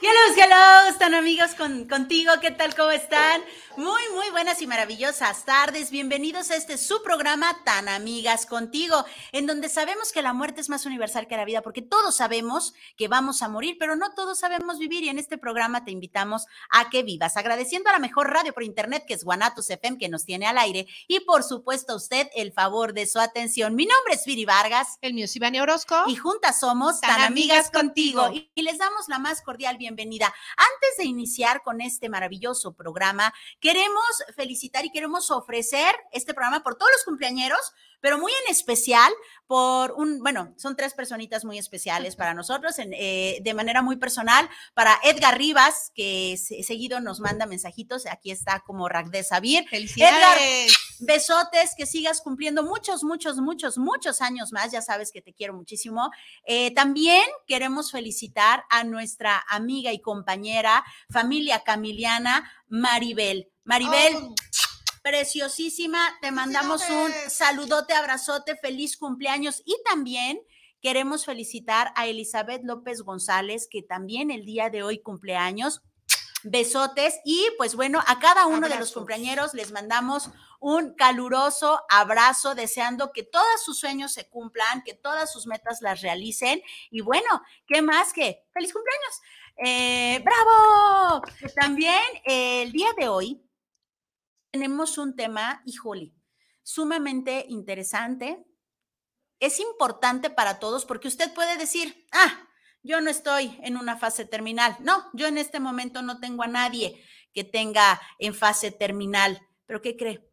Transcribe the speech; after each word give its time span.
Hello, 0.00 0.32
hello, 0.36 0.90
están 0.90 1.12
amigos 1.12 1.56
con, 1.56 1.88
contigo, 1.88 2.32
¿qué 2.40 2.52
tal? 2.52 2.72
¿Cómo 2.76 2.92
están? 2.92 3.42
Muy, 3.76 4.00
muy 4.14 4.30
buenas 4.30 4.62
y 4.62 4.66
maravillosas 4.68 5.44
tardes. 5.44 5.90
Bienvenidos 5.90 6.52
a 6.52 6.56
este 6.56 6.78
su 6.78 7.02
programa 7.02 7.64
Tan 7.64 7.88
Amigas 7.88 8.46
Contigo, 8.46 9.04
en 9.32 9.46
donde 9.46 9.68
sabemos 9.68 10.12
que 10.12 10.22
la 10.22 10.32
muerte 10.32 10.60
es 10.60 10.68
más 10.68 10.86
universal 10.86 11.26
que 11.26 11.36
la 11.36 11.44
vida, 11.44 11.62
porque 11.62 11.82
todos 11.82 12.14
sabemos 12.14 12.74
que 12.96 13.08
vamos 13.08 13.42
a 13.42 13.48
morir, 13.48 13.76
pero 13.76 13.96
no 13.96 14.14
todos 14.14 14.38
sabemos 14.38 14.78
vivir. 14.78 15.02
Y 15.02 15.08
en 15.08 15.18
este 15.18 15.36
programa 15.36 15.84
te 15.84 15.90
invitamos 15.90 16.46
a 16.70 16.90
que 16.90 17.02
vivas, 17.02 17.36
agradeciendo 17.36 17.90
a 17.90 17.94
la 17.94 17.98
mejor 17.98 18.30
radio 18.30 18.52
por 18.52 18.62
internet, 18.62 19.02
que 19.04 19.14
es 19.14 19.24
Guanatos 19.24 19.68
FM, 19.68 19.98
que 19.98 20.08
nos 20.08 20.24
tiene 20.24 20.46
al 20.46 20.58
aire, 20.58 20.86
y 21.08 21.20
por 21.20 21.42
supuesto 21.42 21.94
a 21.94 21.96
usted 21.96 22.28
el 22.36 22.52
favor 22.52 22.92
de 22.92 23.06
su 23.08 23.18
atención. 23.18 23.74
Mi 23.74 23.86
nombre 23.86 24.14
es 24.14 24.24
Viri 24.24 24.44
Vargas. 24.44 24.98
El 25.00 25.14
mío 25.14 25.24
es 25.24 25.34
Ivania 25.34 25.64
Orozco. 25.64 26.04
Y 26.06 26.14
juntas 26.14 26.60
somos 26.60 27.00
Tan, 27.00 27.20
Amigas, 27.20 27.72
Contigo. 27.72 28.30
Y, 28.32 28.48
y 28.54 28.62
les 28.62 28.78
damos 28.78 29.08
la 29.08 29.18
más 29.18 29.42
cordial 29.42 29.76
bienvenida 29.76 29.87
bienvenida. 29.88 30.34
Antes 30.56 30.98
de 30.98 31.04
iniciar 31.04 31.62
con 31.62 31.80
este 31.80 32.10
maravilloso 32.10 32.74
programa, 32.74 33.32
queremos 33.58 34.04
felicitar 34.36 34.84
y 34.84 34.90
queremos 34.90 35.30
ofrecer 35.30 35.94
este 36.12 36.34
programa 36.34 36.62
por 36.62 36.76
todos 36.76 36.90
los 36.92 37.04
cumpleañeros, 37.04 37.72
pero 38.00 38.18
muy 38.18 38.32
en 38.44 38.52
especial 38.52 39.12
por 39.48 39.92
un, 39.92 40.20
bueno, 40.20 40.52
son 40.58 40.76
tres 40.76 40.92
personitas 40.92 41.44
muy 41.44 41.58
especiales 41.58 42.16
para 42.16 42.34
nosotros, 42.34 42.78
en, 42.78 42.92
eh, 42.92 43.38
de 43.40 43.54
manera 43.54 43.80
muy 43.80 43.96
personal, 43.96 44.48
para 44.74 45.00
Edgar 45.02 45.38
Rivas, 45.38 45.90
que 45.94 46.36
seguido 46.36 47.00
nos 47.00 47.20
manda 47.20 47.46
mensajitos, 47.46 48.04
aquí 48.06 48.30
está 48.30 48.60
como 48.60 48.90
Ragde 48.90 49.24
Sabir. 49.24 49.64
Edgar, 49.72 50.38
besotes, 51.00 51.74
que 51.76 51.86
sigas 51.86 52.20
cumpliendo 52.20 52.62
muchos, 52.62 53.04
muchos, 53.04 53.38
muchos, 53.38 53.78
muchos 53.78 54.20
años 54.20 54.52
más, 54.52 54.70
ya 54.70 54.82
sabes 54.82 55.12
que 55.12 55.22
te 55.22 55.32
quiero 55.32 55.54
muchísimo. 55.54 56.10
Eh, 56.44 56.74
también 56.74 57.22
queremos 57.46 57.90
felicitar 57.90 58.64
a 58.68 58.84
nuestra 58.84 59.42
amiga 59.48 59.92
y 59.92 60.00
compañera, 60.00 60.84
familia 61.08 61.64
camiliana, 61.64 62.52
Maribel. 62.68 63.48
Maribel. 63.64 64.14
Oh 64.16 64.34
preciosísima. 65.02 66.16
Te 66.20 66.30
mandamos 66.30 66.82
un 66.90 67.12
saludote, 67.28 67.94
abrazote, 67.94 68.56
feliz 68.56 68.96
cumpleaños 68.96 69.62
y 69.64 69.76
también 69.84 70.40
queremos 70.80 71.24
felicitar 71.24 71.92
a 71.96 72.06
Elizabeth 72.06 72.62
López 72.64 73.02
González, 73.02 73.68
que 73.70 73.82
también 73.82 74.30
el 74.30 74.44
día 74.44 74.70
de 74.70 74.82
hoy 74.82 75.00
cumpleaños. 75.00 75.82
Besotes 76.44 77.18
y 77.24 77.48
pues 77.56 77.74
bueno, 77.74 78.00
a 78.06 78.20
cada 78.20 78.46
uno 78.46 78.68
de 78.68 78.78
los 78.78 78.92
cumpleaños 78.92 79.54
les 79.54 79.72
mandamos 79.72 80.30
un 80.60 80.94
caluroso 80.94 81.80
abrazo, 81.88 82.54
deseando 82.54 83.12
que 83.12 83.24
todos 83.24 83.62
sus 83.64 83.80
sueños 83.80 84.12
se 84.12 84.28
cumplan, 84.28 84.84
que 84.84 84.94
todas 84.94 85.32
sus 85.32 85.48
metas 85.48 85.82
las 85.82 86.00
realicen. 86.00 86.62
Y 86.90 87.00
bueno, 87.00 87.42
¿qué 87.66 87.82
más 87.82 88.12
que 88.12 88.44
feliz 88.52 88.72
cumpleaños? 88.72 89.20
Eh, 89.64 90.22
¡Bravo! 90.24 91.22
También 91.56 92.00
el 92.24 92.70
día 92.70 92.88
de 92.96 93.08
hoy 93.08 93.42
tenemos 94.58 94.98
un 94.98 95.14
tema, 95.14 95.62
híjole, 95.66 96.12
sumamente 96.64 97.46
interesante. 97.48 98.44
Es 99.38 99.60
importante 99.60 100.30
para 100.30 100.58
todos 100.58 100.84
porque 100.84 101.06
usted 101.06 101.32
puede 101.32 101.56
decir, 101.56 102.08
ah, 102.10 102.48
yo 102.82 103.00
no 103.00 103.08
estoy 103.08 103.56
en 103.62 103.76
una 103.76 103.96
fase 103.96 104.24
terminal. 104.24 104.76
No, 104.80 105.04
yo 105.12 105.28
en 105.28 105.38
este 105.38 105.60
momento 105.60 106.02
no 106.02 106.18
tengo 106.18 106.42
a 106.42 106.48
nadie 106.48 107.00
que 107.32 107.44
tenga 107.44 108.00
en 108.18 108.34
fase 108.34 108.72
terminal. 108.72 109.40
Pero 109.64 109.80
¿qué 109.80 109.96
cree? 109.96 110.28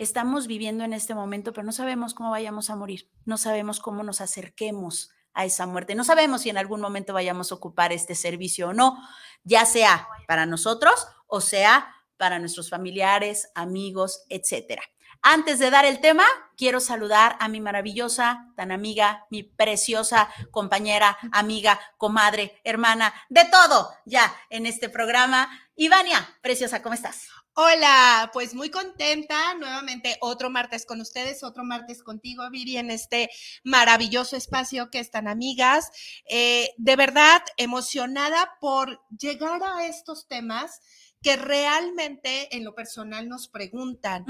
Estamos 0.00 0.48
viviendo 0.48 0.82
en 0.82 0.92
este 0.92 1.14
momento, 1.14 1.52
pero 1.52 1.64
no 1.64 1.70
sabemos 1.70 2.14
cómo 2.14 2.32
vayamos 2.32 2.68
a 2.68 2.74
morir. 2.74 3.12
No 3.26 3.38
sabemos 3.38 3.78
cómo 3.78 4.02
nos 4.02 4.20
acerquemos 4.20 5.12
a 5.34 5.44
esa 5.44 5.66
muerte. 5.66 5.94
No 5.94 6.02
sabemos 6.02 6.42
si 6.42 6.50
en 6.50 6.58
algún 6.58 6.80
momento 6.80 7.12
vayamos 7.12 7.52
a 7.52 7.54
ocupar 7.54 7.92
este 7.92 8.16
servicio 8.16 8.70
o 8.70 8.72
no, 8.72 8.98
ya 9.44 9.66
sea 9.66 10.08
para 10.26 10.46
nosotros 10.46 11.06
o 11.28 11.40
sea 11.40 11.93
para 12.16 12.38
nuestros 12.38 12.70
familiares, 12.70 13.50
amigos, 13.54 14.24
etcétera. 14.28 14.82
Antes 15.26 15.58
de 15.58 15.70
dar 15.70 15.86
el 15.86 16.00
tema, 16.00 16.24
quiero 16.54 16.80
saludar 16.80 17.36
a 17.40 17.48
mi 17.48 17.58
maravillosa, 17.58 18.52
tan 18.56 18.70
amiga, 18.70 19.26
mi 19.30 19.42
preciosa 19.42 20.28
compañera, 20.50 21.16
amiga, 21.32 21.80
comadre, 21.96 22.60
hermana, 22.62 23.14
de 23.30 23.46
todo 23.46 23.90
ya 24.04 24.34
en 24.50 24.66
este 24.66 24.90
programa. 24.90 25.48
Ivania, 25.76 26.36
preciosa, 26.42 26.82
¿cómo 26.82 26.94
estás? 26.94 27.28
Hola, 27.56 28.30
pues 28.32 28.52
muy 28.52 28.68
contenta 28.68 29.54
nuevamente 29.54 30.18
otro 30.20 30.50
martes 30.50 30.84
con 30.84 31.00
ustedes, 31.00 31.44
otro 31.44 31.62
martes 31.62 32.02
contigo, 32.02 32.50
Viri, 32.50 32.78
en 32.78 32.90
este 32.90 33.30
maravilloso 33.62 34.36
espacio 34.36 34.90
que 34.90 34.98
están 34.98 35.28
amigas. 35.28 35.90
Eh, 36.28 36.74
de 36.78 36.96
verdad, 36.96 37.42
emocionada 37.56 38.58
por 38.60 39.00
llegar 39.08 39.62
a 39.62 39.86
estos 39.86 40.26
temas 40.26 40.80
que 41.24 41.36
realmente 41.36 42.54
en 42.54 42.64
lo 42.64 42.74
personal 42.74 43.30
nos 43.30 43.48
preguntan 43.48 44.26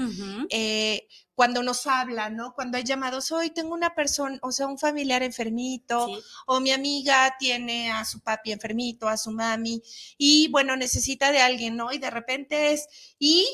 eh, 0.49 1.09
cuando 1.33 1.61
nos 1.61 1.85
hablan, 1.87 2.37
¿no? 2.37 2.53
Cuando 2.53 2.77
hay 2.77 2.85
llamados, 2.85 3.33
hoy 3.33 3.49
tengo 3.49 3.73
una 3.73 3.93
persona, 3.93 4.39
o 4.41 4.53
sea, 4.53 4.67
un 4.67 4.79
familiar 4.79 5.21
enfermito, 5.21 6.07
o 6.47 6.59
mi 6.61 6.71
amiga 6.71 7.35
tiene 7.37 7.91
a 7.91 8.05
su 8.05 8.21
papi 8.21 8.53
enfermito, 8.53 9.09
a 9.09 9.17
su 9.17 9.31
mami, 9.31 9.83
y 10.17 10.47
bueno, 10.51 10.77
necesita 10.77 11.33
de 11.33 11.41
alguien, 11.41 11.75
¿no? 11.75 11.91
Y 11.91 11.97
de 11.97 12.09
repente 12.09 12.71
es, 12.71 12.87
¿y 13.19 13.45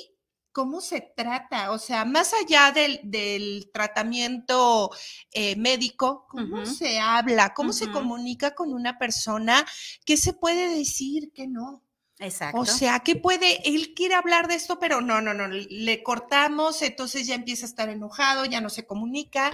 cómo 0.52 0.80
se 0.80 1.02
trata? 1.02 1.72
O 1.72 1.80
sea, 1.80 2.06
más 2.06 2.36
allá 2.36 2.72
del, 2.72 3.72
tratamiento 3.74 4.92
eh, 5.32 5.56
médico, 5.56 6.28
¿cómo 6.30 6.64
se 6.68 7.00
habla? 7.00 7.56
¿Cómo 7.56 7.74
se 7.74 7.90
comunica 7.90 8.54
con 8.54 8.72
una 8.72 9.00
persona? 9.00 9.66
¿Qué 10.06 10.16
se 10.16 10.34
puede 10.34 10.70
decir? 10.78 11.32
¿Qué 11.34 11.48
no? 11.48 11.82
Exacto. 12.22 12.60
O 12.60 12.66
sea, 12.66 13.00
que 13.00 13.16
puede, 13.16 13.68
él 13.68 13.94
quiere 13.96 14.14
hablar 14.14 14.48
de 14.48 14.54
esto, 14.54 14.80
pero 14.80 15.02
no, 15.02 15.22
no, 15.22 15.34
no, 15.34 15.48
le 15.48 16.04
cortamos, 16.04 16.84
entonces 16.84 17.26
ya 17.26 17.34
empieza 17.34 17.66
a 17.66 17.70
estar 17.70 17.90
enojado, 17.90 18.46
ya 18.46 18.62
no 18.62 18.70
se 18.70 18.86
comunica. 18.86 19.52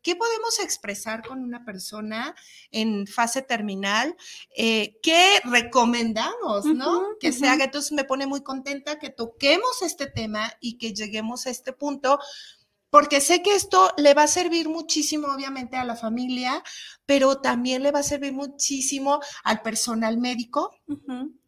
¿Qué 0.00 0.14
podemos 0.14 0.60
expresar 0.60 1.26
con 1.26 1.42
una 1.42 1.64
persona 1.64 2.36
en 2.70 3.08
fase 3.08 3.42
terminal? 3.42 4.16
Eh, 4.56 4.96
¿Qué 5.02 5.40
recomendamos, 5.42 6.66
no? 6.66 7.16
que 7.18 7.32
se 7.32 7.48
haga. 7.48 7.64
Entonces 7.64 7.90
me 7.92 8.04
pone 8.04 8.28
muy 8.28 8.42
contenta 8.42 9.00
que 9.00 9.10
toquemos 9.10 9.82
este 9.82 10.06
tema 10.06 10.52
y 10.60 10.78
que 10.78 10.94
lleguemos 10.94 11.46
a 11.46 11.50
este 11.50 11.72
punto 11.72 12.20
porque 12.94 13.20
sé 13.20 13.42
que 13.42 13.56
esto 13.56 13.92
le 13.96 14.14
va 14.14 14.22
a 14.22 14.28
servir 14.28 14.68
muchísimo, 14.68 15.26
obviamente, 15.26 15.76
a 15.76 15.84
la 15.84 15.96
familia, 15.96 16.62
pero 17.06 17.40
también 17.40 17.82
le 17.82 17.90
va 17.90 17.98
a 17.98 18.04
servir 18.04 18.32
muchísimo 18.32 19.18
al 19.42 19.62
personal 19.62 20.16
médico, 20.16 20.70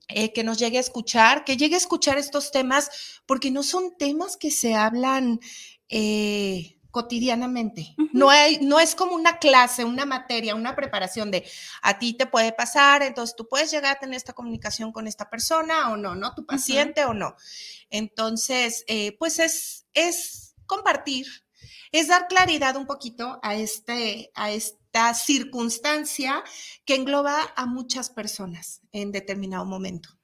eh, 0.08 0.32
que 0.32 0.44
nos 0.44 0.58
llegue 0.58 0.78
a 0.78 0.80
escuchar, 0.80 1.44
que 1.44 1.56
llegue 1.56 1.74
a 1.74 1.78
escuchar 1.78 2.18
estos 2.18 2.52
temas, 2.52 3.20
porque 3.26 3.50
no 3.50 3.62
son 3.62 3.96
temas 3.96 4.36
que 4.36 4.50
se 4.50 4.74
hablan 4.74 5.40
eh, 5.88 6.76
cotidianamente. 6.96 7.94
no, 8.12 8.30
hay, 8.30 8.58
no 8.62 8.80
es 8.80 8.94
como 8.94 9.14
una 9.14 9.38
clase, 9.38 9.84
una 9.84 10.06
materia, 10.06 10.54
una 10.54 10.74
preparación 10.74 11.30
de 11.30 11.44
a 11.82 11.98
ti 11.98 12.14
te 12.14 12.26
puede 12.26 12.52
pasar, 12.52 13.02
entonces 13.02 13.36
tú 13.36 13.46
puedes 13.48 13.70
llegar 13.70 13.96
a 13.96 13.98
tener 13.98 14.16
esta 14.16 14.32
comunicación 14.32 14.92
con 14.92 15.06
esta 15.06 15.28
persona 15.28 15.90
o 15.90 15.96
no, 15.96 16.14
¿no? 16.14 16.34
Tu 16.34 16.46
paciente 16.46 17.04
o 17.04 17.12
no. 17.12 17.36
Entonces, 17.90 18.84
eh, 18.86 19.16
pues 19.18 19.38
es, 19.40 19.86
es 19.92 20.54
compartir, 20.66 21.26
es 21.92 22.08
dar 22.08 22.28
claridad 22.28 22.76
un 22.76 22.86
poquito 22.86 23.40
a 23.42 23.54
este, 23.56 24.30
a 24.34 24.50
este 24.50 24.85
circunstancia 25.14 26.42
que 26.84 26.94
engloba 26.94 27.52
a 27.56 27.66
muchas 27.66 28.10
personas 28.10 28.82
en 28.92 29.12
determinado 29.12 29.64
momento. 29.64 30.16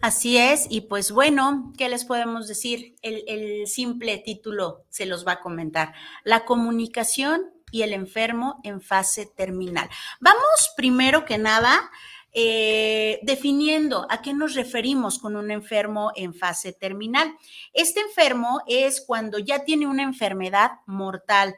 Así 0.00 0.36
es, 0.36 0.66
y 0.68 0.82
pues 0.82 1.12
bueno, 1.12 1.72
¿qué 1.78 1.88
les 1.88 2.04
podemos 2.04 2.48
decir? 2.48 2.96
El, 3.02 3.66
simple 3.66 4.18
título 4.18 4.84
se 4.88 5.06
los 5.06 5.26
va 5.26 5.32
a 5.32 5.40
comentar. 5.40 5.94
La 6.24 6.44
comunicación 6.44 7.50
y 7.70 7.82
el 7.82 7.92
enfermo 7.92 8.60
en 8.64 8.80
fase 8.80 9.26
terminal. 9.26 9.88
Vamos 10.20 10.72
primero 10.76 11.24
que 11.24 11.38
nada 11.38 11.90
eh, 12.32 13.20
definiendo 13.22 14.06
a 14.10 14.22
qué 14.22 14.34
nos 14.34 14.54
referimos 14.54 15.18
con 15.18 15.36
un 15.36 15.50
enfermo 15.50 16.10
en 16.16 16.34
fase 16.34 16.72
terminal. 16.72 17.36
Este 17.72 18.00
enfermo 18.00 18.62
es 18.66 19.02
cuando 19.06 19.38
ya 19.38 19.64
tiene 19.64 19.86
una 19.86 20.02
enfermedad 20.02 20.72
mortal 20.86 21.54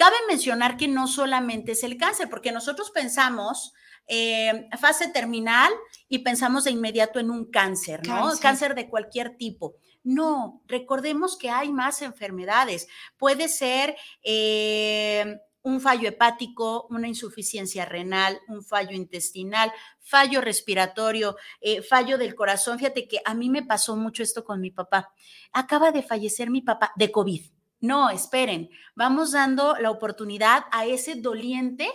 Cabe 0.00 0.16
mencionar 0.28 0.78
que 0.78 0.88
no 0.88 1.06
solamente 1.06 1.72
es 1.72 1.84
el 1.84 1.98
cáncer, 1.98 2.30
porque 2.30 2.52
nosotros 2.52 2.90
pensamos 2.90 3.74
eh, 4.06 4.66
fase 4.80 5.08
terminal 5.08 5.70
y 6.08 6.20
pensamos 6.20 6.64
de 6.64 6.70
inmediato 6.70 7.20
en 7.20 7.30
un 7.30 7.50
cáncer, 7.50 8.00
¿no? 8.08 8.32
Cáncer. 8.40 8.74
de 8.74 8.88
cualquier 8.88 9.36
tipo. 9.36 9.74
No, 10.02 10.62
recordemos 10.66 11.36
que 11.36 11.50
hay 11.50 11.70
más 11.70 12.00
enfermedades. 12.00 12.88
Puede 13.18 13.46
ser 13.48 13.94
eh, 14.22 15.36
un 15.60 15.82
fallo 15.82 16.08
hepático, 16.08 16.86
una 16.88 17.06
insuficiencia 17.06 17.84
renal, 17.84 18.40
un 18.48 18.64
fallo 18.64 18.92
intestinal, 18.92 19.70
fallo 19.98 20.40
respiratorio, 20.40 21.36
eh, 21.60 21.82
fallo 21.82 22.16
del 22.16 22.34
corazón. 22.34 22.78
Fíjate 22.78 23.06
que 23.06 23.20
a 23.22 23.34
mí 23.34 23.50
me 23.50 23.64
pasó 23.64 23.96
mucho 23.96 24.22
esto 24.22 24.44
con 24.44 24.62
mi 24.62 24.70
papá. 24.70 25.12
Acaba 25.52 25.92
de 25.92 26.02
fallecer 26.02 26.48
mi 26.48 26.62
papá 26.62 26.90
de 26.96 27.12
COVID. 27.12 27.59
No, 27.80 28.10
esperen, 28.10 28.70
vamos 28.94 29.32
dando 29.32 29.76
la 29.76 29.90
oportunidad 29.90 30.64
a 30.70 30.86
ese 30.86 31.14
doliente 31.14 31.88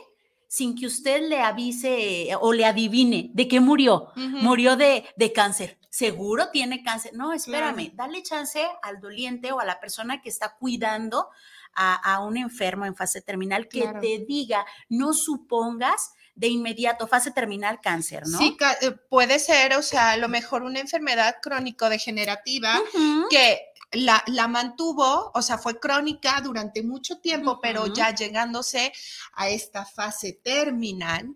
sin 0.47 0.75
que 0.75 0.85
usted 0.85 1.27
le 1.27 1.41
avise 1.41 2.29
o 2.39 2.53
le 2.53 2.65
adivine 2.65 3.29
de 3.33 3.47
qué 3.47 3.59
murió. 3.59 4.11
Murió 4.15 4.75
de, 4.75 5.05
de, 5.15 5.33
cáncer. 5.33 5.77
Seguro 5.89 6.49
tiene 6.49 6.83
cáncer. 6.83 7.13
No, 7.13 7.33
espérame, 7.33 7.91
dale 7.93 8.23
chance 8.23 8.65
al 8.81 8.99
doliente 8.99 9.51
o 9.51 9.59
a 9.59 9.65
la 9.65 9.79
persona 9.79 10.21
que 10.21 10.29
está 10.29 10.55
cuidando 10.55 11.29
a, 11.75 12.21
un 12.21 12.37
enfermo 12.37 12.85
en 12.85 12.95
fase 12.95 13.21
terminal 13.21 13.67
que 13.67 13.87
te 14.01 14.19
diga, 14.25 14.65
no 14.89 15.13
supongas 15.13 16.13
de 16.33 16.47
inmediato, 16.47 17.07
fase 17.07 17.31
terminal 17.31 17.79
cáncer, 17.81 18.23
¿no? 18.27 18.37
Sí, 18.37 18.57
eh, 18.81 18.91
puede 19.09 19.39
ser, 19.39 19.75
o 19.75 19.81
sea, 19.81 20.11
a 20.11 20.17
lo 20.17 20.27
mejor 20.27 20.63
una 20.63 20.79
enfermedad 20.79 21.37
crónico-degenerativa 21.41 22.81
que 23.29 23.61
la, 23.91 24.23
la, 24.27 24.47
mantuvo, 24.47 25.31
o 25.33 25.41
sea, 25.41 25.57
fue 25.57 25.79
crónica 25.79 26.41
durante 26.41 26.83
mucho 26.83 27.19
tiempo, 27.19 27.59
pero 27.61 27.87
ya 27.93 28.13
llegándose 28.13 28.91
a 29.33 29.49
esta 29.49 29.85
fase 29.85 30.39
terminal, 30.43 31.35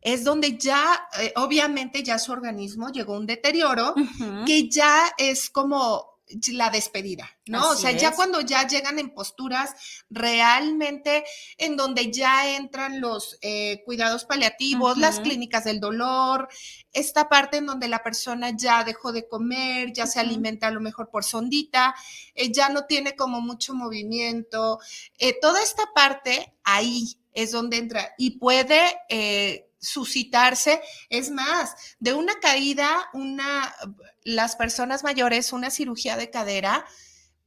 es 0.00 0.24
donde 0.24 0.58
ya, 0.58 1.08
eh, 1.20 1.32
obviamente, 1.36 2.02
ya 2.02 2.18
su 2.18 2.32
organismo 2.32 2.90
llegó 2.90 3.14
a 3.14 3.18
un 3.18 3.26
deterioro 3.26 3.94
que 4.46 4.68
ya 4.68 5.12
es 5.16 5.48
como 5.48 6.11
la 6.52 6.70
despedida, 6.70 7.28
¿no? 7.46 7.70
o 7.70 7.74
sea, 7.74 7.92
ya 7.92 8.14
cuando 8.14 8.40
ya 8.40 8.66
llegan 8.66 8.98
en 8.98 9.10
posturas 9.10 9.74
realmente 10.10 11.24
en 11.58 11.76
donde 11.76 12.10
ya 12.12 12.56
entran 12.56 13.00
los 13.00 13.38
eh, 13.42 13.82
cuidados 13.84 14.24
paliativos, 14.24 14.98
las 14.98 15.20
clínicas 15.20 15.64
del 15.64 15.80
dolor, 15.80 16.48
esta 16.92 17.28
parte 17.28 17.58
en 17.58 17.66
donde 17.66 17.88
la 17.88 18.02
persona 18.02 18.50
ya 18.56 18.84
dejó 18.84 19.12
de 19.12 19.26
comer, 19.26 19.92
ya 19.92 20.06
se 20.06 20.20
alimenta 20.20 20.68
a 20.68 20.70
lo 20.70 20.80
mejor 20.80 21.10
por 21.10 21.24
sondita, 21.24 21.94
eh, 22.34 22.52
ya 22.52 22.68
no 22.68 22.86
tiene 22.86 23.16
como 23.16 23.40
mucho 23.40 23.74
movimiento, 23.74 24.78
eh, 25.18 25.38
toda 25.40 25.62
esta 25.62 25.84
parte 25.94 26.54
ahí 26.64 27.18
es 27.32 27.52
donde 27.52 27.78
entra 27.78 28.14
y 28.18 28.38
puede 28.38 28.80
suscitarse. 29.82 30.80
Es 31.10 31.30
más, 31.30 31.74
de 31.98 32.14
una 32.14 32.38
caída, 32.40 33.10
una, 33.12 33.74
las 34.24 34.56
personas 34.56 35.04
mayores, 35.04 35.52
una 35.52 35.70
cirugía 35.70 36.16
de 36.16 36.30
cadera 36.30 36.86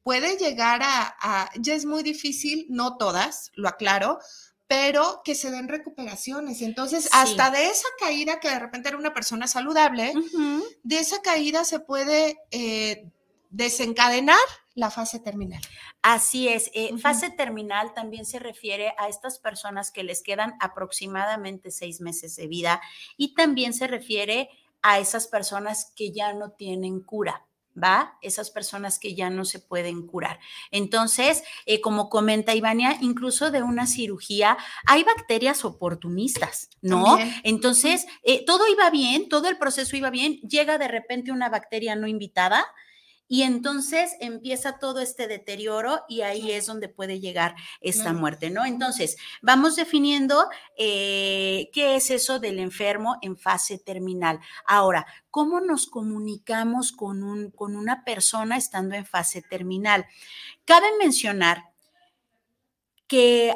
puede 0.04 0.38
llegar 0.38 0.82
a, 0.84 1.50
ya 1.60 1.74
es 1.74 1.86
muy 1.86 2.04
difícil, 2.04 2.68
no 2.70 2.98
todas, 2.98 3.52
lo 3.56 3.68
aclaro, 3.68 4.20
pero 4.68 5.22
que 5.24 5.34
se 5.34 5.50
den 5.50 5.68
recuperaciones. 5.68 6.62
Entonces, 6.62 7.10
hasta 7.12 7.50
de 7.50 7.70
esa 7.70 7.88
caída, 8.00 8.40
que 8.40 8.50
de 8.50 8.60
repente 8.60 8.90
era 8.90 8.98
una 8.98 9.14
persona 9.14 9.48
saludable, 9.48 10.14
de 10.84 11.00
esa 11.00 11.22
caída 11.24 11.64
se 11.64 11.80
puede 11.80 12.38
eh, 12.52 13.10
desencadenar 13.50 14.38
la 14.76 14.92
fase 14.92 15.20
terminal. 15.20 15.62
Así 16.02 16.48
es. 16.50 16.70
Eh, 16.74 16.96
fase 17.00 17.32
terminal 17.32 17.94
también 17.94 18.26
se 18.26 18.40
refiere 18.40 18.94
a 18.98 19.08
estas 19.08 19.40
personas 19.40 19.90
que 19.90 20.04
les 20.04 20.22
quedan 20.22 20.56
aproximadamente 20.60 21.72
seis 21.72 22.02
meses 22.02 22.36
de 22.36 22.48
vida 22.48 22.82
y 23.18 23.34
también 23.34 23.74
se 23.74 23.88
refiere 23.88 24.50
a 24.82 25.00
esas 25.00 25.28
personas 25.28 25.92
que 25.96 26.12
ya 26.12 26.34
no 26.34 26.52
tienen 26.52 27.00
cura. 27.00 27.46
¿va? 27.82 28.18
Esas 28.22 28.52
personas 28.52 29.00
que 29.00 29.16
ya 29.16 29.30
no 29.30 29.44
se 29.44 29.60
pueden 29.60 30.08
curar. 30.08 30.40
Entonces, 30.72 31.44
eh, 31.66 31.82
como 31.82 32.10
comenta 32.10 32.56
Ivania, 32.56 32.98
incluso 33.02 33.52
de 33.52 33.64
una 33.64 33.86
cirugía 33.86 34.58
hay 34.86 35.04
bacterias 35.04 35.66
oportunistas, 35.66 36.70
¿no? 36.82 37.18
Entonces, 37.44 38.06
eh, 38.24 38.46
todo 38.46 38.66
iba 38.68 38.90
bien, 38.92 39.28
todo 39.28 39.50
el 39.50 39.58
proceso 39.58 39.98
iba 39.98 40.10
bien, 40.10 40.40
llega 40.40 40.78
de 40.78 40.88
repente 40.88 41.34
una 41.34 41.50
bacteria 41.50 41.98
no 41.98 42.08
invitada 42.08 42.66
y 43.28 43.42
entonces 43.42 44.12
empieza 44.20 44.78
todo 44.78 45.00
este 45.00 45.28
deterioro 45.28 46.02
y 46.08 46.22
ahí 46.22 46.52
es 46.52 46.68
donde 46.68 46.90
puede 46.90 47.20
llegar 47.20 47.56
esta 47.82 48.14
muerte, 48.14 48.52
¿no? 48.52 48.66
Entonces, 48.66 49.18
vamos 49.42 49.76
definiendo 49.76 50.48
eh, 50.78 51.70
qué 51.74 51.96
es 51.96 52.12
eso 52.12 52.40
del 52.40 52.60
enfermo 52.60 53.18
en 53.22 53.36
fase 53.36 53.80
terminal. 53.80 54.40
Ahora, 54.66 55.08
¿cómo 55.32 55.60
nos 55.60 55.88
comunicamos 55.88 56.92
con, 56.92 57.24
un, 57.24 57.50
con 57.50 57.76
una 57.76 58.04
persona 58.04 58.58
estando 58.58 58.96
en 58.96 59.06
fase 59.06 59.42
terminal? 59.42 60.06
Cabe 60.66 60.88
mencionar 61.00 61.64
que 63.08 63.56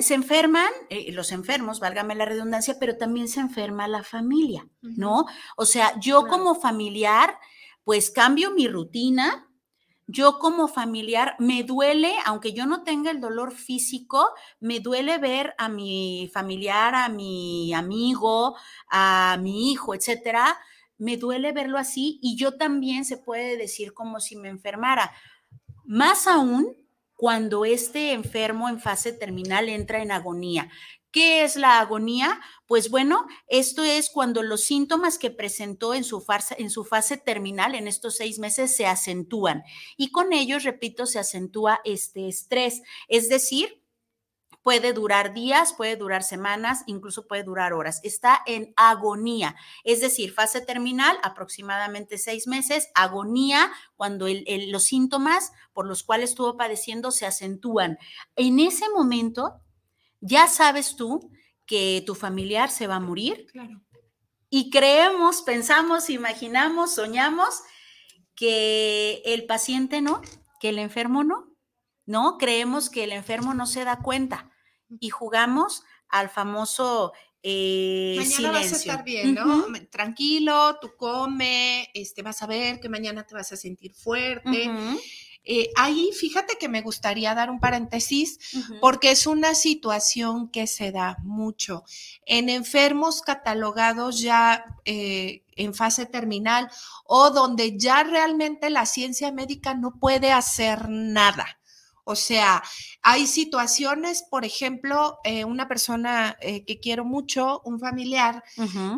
se 0.00 0.14
enferman, 0.14 0.70
eh, 0.88 1.12
los 1.12 1.32
enfermos, 1.32 1.80
válgame 1.80 2.14
la 2.14 2.24
redundancia, 2.24 2.76
pero 2.80 2.96
también 2.96 3.28
se 3.28 3.40
enferma 3.40 3.88
la 3.88 4.02
familia, 4.02 4.66
¿no? 4.80 5.26
O 5.56 5.66
sea, 5.66 5.98
yo 6.00 6.26
como 6.26 6.54
familiar 6.54 7.38
pues 7.86 8.10
cambio 8.10 8.50
mi 8.50 8.66
rutina. 8.66 9.48
Yo 10.08 10.40
como 10.40 10.66
familiar 10.66 11.36
me 11.38 11.62
duele, 11.62 12.12
aunque 12.24 12.52
yo 12.52 12.66
no 12.66 12.82
tenga 12.82 13.12
el 13.12 13.20
dolor 13.20 13.52
físico, 13.52 14.30
me 14.58 14.80
duele 14.80 15.18
ver 15.18 15.54
a 15.56 15.68
mi 15.68 16.28
familiar, 16.34 16.96
a 16.96 17.08
mi 17.08 17.72
amigo, 17.72 18.56
a 18.90 19.38
mi 19.40 19.70
hijo, 19.70 19.94
etcétera. 19.94 20.58
Me 20.98 21.16
duele 21.16 21.52
verlo 21.52 21.78
así 21.78 22.18
y 22.22 22.36
yo 22.36 22.56
también 22.56 23.04
se 23.04 23.18
puede 23.18 23.56
decir 23.56 23.94
como 23.94 24.18
si 24.18 24.34
me 24.34 24.48
enfermara. 24.48 25.12
Más 25.84 26.26
aún 26.26 26.74
cuando 27.14 27.64
este 27.64 28.12
enfermo 28.12 28.68
en 28.68 28.80
fase 28.80 29.12
terminal 29.12 29.68
entra 29.68 30.02
en 30.02 30.10
agonía. 30.10 30.70
¿Qué 31.16 31.44
es 31.44 31.56
la 31.56 31.80
agonía? 31.80 32.42
Pues 32.66 32.90
bueno, 32.90 33.26
esto 33.48 33.82
es 33.82 34.10
cuando 34.10 34.42
los 34.42 34.64
síntomas 34.64 35.16
que 35.16 35.30
presentó 35.30 35.94
en 35.94 36.04
su, 36.04 36.20
fase, 36.20 37.16
terminal 37.16 37.74
en 37.74 37.88
estos 37.88 38.16
seis 38.16 38.38
meses 38.38 38.76
se 38.76 38.86
acentúan 38.86 39.64
y 39.96 40.10
con 40.10 40.34
ellos, 40.34 40.64
repito, 40.64 41.06
se 41.06 41.18
acentúa 41.18 41.80
este 41.86 42.28
estrés. 42.28 42.82
Es 43.08 43.30
decir, 43.30 43.82
puede 44.60 44.92
durar 44.92 45.32
días, 45.32 45.72
puede 45.72 45.96
durar 45.96 46.22
semanas, 46.22 46.82
incluso 46.86 47.26
puede 47.26 47.44
durar 47.44 47.72
horas. 47.72 48.00
Está 48.02 48.42
en 48.44 48.74
agonía, 48.76 49.56
es 49.84 50.02
decir, 50.02 50.34
fase 50.34 50.60
terminal, 50.60 51.16
aproximadamente 51.22 52.18
seis 52.18 52.46
meses, 52.46 52.90
agonía, 52.94 53.72
cuando 53.96 54.26
los 54.28 54.82
síntomas 54.82 55.52
por 55.72 55.86
los 55.86 56.02
cuales 56.02 56.28
estuvo 56.28 56.58
padeciendo 56.58 57.10
se 57.10 57.24
acentúan. 57.24 57.96
En 58.34 58.60
ese 58.60 58.90
momento, 58.90 59.62
ya 60.20 60.48
sabes 60.48 60.96
tú 60.96 61.30
que 61.66 62.02
tu 62.06 62.14
familiar 62.14 62.70
se 62.70 62.86
va 62.86 62.96
a 62.96 63.00
morir. 63.00 63.46
Claro. 63.52 63.82
Y 64.48 64.70
creemos, 64.70 65.42
pensamos, 65.42 66.08
imaginamos, 66.08 66.94
soñamos 66.94 67.62
que 68.34 69.22
el 69.24 69.46
paciente 69.46 70.00
no, 70.00 70.22
que 70.60 70.68
el 70.68 70.78
enfermo 70.78 71.24
no. 71.24 71.52
No, 72.04 72.38
creemos 72.38 72.88
que 72.88 73.04
el 73.04 73.12
enfermo 73.12 73.54
no 73.54 73.66
se 73.66 73.84
da 73.84 74.00
cuenta 74.00 74.52
y 75.00 75.10
jugamos 75.10 75.82
al 76.08 76.28
famoso 76.28 77.12
eh, 77.42 78.16
mañana 78.18 78.50
vas 78.50 78.72
a 78.72 78.76
estar 78.76 79.04
bien, 79.04 79.34
¿no? 79.34 79.66
Tranquilo, 79.90 80.78
tú 80.80 80.90
come, 80.96 81.88
este, 81.94 82.22
vas 82.22 82.42
a 82.42 82.46
ver 82.46 82.80
que 82.80 82.88
mañana 82.88 83.26
te 83.26 83.34
vas 83.34 83.52
a 83.52 83.56
sentir 83.56 83.94
fuerte. 83.94 84.70
Eh, 85.48 85.70
ahí 85.76 86.10
fíjate 86.12 86.56
que 86.58 86.68
me 86.68 86.82
gustaría 86.82 87.32
dar 87.32 87.50
un 87.50 87.60
paréntesis 87.60 88.40
porque 88.80 89.12
es 89.12 89.28
una 89.28 89.54
situación 89.54 90.48
que 90.50 90.66
se 90.66 90.90
da 90.90 91.18
mucho 91.22 91.84
en 92.26 92.48
enfermos 92.48 93.22
catalogados 93.22 94.20
ya 94.20 94.64
eh, 94.84 95.44
en 95.54 95.72
fase 95.72 96.04
terminal 96.04 96.68
o 97.04 97.30
donde 97.30 97.78
ya 97.78 98.02
realmente 98.02 98.70
la 98.70 98.86
ciencia 98.86 99.30
médica 99.30 99.74
no 99.74 100.00
puede 100.00 100.32
hacer 100.32 100.88
nada. 100.88 101.60
O 102.08 102.14
sea, 102.14 102.62
hay 103.02 103.26
situaciones, 103.26 104.22
por 104.30 104.44
ejemplo, 104.44 105.18
eh, 105.24 105.44
una 105.44 105.66
persona 105.66 106.36
que 106.40 106.78
quiero 106.80 107.04
mucho, 107.04 107.60
un 107.64 107.80
familiar, 107.80 108.44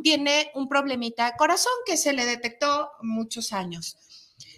tiene 0.03 0.51
un 0.55 0.69
problemita 0.69 1.25
de 1.25 1.37
corazón 1.39 1.73
que 1.87 1.97
se 1.97 2.13
le 2.13 2.27
detectó 2.27 2.91
muchos 3.01 3.55
años. 3.55 3.97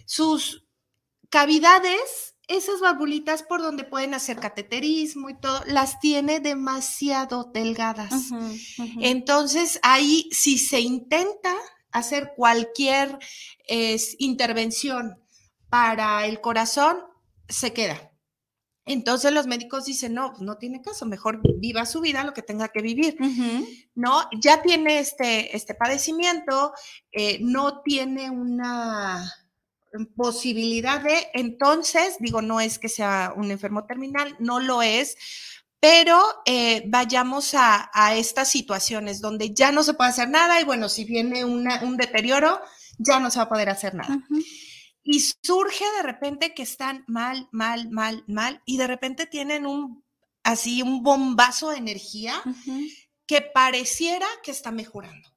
Sus 0.05 0.65
cavidades, 1.29 2.35
esas 2.49 2.81
valvulitas 2.81 3.41
por 3.41 3.61
donde 3.61 3.85
pueden 3.85 4.13
hacer 4.13 4.37
cateterismo 4.37 5.29
y 5.29 5.39
todo, 5.39 5.63
las 5.65 6.01
tiene 6.01 6.41
demasiado 6.41 7.45
delgadas. 7.53 8.31
Entonces, 8.99 9.79
ahí 9.81 10.27
si 10.33 10.57
se 10.57 10.81
intenta 10.81 11.55
hacer 11.91 12.33
cualquier 12.35 13.17
intervención 14.19 15.23
para 15.69 16.25
el 16.25 16.41
corazón, 16.41 16.97
se 17.47 17.71
queda. 17.71 18.10
Entonces 18.93 19.31
los 19.31 19.47
médicos 19.47 19.85
dicen, 19.85 20.13
no, 20.13 20.33
no 20.39 20.57
tiene 20.57 20.81
caso, 20.81 21.05
mejor 21.05 21.41
viva 21.59 21.85
su 21.85 22.01
vida 22.01 22.23
lo 22.23 22.33
que 22.33 22.41
tenga 22.41 22.67
que 22.69 22.81
vivir, 22.81 23.17
¿no? 23.95 24.21
Ya 24.41 24.61
tiene 24.61 24.99
este, 24.99 25.55
este 25.55 25.75
padecimiento, 25.75 26.73
eh, 27.11 27.39
no 27.41 27.81
tiene 27.81 28.29
una 28.29 29.33
posibilidad 30.15 31.01
de, 31.01 31.27
entonces, 31.33 32.15
digo, 32.19 32.41
no 32.41 32.59
es 32.59 32.79
que 32.79 32.89
sea 32.89 33.33
un 33.35 33.51
enfermo 33.51 33.85
terminal, 33.85 34.35
no 34.39 34.59
lo 34.59 34.81
es, 34.81 35.17
pero 35.79 36.21
eh, 36.45 36.83
vayamos 36.87 37.53
a, 37.55 37.89
estas 38.15 38.49
situaciones 38.49 39.21
donde 39.21 39.53
ya 39.53 39.71
no 39.71 39.83
se 39.83 39.93
puede 39.93 40.09
hacer 40.09 40.29
nada 40.29 40.59
y 40.59 40.63
bueno, 40.63 40.89
si 40.89 41.05
viene 41.05 41.43
un 41.45 41.97
deterioro, 41.97 42.61
ya 42.97 43.19
no 43.19 43.31
se 43.31 43.39
va 43.39 43.43
a 43.43 43.49
poder 43.49 43.69
hacer 43.69 43.95
nada. 43.95 44.19
Y 45.03 45.19
surge 45.19 45.85
de 45.97 46.03
repente 46.03 46.53
que 46.53 46.63
están 46.63 47.03
mal, 47.07 47.47
mal, 47.51 47.89
mal, 47.89 48.23
mal 48.27 48.61
y 48.65 48.77
de 48.77 48.87
repente 48.87 49.25
tienen 49.25 49.65
un, 49.65 50.03
así, 50.43 50.81
un 50.81 51.01
bombazo 51.01 51.69
de 51.69 51.77
energía 51.77 52.41
que 53.25 53.41
pareciera 53.41 54.27
que 54.43 54.51
está 54.51 54.71
mejorando, 54.71 55.29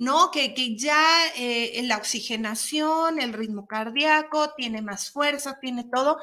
¿no? 0.00 0.30
Que, 0.30 0.52
que 0.52 0.76
ya 0.76 1.28
eh, 1.36 1.80
la 1.84 1.96
oxigenación, 1.96 3.20
el 3.20 3.32
ritmo 3.32 3.66
cardíaco, 3.66 4.52
tiene 4.56 4.82
más 4.82 5.10
fuerza, 5.10 5.58
tiene 5.60 5.84
todo. 5.84 6.18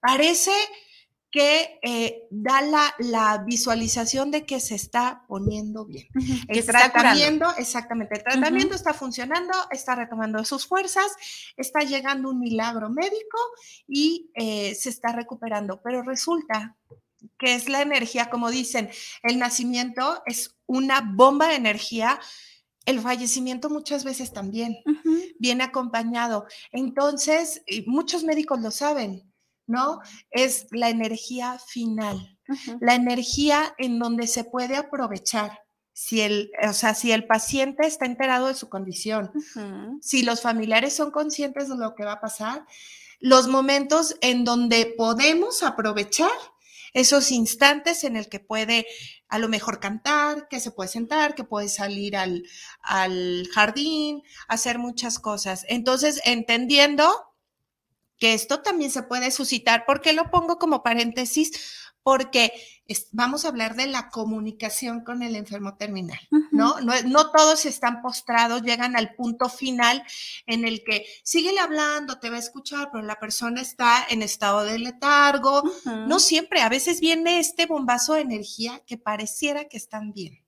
Parece 0.00 0.52
que 1.30 1.78
eh, 1.82 2.26
da 2.30 2.62
la, 2.62 2.94
la, 2.98 3.38
visualización 3.38 4.30
de 4.30 4.46
que 4.46 4.60
se 4.60 4.74
está 4.74 5.24
poniendo 5.28 5.84
bien. 5.84 6.06
El 6.48 6.64
tratamiento, 6.64 7.46
exactamente, 7.58 8.16
el 8.16 8.22
tratamiento 8.22 8.74
está 8.74 8.94
funcionando, 8.94 9.52
está 9.70 9.94
retomando 9.94 10.42
sus 10.44 10.66
fuerzas, 10.66 11.06
está 11.56 11.80
llegando 11.80 12.30
un 12.30 12.40
milagro 12.40 12.88
médico 12.88 13.38
y 13.86 14.30
eh, 14.34 14.74
se 14.74 14.88
está 14.88 15.12
recuperando. 15.12 15.82
Pero 15.82 16.02
resulta 16.02 16.76
que 17.38 17.54
es 17.54 17.68
la 17.68 17.82
energía, 17.82 18.30
como 18.30 18.50
dicen, 18.50 18.88
el 19.22 19.38
nacimiento 19.38 20.22
es 20.24 20.56
una 20.66 21.00
bomba 21.00 21.48
de 21.48 21.56
energía. 21.56 22.18
El 22.86 23.00
fallecimiento 23.00 23.68
muchas 23.68 24.02
veces 24.02 24.32
también 24.32 24.78
viene 25.38 25.64
acompañado. 25.64 26.46
Entonces, 26.72 27.62
muchos 27.86 28.24
médicos 28.24 28.60
lo 28.60 28.70
saben, 28.70 29.27
¿no? 29.68 30.00
Es 30.30 30.66
la 30.72 30.88
energía 30.88 31.58
final, 31.58 32.38
la 32.80 32.94
energía 32.94 33.74
en 33.78 33.98
donde 33.98 34.26
se 34.26 34.44
puede 34.44 34.76
aprovechar. 34.76 35.62
Si 35.92 36.20
el, 36.20 36.50
o 36.68 36.72
sea, 36.72 36.94
si 36.94 37.12
el 37.12 37.26
paciente 37.26 37.86
está 37.86 38.06
enterado 38.06 38.46
de 38.46 38.54
su 38.54 38.68
condición, 38.68 39.30
si 40.00 40.22
los 40.22 40.40
familiares 40.40 40.94
son 40.94 41.10
conscientes 41.10 41.68
de 41.68 41.76
lo 41.76 41.94
que 41.94 42.04
va 42.04 42.12
a 42.12 42.20
pasar, 42.20 42.64
los 43.20 43.48
momentos 43.48 44.16
en 44.20 44.44
donde 44.44 44.94
podemos 44.96 45.62
aprovechar 45.62 46.30
esos 46.94 47.30
instantes 47.30 48.04
en 48.04 48.16
el 48.16 48.28
que 48.28 48.40
puede 48.40 48.86
a 49.28 49.38
lo 49.38 49.48
mejor 49.48 49.78
cantar, 49.80 50.48
que 50.48 50.60
se 50.60 50.70
puede 50.70 50.88
sentar, 50.88 51.34
que 51.34 51.44
puede 51.44 51.68
salir 51.68 52.16
al, 52.16 52.44
al 52.80 53.46
jardín, 53.52 54.22
hacer 54.46 54.78
muchas 54.78 55.18
cosas. 55.18 55.66
Entonces, 55.68 56.20
entendiendo 56.24 57.27
que 58.18 58.34
esto 58.34 58.60
también 58.60 58.90
se 58.90 59.02
puede 59.02 59.30
suscitar. 59.30 59.84
¿Por 59.86 60.00
qué 60.00 60.12
lo 60.12 60.30
pongo 60.30 60.58
como 60.58 60.82
paréntesis? 60.82 61.52
Porque 62.02 62.52
vamos 63.12 63.44
a 63.44 63.48
hablar 63.48 63.76
de 63.76 63.86
la 63.86 64.08
comunicación 64.08 65.04
con 65.04 65.22
el 65.22 65.36
enfermo 65.36 65.76
terminal, 65.76 66.18
¿no? 66.52 66.80
¿no? 66.80 66.94
¿no? 67.04 67.30
todos 67.30 67.66
están 67.66 68.00
postrados, 68.00 68.62
llegan 68.62 68.96
al 68.96 69.14
punto 69.14 69.50
final 69.50 70.02
en 70.46 70.64
el 70.64 70.82
que 70.84 71.04
síguele 71.22 71.60
hablando, 71.60 72.18
te 72.18 72.30
va 72.30 72.36
a 72.36 72.40
escuchar, 72.40 72.88
pero 72.90 73.04
la 73.04 73.20
persona 73.20 73.60
está 73.60 74.06
en 74.08 74.22
estado 74.22 74.64
de 74.64 74.78
letargo. 74.78 75.62
No 76.06 76.18
siempre, 76.18 76.62
a 76.62 76.70
veces 76.70 77.00
viene 77.00 77.40
este 77.40 77.66
bombazo 77.66 78.14
de 78.14 78.22
energía 78.22 78.82
que 78.86 78.96
pareciera 78.96 79.68
que 79.68 79.76
están 79.76 80.12
bien. 80.12 80.44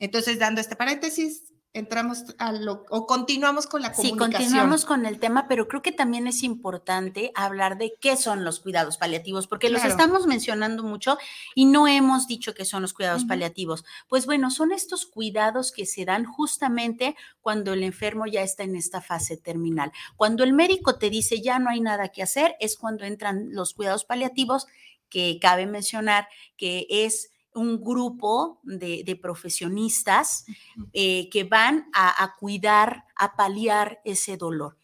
Entonces, 0.00 0.38
dando 0.38 0.60
este 0.60 0.76
paréntesis, 0.76 1.52
entramos 1.72 2.24
a 2.38 2.52
lo, 2.52 2.84
o 2.90 3.06
continuamos 3.06 3.66
con 3.66 3.82
la 3.82 3.92
comunicación. 3.92 4.30
Sí, 4.32 4.36
continuamos 4.38 4.84
con 4.84 5.06
el 5.06 5.20
tema, 5.20 5.46
pero 5.46 5.68
creo 5.68 5.82
que 5.82 5.92
también 5.92 6.26
es 6.26 6.42
importante 6.42 7.30
hablar 7.34 7.78
de 7.78 7.94
qué 8.00 8.16
son 8.16 8.44
los 8.44 8.58
cuidados 8.58 8.98
paliativos, 8.98 9.46
porque 9.46 9.70
los 9.70 9.84
estamos 9.84 10.26
mencionando 10.26 10.82
mucho 10.82 11.16
y 11.54 11.66
no 11.66 11.86
hemos 11.86 12.26
dicho 12.26 12.54
qué 12.54 12.64
son 12.64 12.82
los 12.82 12.92
cuidados 12.92 13.24
paliativos. 13.24 13.84
Pues 14.08 14.26
bueno, 14.26 14.50
son 14.50 14.72
estos 14.72 15.06
cuidados 15.06 15.70
que 15.70 15.86
se 15.86 16.04
dan 16.04 16.24
justamente 16.24 17.16
cuando 17.40 17.72
el 17.72 17.84
enfermo 17.84 18.26
ya 18.26 18.42
está 18.42 18.64
en 18.64 18.74
esta 18.74 19.00
fase 19.00 19.36
terminal. 19.36 19.92
Cuando 20.16 20.42
el 20.42 20.52
médico 20.52 20.96
te 20.96 21.08
dice 21.08 21.40
ya 21.40 21.60
no 21.60 21.70
hay 21.70 21.80
nada 21.80 22.08
que 22.08 22.22
hacer, 22.22 22.56
es 22.58 22.76
cuando 22.76 23.04
entran 23.04 23.54
los 23.54 23.74
cuidados 23.74 24.04
paliativos, 24.04 24.66
que 25.08 25.38
cabe 25.40 25.66
mencionar 25.66 26.28
que 26.56 26.86
es 26.88 27.30
un 27.54 27.82
grupo 27.82 28.60
de, 28.62 29.18
profesionistas 29.20 30.44
eh, 30.92 31.28
que 31.30 31.44
van 31.44 31.90
a, 31.92 32.36
cuidar, 32.38 33.04
a 33.16 33.36
paliar 33.36 34.00
ese 34.04 34.36
dolor. 34.36 34.76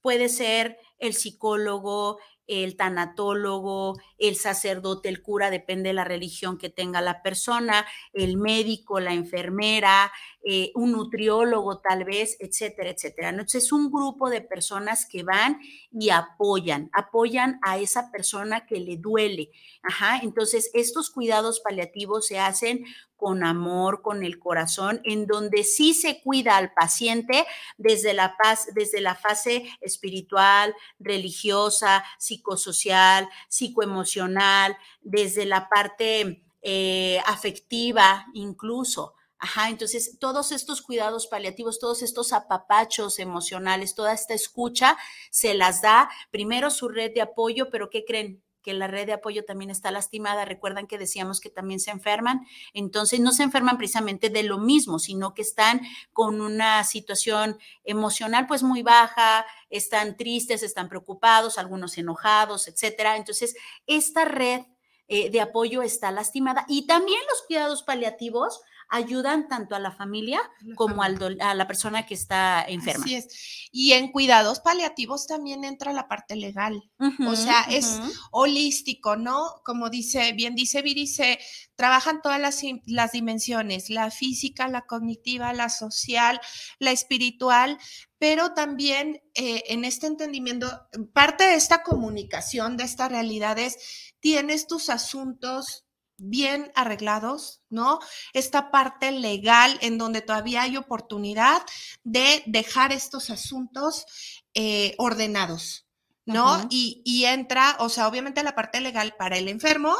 Puede 0.00 0.28
ser 0.28 0.78
el 0.98 1.14
psicólogo, 1.14 2.18
el 2.46 2.76
tanatólogo, 2.76 3.94
el 4.18 4.36
sacerdote, 4.36 5.08
el 5.08 5.22
cura, 5.22 5.50
depende 5.50 5.88
de 5.88 5.94
la 5.94 6.04
religión 6.04 6.58
que 6.58 6.68
tenga 6.68 7.00
la 7.00 7.22
persona, 7.22 7.86
el 8.12 8.36
médico, 8.36 9.00
la 9.00 9.14
enfermera, 9.14 10.12
eh, 10.44 10.70
un 10.74 10.92
nutriólogo 10.92 11.78
tal 11.78 12.04
vez, 12.04 12.36
etcétera, 12.38 12.90
etcétera. 12.90 13.30
Entonces 13.30 13.64
es 13.64 13.72
un 13.72 13.90
grupo 13.90 14.28
de 14.28 14.42
personas 14.42 15.06
que 15.06 15.22
van 15.22 15.58
y 15.90 16.10
apoyan, 16.10 16.90
apoyan 16.92 17.58
a 17.62 17.78
esa 17.78 18.10
persona 18.10 18.66
que 18.66 18.78
le 18.78 18.98
duele. 18.98 19.50
Ajá, 19.82 20.18
entonces 20.22 20.70
estos 20.74 21.10
cuidados 21.10 21.60
paliativos 21.60 22.26
se 22.26 22.38
hacen 22.38 22.84
con 23.16 23.42
amor, 23.42 24.02
con 24.02 24.22
el 24.22 24.38
corazón, 24.38 25.00
en 25.04 25.26
donde 25.26 25.64
sí 25.64 25.94
se 25.94 26.20
cuida 26.20 26.58
al 26.58 26.74
paciente 26.74 27.46
desde 27.78 28.12
la 28.12 28.36
paz, 28.36 28.68
desde 28.74 29.00
la 29.00 29.14
fase 29.14 29.64
espiritual, 29.80 30.74
religiosa, 30.98 32.04
psicosocial, 32.18 33.28
psicoemocional, 33.48 34.76
desde 35.02 35.46
la 35.46 35.68
parte 35.68 36.44
eh, 36.62 37.20
afectiva 37.26 38.26
incluso. 38.34 39.14
Ajá, 39.38 39.68
entonces 39.68 40.18
todos 40.18 40.52
estos 40.52 40.80
cuidados 40.80 41.26
paliativos, 41.26 41.78
todos 41.78 42.02
estos 42.02 42.32
apapachos 42.32 43.18
emocionales, 43.18 43.94
toda 43.94 44.14
esta 44.14 44.32
escucha, 44.32 44.96
se 45.30 45.52
las 45.52 45.82
da 45.82 46.08
primero 46.30 46.70
su 46.70 46.88
red 46.88 47.12
de 47.12 47.20
apoyo, 47.20 47.68
pero 47.68 47.90
¿qué 47.90 48.04
creen? 48.06 48.42
Que 48.64 48.74
la 48.74 48.88
red 48.88 49.06
de 49.06 49.12
apoyo 49.12 49.44
también 49.44 49.70
está 49.70 49.92
lastimada. 49.92 50.44
Recuerdan 50.44 50.88
que 50.88 50.98
decíamos 50.98 51.40
que 51.40 51.50
también 51.50 51.78
se 51.78 51.92
enferman. 51.92 52.46
Entonces, 52.72 53.20
no 53.20 53.30
se 53.30 53.44
enferman 53.44 53.76
precisamente 53.76 54.30
de 54.30 54.42
lo 54.42 54.58
mismo, 54.58 54.98
sino 54.98 55.34
que 55.34 55.42
están 55.42 55.82
con 56.12 56.40
una 56.40 56.82
situación 56.82 57.58
emocional 57.84 58.46
pues 58.48 58.62
muy 58.62 58.82
baja, 58.82 59.46
están 59.70 60.16
tristes, 60.16 60.62
están 60.62 60.88
preocupados, 60.88 61.58
algunos 61.58 61.96
enojados, 61.98 62.66
etcétera. 62.66 63.16
Entonces, 63.16 63.54
esta 63.86 64.24
red 64.24 64.62
eh, 65.06 65.30
de 65.30 65.42
apoyo 65.42 65.82
está 65.82 66.10
lastimada 66.10 66.64
y 66.66 66.86
también 66.86 67.20
los 67.28 67.42
cuidados 67.42 67.82
paliativos 67.82 68.62
ayudan 68.88 69.48
tanto 69.48 69.74
a 69.74 69.78
la 69.78 69.92
familia 69.92 70.40
como 70.76 71.02
a 71.02 71.08
la 71.08 71.66
persona 71.66 72.06
que 72.06 72.14
está 72.14 72.64
enferma. 72.66 73.04
Así 73.04 73.14
es. 73.16 73.68
Y 73.72 73.92
en 73.92 74.12
cuidados 74.12 74.60
paliativos 74.60 75.26
también 75.26 75.64
entra 75.64 75.92
la 75.92 76.08
parte 76.08 76.36
legal. 76.36 76.82
o 77.26 77.36
sea, 77.36 77.62
es 77.70 78.00
holístico, 78.30 79.16
¿no? 79.16 79.62
Como 79.64 79.90
dice, 79.90 80.32
bien 80.32 80.54
dice 80.54 80.82
Viri, 80.82 81.06
se 81.06 81.38
trabajan 81.76 82.22
todas 82.22 82.40
las, 82.40 82.62
las 82.86 83.12
dimensiones, 83.12 83.90
la 83.90 84.10
física, 84.10 84.68
la 84.68 84.82
cognitiva, 84.82 85.52
la 85.52 85.68
social, 85.68 86.40
la 86.78 86.92
espiritual, 86.92 87.78
pero 88.18 88.54
también 88.54 89.20
eh, 89.34 89.64
en 89.68 89.84
este 89.84 90.06
entendimiento, 90.06 90.66
parte 91.12 91.44
de 91.44 91.54
esta 91.54 91.82
comunicación, 91.82 92.76
de 92.76 92.84
estas 92.84 93.10
realidades, 93.10 94.14
tienes 94.20 94.66
tus 94.66 94.88
asuntos 94.88 95.83
bien 96.16 96.70
arreglados, 96.74 97.62
¿no? 97.70 97.98
Esta 98.32 98.70
parte 98.70 99.10
legal 99.12 99.78
en 99.80 99.98
donde 99.98 100.20
todavía 100.20 100.62
hay 100.62 100.76
oportunidad 100.76 101.62
de 102.04 102.42
dejar 102.46 102.92
estos 102.92 103.30
asuntos 103.30 104.06
eh, 104.54 104.94
ordenados, 104.98 105.86
¿no? 106.26 106.66
y, 106.70 107.24
entra, 107.26 107.76
o 107.80 107.88
sea, 107.88 108.08
obviamente 108.08 108.42
la 108.42 108.54
parte 108.54 108.80
legal 108.80 109.14
para 109.18 109.36
el 109.36 109.48
enfermo 109.48 109.94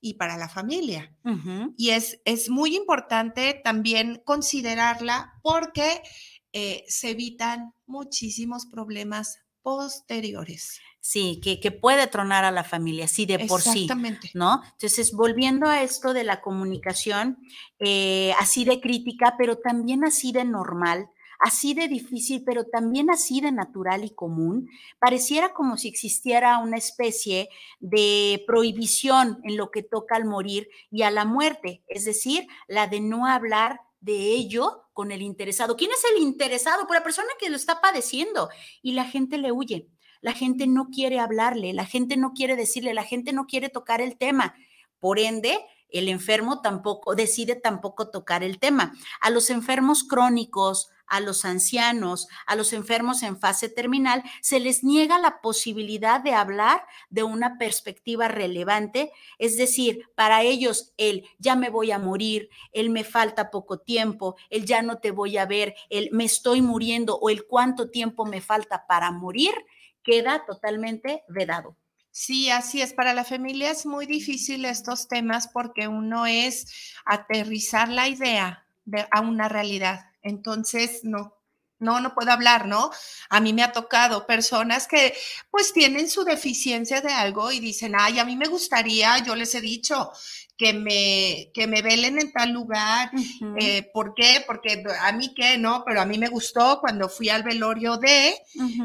y 0.00 0.14
para 0.14 0.36
la 0.36 0.48
familia. 0.48 1.12
Y 1.76 1.90
es, 1.90 2.20
es 2.24 2.48
muy 2.50 2.76
importante 2.76 3.60
también 3.64 4.22
considerarla 4.24 5.32
porque 5.42 6.02
eh, 6.52 6.84
se 6.88 7.10
evitan 7.10 7.74
muchísimos 7.86 8.66
problemas 8.66 9.40
posteriores. 9.62 10.80
Sí, 11.08 11.40
que, 11.40 11.60
que, 11.60 11.70
puede 11.70 12.08
tronar 12.08 12.44
a 12.44 12.50
la 12.50 12.64
familia, 12.64 13.06
sí, 13.06 13.26
de 13.26 13.46
por 13.46 13.62
sí. 13.62 13.86
¿No? 14.34 14.60
Entonces, 14.72 15.12
volviendo 15.12 15.68
a 15.68 15.84
esto 15.84 16.12
de 16.12 16.24
la 16.24 16.40
comunicación, 16.40 17.38
eh, 17.78 18.32
así 18.40 18.64
de 18.64 18.80
crítica, 18.80 19.36
pero 19.38 19.58
también 19.58 20.02
así 20.02 20.32
de 20.32 20.44
normal, 20.44 21.08
así 21.38 21.74
de 21.74 21.86
difícil, 21.86 22.42
pero 22.44 22.64
también 22.64 23.08
así 23.08 23.40
de 23.40 23.52
natural 23.52 24.02
y 24.02 24.16
común, 24.16 24.68
pareciera 24.98 25.54
como 25.54 25.76
si 25.76 25.86
existiera 25.86 26.58
una 26.58 26.76
especie 26.76 27.50
de 27.78 28.42
prohibición 28.44 29.38
en 29.44 29.56
lo 29.56 29.70
que 29.70 29.84
toca 29.84 30.16
al 30.16 30.24
morir 30.24 30.68
y 30.90 31.02
a 31.02 31.12
la 31.12 31.24
muerte, 31.24 31.84
es 31.86 32.04
decir, 32.04 32.48
la 32.66 32.88
de 32.88 32.98
no 32.98 33.26
hablar 33.28 33.80
de 34.00 34.32
ello 34.32 34.88
con 34.92 35.12
el 35.12 35.22
interesado. 35.22 35.76
¿Quién 35.76 35.92
es 35.92 36.02
el 36.10 36.20
interesado? 36.20 36.80
Por 36.80 36.88
pues 36.88 36.98
la 36.98 37.04
persona 37.04 37.28
que 37.38 37.48
lo 37.48 37.54
está 37.54 37.80
padeciendo 37.80 38.48
y 38.82 38.92
la 38.92 39.04
gente 39.04 39.38
le 39.38 39.52
huye. 39.52 39.88
La 40.26 40.32
gente 40.32 40.66
no 40.66 40.88
quiere 40.90 41.20
hablarle, 41.20 41.72
la 41.72 41.86
gente 41.86 42.16
no 42.16 42.32
quiere 42.32 42.56
decirle, 42.56 42.92
la 42.94 43.04
gente 43.04 43.32
no 43.32 43.46
quiere 43.46 43.68
tocar 43.68 44.00
el 44.00 44.16
tema. 44.16 44.56
Por 44.98 45.20
ende, 45.20 45.56
el 45.88 46.08
enfermo 46.08 46.62
tampoco 46.62 47.14
decide 47.14 47.54
tampoco 47.54 48.10
tocar 48.10 48.42
el 48.42 48.58
tema. 48.58 48.92
A 49.20 49.30
los 49.30 49.50
enfermos 49.50 50.02
crónicos, 50.02 50.90
a 51.06 51.20
los 51.20 51.44
ancianos, 51.44 52.26
a 52.44 52.56
los 52.56 52.72
enfermos 52.72 53.22
en 53.22 53.38
fase 53.38 53.68
terminal, 53.68 54.24
se 54.40 54.58
les 54.58 54.82
niega 54.82 55.20
la 55.20 55.40
posibilidad 55.40 56.20
de 56.20 56.34
hablar 56.34 56.82
de 57.08 57.22
una 57.22 57.56
perspectiva 57.56 58.26
relevante, 58.26 59.12
es 59.38 59.56
decir, 59.56 60.10
para 60.16 60.42
ellos 60.42 60.92
el 60.96 61.24
ya 61.38 61.54
me 61.54 61.70
voy 61.70 61.92
a 61.92 62.00
morir, 62.00 62.48
el 62.72 62.90
me 62.90 63.04
falta 63.04 63.52
poco 63.52 63.78
tiempo, 63.78 64.34
el 64.50 64.66
ya 64.66 64.82
no 64.82 64.98
te 64.98 65.12
voy 65.12 65.36
a 65.36 65.46
ver, 65.46 65.76
el 65.88 66.08
me 66.10 66.24
estoy 66.24 66.62
muriendo 66.62 67.16
o 67.16 67.30
el 67.30 67.46
cuánto 67.46 67.90
tiempo 67.90 68.26
me 68.26 68.40
falta 68.40 68.88
para 68.88 69.12
morir, 69.12 69.54
queda 70.06 70.46
totalmente 70.46 71.24
vedado. 71.28 71.76
Sí, 72.10 72.48
así 72.48 72.80
es. 72.80 72.94
Para 72.94 73.12
la 73.12 73.24
familia 73.24 73.70
es 73.70 73.84
muy 73.84 74.06
difícil 74.06 74.64
estos 74.64 75.06
temas 75.06 75.48
porque 75.48 75.86
uno 75.86 76.24
es 76.24 76.94
aterrizar 77.04 77.90
la 77.90 78.08
idea 78.08 78.66
de, 78.86 79.06
a 79.10 79.20
una 79.20 79.50
realidad. 79.50 80.06
Entonces, 80.22 81.00
no, 81.02 81.36
no, 81.78 82.00
no 82.00 82.14
puedo 82.14 82.32
hablar, 82.32 82.66
¿no? 82.66 82.90
A 83.28 83.40
mí 83.40 83.52
me 83.52 83.62
ha 83.62 83.72
tocado 83.72 84.26
personas 84.26 84.88
que 84.88 85.14
pues 85.50 85.74
tienen 85.74 86.08
su 86.08 86.24
deficiencia 86.24 87.02
de 87.02 87.12
algo 87.12 87.52
y 87.52 87.60
dicen, 87.60 87.92
ay, 87.98 88.18
a 88.18 88.24
mí 88.24 88.34
me 88.34 88.48
gustaría, 88.48 89.18
yo 89.18 89.36
les 89.36 89.54
he 89.54 89.60
dicho, 89.60 90.10
que 90.56 90.72
me, 90.72 91.50
que 91.52 91.66
me 91.66 91.82
velen 91.82 92.18
en 92.18 92.32
tal 92.32 92.52
lugar. 92.52 93.10
Eh, 93.58 93.90
¿Por 93.92 94.14
qué? 94.14 94.42
Porque 94.46 94.82
a 95.00 95.12
mí 95.12 95.34
qué, 95.34 95.58
¿no? 95.58 95.84
Pero 95.84 96.00
a 96.00 96.06
mí 96.06 96.18
me 96.18 96.28
gustó 96.28 96.80
cuando 96.80 97.08
fui 97.08 97.28
al 97.28 97.42
velorio 97.42 97.96
de 97.98 98.34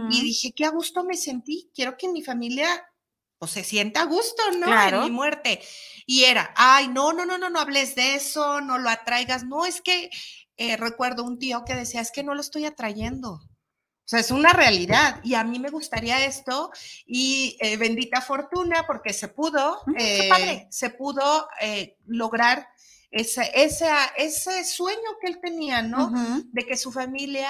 y 0.09 0.21
dije, 0.21 0.53
qué 0.55 0.65
a 0.65 0.69
gusto 0.69 1.03
me 1.03 1.15
sentí. 1.15 1.69
Quiero 1.73 1.97
que 1.97 2.09
mi 2.09 2.21
familia 2.21 2.85
pues 3.41 3.53
se 3.53 3.63
sienta 3.63 4.01
a 4.01 4.05
gusto, 4.05 4.43
¿no? 4.59 4.67
Claro. 4.67 4.97
En 4.97 5.05
mi 5.05 5.09
muerte. 5.09 5.61
Y 6.05 6.25
era, 6.25 6.53
ay, 6.55 6.89
no, 6.89 7.11
no, 7.11 7.25
no, 7.25 7.39
no, 7.39 7.49
no 7.49 7.59
hables 7.59 7.95
de 7.95 8.13
eso, 8.13 8.61
no 8.61 8.77
lo 8.77 8.87
atraigas. 8.87 9.45
No, 9.45 9.65
es 9.65 9.81
que 9.81 10.11
eh, 10.57 10.77
recuerdo 10.77 11.23
un 11.23 11.39
tío 11.39 11.63
que 11.65 11.73
decía, 11.73 12.01
es 12.01 12.11
que 12.11 12.23
no 12.23 12.35
lo 12.35 12.41
estoy 12.41 12.65
atrayendo. 12.65 13.41
Sea, 14.11 14.19
es 14.19 14.31
una 14.31 14.51
realidad 14.51 15.21
y 15.23 15.35
a 15.35 15.43
mí 15.43 15.57
me 15.57 15.69
gustaría 15.69 16.25
esto 16.25 16.71
y 17.05 17.57
eh, 17.61 17.77
bendita 17.77 18.19
fortuna 18.21 18.83
porque 18.85 19.13
se 19.13 19.29
pudo, 19.29 19.81
eh, 19.97 20.67
se 20.69 20.89
pudo 20.89 21.47
lograr 22.07 22.67
ese, 23.09 23.49
ese, 23.53 23.87
ese, 24.17 24.65
sueño 24.65 24.97
que 25.21 25.27
él 25.27 25.39
tenía, 25.41 25.81
¿no? 25.81 26.11
De 26.51 26.65
que 26.65 26.75
su 26.75 26.91
familia 26.91 27.49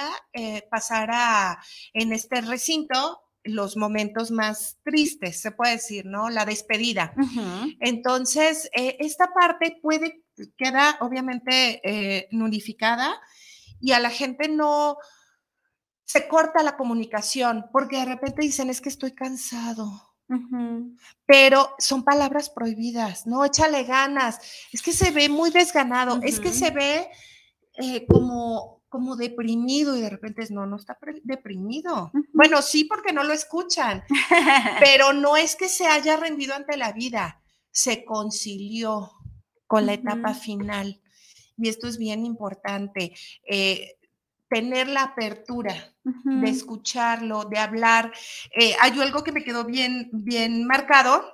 pasara 0.70 1.58
en 1.92 2.12
este 2.12 2.40
recinto 2.42 3.22
los 3.44 3.76
momentos 3.76 4.30
más 4.30 4.78
tristes, 4.84 5.40
se 5.40 5.50
puede 5.50 5.72
decir, 5.72 6.06
¿no? 6.06 6.30
La 6.30 6.44
despedida. 6.44 7.14
Entonces, 7.80 8.70
eh, 8.74 8.96
esta 9.00 9.32
parte 9.32 9.78
puede, 9.82 10.22
queda 10.56 10.96
obviamente 11.00 11.80
eh, 11.84 12.28
nulificada 12.30 13.20
y 13.80 13.92
a 13.92 14.00
la 14.00 14.10
gente 14.10 14.48
no 14.48 14.96
se 16.04 16.28
corta 16.28 16.62
la 16.62 16.76
comunicación 16.76 17.66
porque 17.72 17.98
de 17.98 18.04
repente 18.04 18.42
dicen, 18.42 18.70
es 18.70 18.80
que 18.80 18.88
estoy 18.88 19.12
cansado. 19.12 20.08
Pero 21.26 21.74
son 21.78 22.04
palabras 22.04 22.48
prohibidas, 22.48 23.26
¿no? 23.26 23.44
Échale 23.44 23.84
ganas. 23.84 24.38
Es 24.72 24.80
que 24.80 24.92
se 24.92 25.10
ve 25.10 25.28
muy 25.28 25.50
desganado, 25.50 26.20
es 26.22 26.40
que 26.40 26.54
se 26.54 26.70
ve 26.70 27.06
eh, 27.76 28.06
como 28.06 28.82
como 28.92 29.16
deprimido 29.16 29.96
y 29.96 30.02
de 30.02 30.10
repente 30.10 30.42
es, 30.42 30.50
no, 30.50 30.66
no 30.66 30.76
está 30.76 30.98
deprimido. 31.22 32.12
Bueno, 32.34 32.60
sí, 32.60 32.84
porque 32.84 33.14
no 33.14 33.24
lo 33.24 33.32
escuchan, 33.32 34.04
pero 34.80 35.14
no 35.14 35.34
es 35.38 35.56
que 35.56 35.70
se 35.70 35.86
haya 35.86 36.18
rendido 36.18 36.54
ante 36.54 36.76
la 36.76 36.92
vida, 36.92 37.40
se 37.70 38.04
concilió 38.04 39.12
con 39.66 39.86
la 39.86 39.94
etapa 39.94 40.34
final. 40.34 41.00
Y 41.56 41.70
esto 41.70 41.88
es 41.88 41.96
bien 41.96 42.26
importante, 42.26 43.14
eh, 43.48 43.96
tener 44.52 44.86
la 44.86 45.04
apertura 45.04 45.94
de 46.04 46.50
escucharlo, 46.50 47.44
de 47.44 47.58
hablar. 47.58 48.12
Eh, 48.54 48.76
hay 48.80 49.00
algo 49.00 49.24
que 49.24 49.32
me 49.32 49.42
quedó 49.42 49.64
bien, 49.64 50.10
bien 50.12 50.66
marcado 50.66 51.24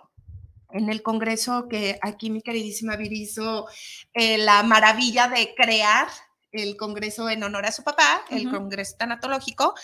en 0.70 0.88
el 0.88 1.02
Congreso 1.02 1.66
que 1.68 1.98
aquí 2.00 2.30
mi 2.30 2.42
queridísima 2.42 2.94
Viri 2.94 3.22
hizo 3.22 3.66
eh, 4.14 4.38
la 4.38 4.62
maravilla 4.62 5.26
de 5.26 5.52
crear 5.56 6.06
el 6.52 6.76
congreso 6.76 7.28
en 7.28 7.42
honor 7.42 7.66
a 7.66 7.72
su 7.72 7.82
papá, 7.82 8.24
el 8.30 8.48
congreso 8.50 8.94
tanatológico. 8.96 9.74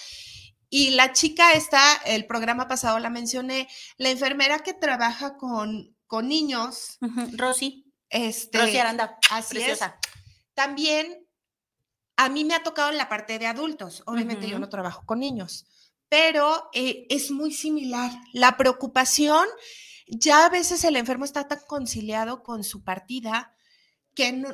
Y 0.70 0.90
la 0.90 1.12
chica 1.12 1.52
está, 1.52 1.96
el 2.06 2.26
programa 2.26 2.68
pasado 2.68 3.00
la 3.00 3.10
mencioné, 3.10 3.68
la 3.96 4.10
enfermera 4.10 4.60
que 4.60 4.74
trabaja 4.74 5.36
con, 5.36 5.94
con 6.06 6.28
niños. 6.28 6.98
Rosy. 7.32 7.92
Este, 8.08 8.58
Rosy 8.58 8.78
Aranda. 8.78 9.18
Así 9.30 9.56
preciosa. 9.56 9.98
También 10.54 11.24
a 12.16 12.28
mí 12.28 12.44
me 12.44 12.54
ha 12.54 12.62
tocado 12.62 12.90
en 12.90 12.98
la 12.98 13.08
parte 13.08 13.38
de 13.38 13.46
adultos. 13.46 14.02
Obviamente 14.06 14.48
yo 14.48 14.58
no 14.58 14.68
trabajo 14.68 15.04
con 15.06 15.20
niños, 15.20 15.66
pero 16.08 16.70
eh, 16.72 17.06
es 17.10 17.30
muy 17.30 17.52
similar. 17.52 18.10
La 18.32 18.56
preocupación, 18.56 19.46
ya 20.06 20.46
a 20.46 20.50
veces 20.50 20.84
el 20.84 20.96
enfermo 20.96 21.24
está 21.24 21.48
tan 21.48 21.60
conciliado 21.66 22.42
con 22.42 22.64
su 22.64 22.84
partida 22.84 23.54
que 24.14 24.44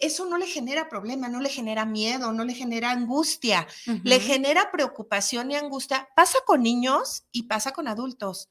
eso 0.00 0.26
no 0.26 0.36
le 0.36 0.46
genera 0.46 0.88
problema, 0.88 1.28
no 1.28 1.40
le 1.40 1.48
genera 1.48 1.86
miedo, 1.86 2.30
no 2.32 2.44
le 2.44 2.54
genera 2.54 2.90
angustia, 2.90 3.66
le 4.04 4.20
genera 4.20 4.70
preocupación 4.70 5.50
y 5.50 5.56
angustia. 5.56 6.08
Pasa 6.14 6.38
con 6.46 6.62
niños 6.62 7.24
y 7.32 7.44
pasa 7.44 7.72
con 7.72 7.88
adultos. 7.88 8.50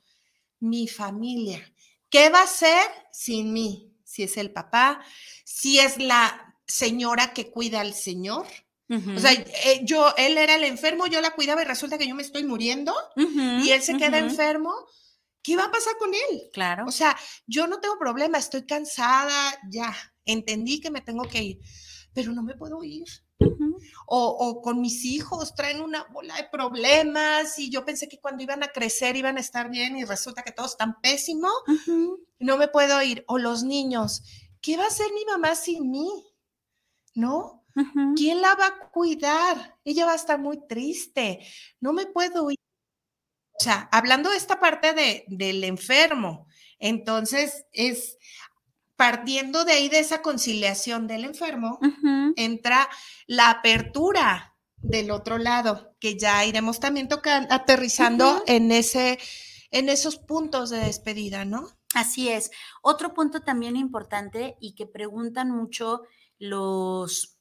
Mi 0.60 0.88
familia, 0.88 1.62
¿qué 2.10 2.30
va 2.30 2.42
a 2.42 2.48
ser 2.48 2.82
sin 3.12 3.54
mí? 3.54 3.94
Si 4.04 4.24
es 4.24 4.36
el 4.38 4.52
papá, 4.52 5.02
si 5.46 5.78
es 5.78 6.00
la 6.00 6.47
señora 6.68 7.34
que 7.34 7.50
cuida 7.50 7.82
al 7.82 7.94
señor. 7.94 8.46
O 8.90 9.20
sea, 9.20 9.34
eh, 9.34 9.82
yo, 9.84 10.14
él 10.18 10.38
era 10.38 10.56
el 10.56 10.64
enfermo, 10.64 11.08
yo 11.08 11.20
la 11.20 11.32
cuidaba 11.32 11.62
y 11.62 11.66
resulta 11.66 11.98
que 11.98 12.08
yo 12.08 12.16
me 12.16 12.22
estoy 12.22 12.46
muriendo 12.46 12.94
y 13.18 13.72
él 13.72 13.82
se 13.82 13.98
queda 13.98 14.18
enfermo. 14.18 14.74
¿Qué 15.42 15.58
va 15.58 15.66
a 15.66 15.72
pasar 15.72 15.98
con 15.98 16.14
él? 16.14 16.50
Claro. 16.54 16.86
O 16.88 16.92
sea, 16.92 17.18
yo 17.46 17.68
no 17.68 17.80
tengo 17.80 17.98
problema, 17.98 18.38
estoy 18.38 18.66
cansada, 18.66 19.58
ya, 19.70 19.94
entendí 20.26 20.80
que 20.80 20.92
me 20.92 21.02
tengo 21.02 21.24
que 21.24 21.44
ir, 21.44 21.60
pero 22.14 22.32
no 22.32 22.44
me 22.44 22.56
puedo 22.56 22.82
ir. 22.84 23.06
o, 24.08 24.62
con 24.62 24.80
mis 24.82 25.04
hijos 25.06 25.54
traen 25.54 25.82
una 25.82 26.06
bola 26.06 26.36
de 26.36 26.48
problemas 26.50 27.60
y 27.60 27.70
yo 27.70 27.86
pensé 27.86 28.08
que 28.08 28.20
cuando 28.20 28.44
iban 28.44 28.64
a 28.64 28.70
crecer 28.70 29.16
iban 29.16 29.38
a 29.38 29.42
estar 29.42 29.70
bien 29.70 29.98
y 29.98 30.06
resulta 30.06 30.44
que 30.44 30.54
todo 30.54 30.66
están 30.66 31.00
pésimo. 31.02 31.50
No 32.40 32.58
me 32.58 32.70
puedo 32.70 33.02
ir. 33.02 33.26
O 33.28 33.38
los 33.38 33.64
niños, 33.64 34.24
¿qué 34.62 34.78
va 34.78 34.86
a 34.86 34.88
hacer 34.88 35.08
mi 35.14 35.26
mamá 35.26 35.56
sin 35.56 35.92
mí? 35.92 36.27
¿No? 37.18 37.66
¿Quién 38.16 38.42
la 38.42 38.56
va 38.56 38.68
a 38.68 38.90
cuidar? 38.90 39.78
Ella 39.84 40.06
va 40.06 40.14
a 40.14 40.16
estar 40.16 40.40
muy 40.40 40.68
triste. 40.68 41.40
No 41.80 41.94
me 41.94 42.06
puedo 42.06 42.50
ir. 42.52 42.58
O 43.60 43.64
sea, 43.64 43.90
hablando 43.92 44.30
de 44.30 44.38
esta 44.38 44.60
parte 44.60 44.94
de, 44.94 45.26
del 45.28 45.64
enfermo, 45.64 46.48
entonces 46.80 47.66
es 47.72 48.18
partiendo 48.96 49.66
de 49.66 49.74
ahí, 49.74 49.90
de 49.90 50.00
esa 50.00 50.22
conciliación 50.22 51.08
del 51.08 51.24
enfermo, 51.24 51.80
entra 52.36 52.90
la 53.28 53.52
apertura 53.52 54.56
del 54.78 55.12
otro 55.12 55.38
lado, 55.38 55.96
que 56.00 56.18
ya 56.18 56.46
iremos 56.46 56.80
también 56.80 57.08
tocando, 57.08 57.54
aterrizando 57.54 58.44
en, 58.48 58.72
ese, 58.72 59.20
en 59.72 59.90
esos 59.90 60.18
puntos 60.18 60.70
de 60.70 60.80
despedida, 60.80 61.46
¿no? 61.46 61.68
Así 61.94 62.30
es. 62.30 62.52
Otro 62.82 63.14
punto 63.14 63.42
también 63.42 63.76
importante 63.76 64.56
y 64.60 64.74
que 64.74 64.88
preguntan 64.88 65.52
mucho 65.52 66.02
los, 66.40 67.38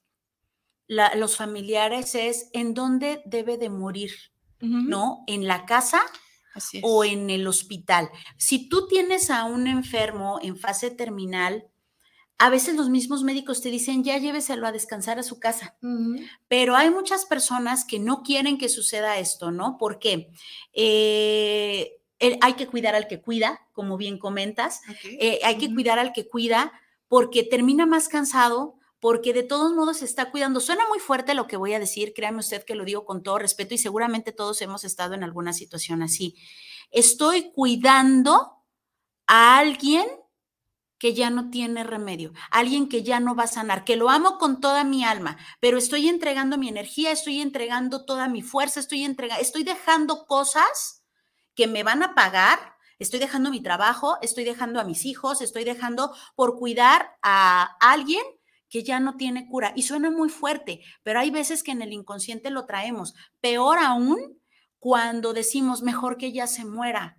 los 0.86 1.36
familiares 1.36 2.14
es 2.14 2.50
en 2.52 2.74
dónde 2.74 3.22
debe 3.24 3.58
de 3.58 3.70
morir, 3.70 4.12
¿no? 4.60 5.24
¿En 5.26 5.46
la 5.46 5.66
casa? 5.66 6.00
o 6.82 7.04
en 7.04 7.30
el 7.30 7.46
hospital. 7.46 8.10
Si 8.38 8.68
tú 8.68 8.88
tienes 8.88 9.28
a 9.30 9.44
un 9.44 9.66
enfermo 9.66 10.38
en 10.42 10.56
fase 10.56 10.90
terminal, 10.90 11.68
a 12.38 12.50
veces 12.50 12.76
los 12.76 12.90
mismos 12.90 13.22
médicos 13.22 13.62
te 13.62 13.70
dicen, 13.70 14.04
ya 14.04 14.18
lléveselo 14.18 14.66
a 14.66 14.72
descansar 14.72 15.18
a 15.18 15.22
su 15.22 15.40
casa. 15.40 15.76
Pero 16.48 16.76
hay 16.76 16.90
muchas 16.90 17.24
personas 17.24 17.84
que 17.84 17.98
no 17.98 18.22
quieren 18.22 18.58
que 18.58 18.68
suceda 18.68 19.18
esto, 19.18 19.50
¿no? 19.50 19.78
Porque 19.78 20.30
eh, 20.74 21.92
hay 22.40 22.52
que 22.54 22.66
cuidar 22.66 22.94
al 22.94 23.08
que 23.08 23.22
cuida, 23.22 23.66
como 23.72 23.96
bien 23.96 24.18
comentas. 24.18 24.82
Eh, 25.04 25.40
hay 25.44 25.56
que 25.56 25.72
cuidar 25.72 25.98
al 25.98 26.12
que 26.12 26.28
cuida 26.28 26.72
porque 27.08 27.42
termina 27.42 27.86
más 27.86 28.08
cansado, 28.08 28.75
porque 29.00 29.32
de 29.32 29.42
todos 29.42 29.72
modos 29.72 29.98
se 29.98 30.04
está 30.04 30.30
cuidando. 30.30 30.60
Suena 30.60 30.86
muy 30.88 30.98
fuerte 30.98 31.34
lo 31.34 31.46
que 31.46 31.56
voy 31.56 31.74
a 31.74 31.78
decir, 31.78 32.12
créame 32.14 32.40
usted 32.40 32.64
que 32.64 32.74
lo 32.74 32.84
digo 32.84 33.04
con 33.04 33.22
todo 33.22 33.38
respeto 33.38 33.74
y 33.74 33.78
seguramente 33.78 34.32
todos 34.32 34.60
hemos 34.62 34.84
estado 34.84 35.14
en 35.14 35.22
alguna 35.22 35.52
situación 35.52 36.02
así. 36.02 36.36
Estoy 36.90 37.52
cuidando 37.52 38.64
a 39.26 39.58
alguien 39.58 40.06
que 40.98 41.14
ya 41.14 41.30
no 41.30 41.50
tiene 41.50 41.84
remedio, 41.84 42.32
alguien 42.50 42.88
que 42.88 43.02
ya 43.02 43.20
no 43.20 43.34
va 43.34 43.44
a 43.44 43.48
sanar, 43.48 43.84
que 43.84 43.96
lo 43.96 44.08
amo 44.08 44.38
con 44.38 44.60
toda 44.60 44.82
mi 44.82 45.04
alma, 45.04 45.36
pero 45.60 45.76
estoy 45.76 46.08
entregando 46.08 46.56
mi 46.56 46.68
energía, 46.68 47.12
estoy 47.12 47.40
entregando 47.40 48.06
toda 48.06 48.28
mi 48.28 48.42
fuerza, 48.42 48.80
estoy 48.80 49.04
entregando, 49.04 49.42
estoy 49.42 49.62
dejando 49.62 50.26
cosas 50.26 51.04
que 51.54 51.66
me 51.66 51.82
van 51.82 52.02
a 52.02 52.14
pagar, 52.14 52.76
estoy 52.98 53.20
dejando 53.20 53.50
mi 53.50 53.62
trabajo, 53.62 54.16
estoy 54.22 54.44
dejando 54.44 54.80
a 54.80 54.84
mis 54.84 55.04
hijos, 55.04 55.42
estoy 55.42 55.64
dejando 55.64 56.14
por 56.34 56.58
cuidar 56.58 57.18
a 57.20 57.76
alguien 57.80 58.22
que 58.68 58.82
ya 58.82 59.00
no 59.00 59.16
tiene 59.16 59.48
cura. 59.48 59.72
Y 59.76 59.82
suena 59.82 60.10
muy 60.10 60.28
fuerte, 60.28 60.80
pero 61.02 61.20
hay 61.20 61.30
veces 61.30 61.62
que 61.62 61.72
en 61.72 61.82
el 61.82 61.92
inconsciente 61.92 62.50
lo 62.50 62.66
traemos. 62.66 63.14
Peor 63.40 63.78
aún 63.78 64.40
cuando 64.78 65.32
decimos, 65.32 65.82
mejor 65.82 66.16
que 66.16 66.32
ya 66.32 66.46
se 66.46 66.64
muera, 66.64 67.18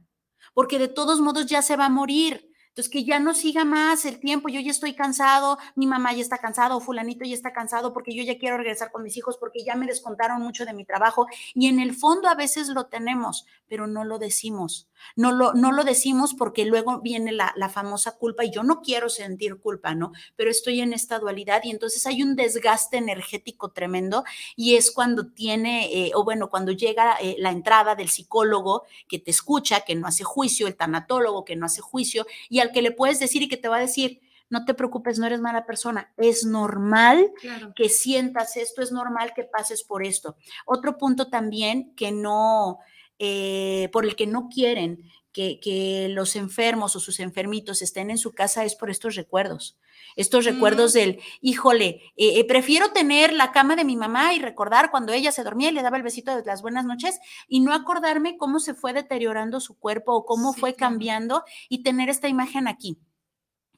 porque 0.54 0.80
de 0.80 0.88
todos 0.88 1.20
modos 1.20 1.48
ya 1.48 1.62
se 1.62 1.76
va 1.76 1.86
a 1.86 1.90
morir. 1.90 2.47
Entonces, 2.78 2.92
que 2.92 3.04
ya 3.04 3.18
no 3.20 3.34
siga 3.34 3.66
más 3.66 4.06
el 4.06 4.20
tiempo, 4.20 4.50
yo 4.50 4.60
ya 4.60 4.70
estoy 4.70 4.94
cansado, 4.94 5.58
mi 5.74 5.88
mamá 5.88 6.14
ya 6.14 6.22
está 6.22 6.38
cansada 6.38 6.76
o 6.76 6.80
fulanito 6.80 7.26
ya 7.26 7.34
está 7.34 7.52
cansado 7.52 7.92
porque 7.92 8.14
yo 8.14 8.22
ya 8.22 8.38
quiero 8.38 8.56
regresar 8.56 8.92
con 8.92 9.02
mis 9.02 9.18
hijos 9.18 9.36
porque 9.40 9.64
ya 9.64 9.76
me 9.76 9.88
descontaron 9.88 10.44
mucho 10.44 10.64
de 10.64 10.74
mi 10.74 10.86
trabajo 10.86 11.26
y 11.56 11.70
en 11.70 11.80
el 11.80 11.96
fondo 11.96 12.30
a 12.30 12.36
veces 12.36 12.68
lo 12.68 12.86
tenemos, 12.86 13.48
pero 13.68 13.88
no 13.88 14.04
lo 14.04 14.20
decimos. 14.20 14.88
No 15.16 15.32
lo, 15.32 15.54
no 15.54 15.72
lo 15.72 15.84
decimos 15.84 16.34
porque 16.34 16.66
luego 16.66 17.02
viene 17.02 17.32
la, 17.32 17.54
la 17.56 17.70
famosa 17.70 18.18
culpa 18.18 18.44
y 18.44 18.52
yo 18.52 18.64
no 18.64 18.82
quiero 18.82 19.10
sentir 19.10 19.60
culpa, 19.60 19.96
¿no? 19.96 20.12
Pero 20.36 20.50
estoy 20.50 20.82
en 20.82 20.94
esta 20.94 21.20
dualidad 21.20 21.62
y 21.64 21.72
entonces 21.72 22.06
hay 22.08 22.24
un 22.24 22.36
desgaste 22.36 22.98
energético 22.98 23.70
tremendo 23.70 24.24
y 24.56 24.76
es 24.76 24.92
cuando 24.92 25.28
tiene, 25.28 25.94
eh, 25.94 26.12
o 26.16 26.24
bueno, 26.24 26.50
cuando 26.50 26.72
llega 26.72 27.16
eh, 27.22 27.36
la 27.40 27.52
entrada 27.52 27.96
del 27.96 28.10
psicólogo 28.10 28.84
que 29.08 29.20
te 29.20 29.32
escucha, 29.32 29.82
que 29.82 29.96
no 29.96 30.08
hace 30.08 30.24
juicio, 30.24 30.68
el 30.68 30.76
tanatólogo 30.76 31.46
que 31.46 31.56
no 31.56 31.66
hace 31.66 31.82
juicio 31.82 32.26
y 32.50 32.60
al 32.68 32.72
que 32.72 32.82
le 32.82 32.92
puedes 32.92 33.20
decir 33.20 33.42
y 33.42 33.48
que 33.48 33.58
te 33.58 33.68
va 33.68 33.78
a 33.78 33.82
decir, 33.82 34.22
no 34.50 34.64
te 34.64 34.74
preocupes, 34.74 35.20
no 35.20 35.26
eres 35.26 35.42
mala 35.42 35.66
persona. 35.66 36.14
Es 36.18 36.46
normal 36.46 37.32
Claro. 37.42 37.74
que 37.76 37.90
sientas 37.90 38.56
esto, 38.56 38.82
es 38.82 38.92
normal 38.92 39.34
que 39.36 39.44
pases 39.44 39.84
por 39.84 40.06
esto. 40.06 40.38
Otro 40.66 40.98
punto 40.98 41.30
también 41.30 41.94
que 41.96 42.12
no, 42.12 42.80
eh, 43.20 43.90
por 43.92 44.06
el 44.06 44.16
que 44.16 44.28
no 44.28 44.48
quieren 44.48 45.04
que, 45.38 45.60
que 45.60 46.08
los 46.10 46.36
enfermos 46.36 46.96
o 46.96 47.00
sus 47.00 47.20
enfermitos 47.20 47.84
estén 47.84 48.10
en 48.10 48.18
su 48.18 48.34
casa 48.34 48.64
es 48.66 48.74
por 48.76 48.90
estos 48.90 49.14
recuerdos. 49.14 49.78
Estos 50.16 50.46
recuerdos 50.46 50.96
Mm. 50.96 50.98
del, 50.98 51.20
híjole, 51.42 52.02
eh, 52.18 52.40
eh, 52.40 52.44
prefiero 52.48 52.92
tener 52.92 53.34
la 53.34 53.52
cama 53.52 53.76
de 53.76 53.86
mi 53.86 53.96
mamá 53.98 54.34
y 54.34 54.40
recordar 54.40 54.90
cuando 54.90 55.14
ella 55.14 55.32
se 55.32 55.44
dormía 55.44 55.70
y 55.70 55.74
le 55.74 55.84
daba 55.84 55.98
el 55.98 56.02
besito 56.02 56.36
de 56.36 56.44
las 56.44 56.64
buenas 56.64 56.86
noches 56.86 57.20
y 57.48 57.60
no 57.60 57.72
acordarme 57.74 58.36
cómo 58.38 58.60
se 58.60 58.74
fue 58.74 58.94
deteriorando 58.94 59.60
su 59.60 59.78
cuerpo 59.78 60.14
o 60.16 60.26
cómo 60.26 60.54
Sí, 60.54 60.60
fue 60.60 60.74
cambiando 60.74 61.44
y 61.70 61.84
tener 61.84 62.10
esta 62.10 62.28
imagen 62.28 62.68
aquí 62.68 62.98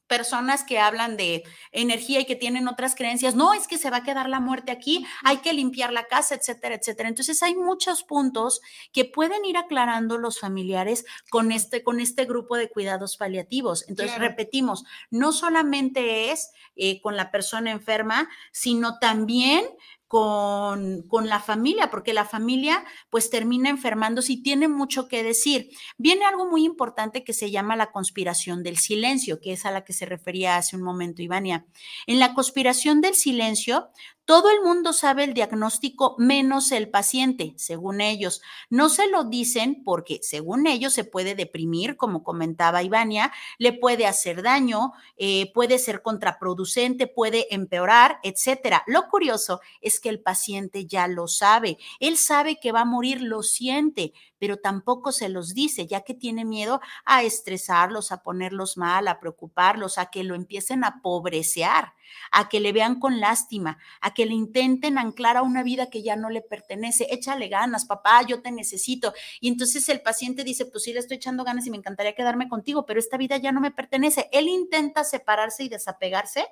personas 0.09 0.63
que 0.63 0.79
hablan 0.79 1.15
de 1.15 1.43
energía 1.71 2.19
y 2.19 2.25
que 2.25 2.35
tienen 2.35 2.67
otras 2.67 2.95
creencias, 2.95 3.35
no, 3.35 3.53
es 3.53 3.67
que 3.67 3.77
se 3.77 3.89
va 3.89 3.97
a 3.97 4.03
quedar 4.03 4.27
la 4.27 4.39
muerte 4.41 4.71
aquí, 4.71 5.05
hay 5.23 5.37
que 5.37 5.53
limpiar 5.53 5.93
la 5.93 6.07
casa, 6.07 6.35
etcétera, 6.35 6.75
etcétera. 6.75 7.07
Entonces 7.07 7.41
hay 7.43 7.55
muchos 7.55 8.03
puntos 8.03 8.59
que 8.91 9.05
pueden 9.05 9.45
ir 9.45 9.55
aclarando 9.55 10.17
los 10.17 10.39
familiares 10.39 11.05
con 11.29 11.51
este, 11.51 11.83
con 11.83 11.99
este 11.99 12.25
grupo 12.25 12.57
de 12.57 12.69
cuidados 12.69 13.15
paliativos. 13.15 13.85
Entonces, 13.87 14.15
Claro. 14.15 14.29
repetimos, 14.29 14.83
no 15.11 15.31
solamente 15.31 16.31
es 16.31 16.51
eh, 16.75 16.99
con 17.01 17.15
la 17.15 17.29
persona 17.29 17.71
enferma, 17.71 18.27
sino 18.51 18.97
también 18.99 19.63
con, 20.09 21.03
con 21.03 21.29
la 21.29 21.39
familia, 21.39 21.91
porque 21.91 22.13
la 22.13 22.25
familia 22.25 22.83
pues 23.11 23.29
termina 23.29 23.69
enfermándose 23.69 24.33
y 24.33 24.41
tiene 24.41 24.67
mucho 24.67 25.07
que 25.07 25.21
decir. 25.21 25.69
Viene 25.99 26.25
algo 26.25 26.49
muy 26.49 26.65
importante 26.65 27.23
que 27.23 27.31
se 27.31 27.51
llama 27.51 27.75
la 27.75 27.91
conspiración 27.91 28.63
del 28.63 28.77
silencio, 28.77 29.39
que 29.39 29.53
es 29.53 29.67
a 29.67 29.71
la 29.71 29.85
que 29.85 29.93
se 29.93 30.07
refería 30.07 30.57
hace 30.57 30.75
un 30.75 30.81
momento 30.81 31.21
Ivania. 31.21 31.67
En 32.07 32.17
la 32.17 32.33
conspiración 32.33 33.01
del 33.01 33.13
silencio, 33.13 33.89
todo 34.29 34.51
el 34.51 34.61
mundo 34.61 34.93
sabe 34.93 35.23
el 35.23 35.33
diagnóstico 35.33 36.13
menos 36.19 36.71
el 36.71 36.87
paciente, 36.87 37.55
según 37.55 37.99
ellos. 37.99 38.43
No 38.69 38.89
se 38.89 39.07
lo 39.09 39.23
dicen 39.23 39.81
porque, 39.83 40.19
según 40.21 40.67
ellos, 40.67 40.93
se 40.93 41.03
puede 41.03 41.33
deprimir, 41.33 41.97
como 41.97 42.21
comentaba 42.21 42.83
Ivania, 42.83 43.31
le 43.57 43.73
puede 43.73 44.05
hacer 44.05 44.43
daño, 44.43 44.93
eh, 45.17 45.51
puede 45.51 45.79
ser 45.79 46.03
contraproducente, 46.03 47.07
puede 47.07 47.51
empeorar, 47.51 48.19
etcétera. 48.21 48.83
Lo 48.85 49.07
curioso 49.07 49.61
es 49.81 49.99
que 49.99 50.09
el 50.09 50.19
paciente 50.19 50.85
ya 50.85 51.07
lo 51.07 51.27
sabe. 51.27 51.79
Él 51.99 52.15
sabe 52.15 52.59
que 52.59 52.71
va 52.71 52.81
a 52.81 52.85
morir, 52.85 53.23
lo 53.23 53.41
siente, 53.41 54.13
pero 54.39 54.57
tampoco 54.57 55.11
se 55.11 55.29
los 55.29 55.53
dice, 55.53 55.85
ya 55.85 56.01
que 56.01 56.13
tiene 56.13 56.45
miedo 56.45 56.81
a 57.05 57.23
estresarlos, 57.23 58.11
a 58.11 58.23
ponerlos 58.23 58.77
mal, 58.77 59.07
a 59.07 59.19
preocuparlos, 59.19 59.97
a 59.97 60.07
que 60.07 60.23
lo 60.23 60.35
empiecen 60.35 60.83
a 60.83 61.01
pobrecear, 61.01 61.93
a 62.31 62.49
que 62.49 62.59
le 62.59 62.71
vean 62.71 62.99
con 62.99 63.19
lástima, 63.19 63.77
a 64.01 64.13
que 64.13 64.25
le 64.25 64.33
intenten 64.33 64.97
anclar 64.97 65.37
a 65.37 65.41
una 65.41 65.63
vida 65.63 65.89
que 65.89 66.01
ya 66.01 66.15
no 66.15 66.29
le 66.29 66.41
pertenece. 66.41 67.07
Échale 67.11 67.47
ganas, 67.47 67.85
papá, 67.85 68.21
yo 68.23 68.41
te 68.41 68.51
necesito. 68.51 69.13
Y 69.39 69.49
entonces 69.49 69.87
el 69.89 70.01
paciente 70.01 70.43
dice, 70.43 70.65
pues 70.65 70.83
sí, 70.83 70.93
le 70.93 70.99
estoy 70.99 71.17
echando 71.17 71.43
ganas 71.43 71.67
y 71.67 71.71
me 71.71 71.77
encantaría 71.77 72.15
quedarme 72.15 72.49
contigo, 72.49 72.85
pero 72.85 72.99
esta 72.99 73.17
vida 73.17 73.37
ya 73.37 73.51
no 73.51 73.61
me 73.61 73.71
pertenece. 73.71 74.29
Él 74.31 74.47
intenta 74.47 75.03
separarse 75.03 75.63
y 75.63 75.69
desapegarse, 75.69 76.47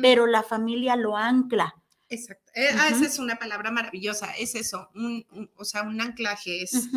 pero 0.00 0.26
la 0.26 0.42
familia 0.42 0.96
lo 0.96 1.16
ancla. 1.16 1.81
Exacto. 2.12 2.52
Eh, 2.54 2.68
ah, 2.78 2.88
esa 2.88 3.06
es 3.06 3.18
una 3.18 3.36
palabra 3.36 3.70
maravillosa. 3.70 4.32
Es 4.38 4.54
eso, 4.54 4.88
un, 4.94 5.24
un- 5.32 5.50
o 5.56 5.64
sea, 5.64 5.82
un 5.82 6.00
anclaje. 6.00 6.62
Es 6.62 6.88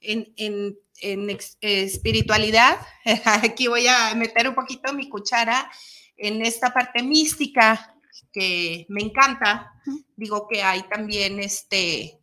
en, 0.00 0.32
en- 0.36 0.78
en 1.00 1.30
ex- 1.30 1.56
eh, 1.60 1.82
espiritualidad. 1.82 2.76
Aquí 3.24 3.66
voy 3.68 3.86
a 3.86 4.14
meter 4.14 4.48
un 4.48 4.54
poquito 4.54 4.92
mi 4.92 5.08
cuchara 5.08 5.70
en 6.16 6.42
esta 6.44 6.72
parte 6.72 7.02
mística 7.02 7.94
que 8.32 8.84
me 8.88 9.02
encanta. 9.02 9.72
Digo 10.16 10.46
que 10.48 10.62
hay 10.62 10.82
también 10.88 11.38
este, 11.40 12.18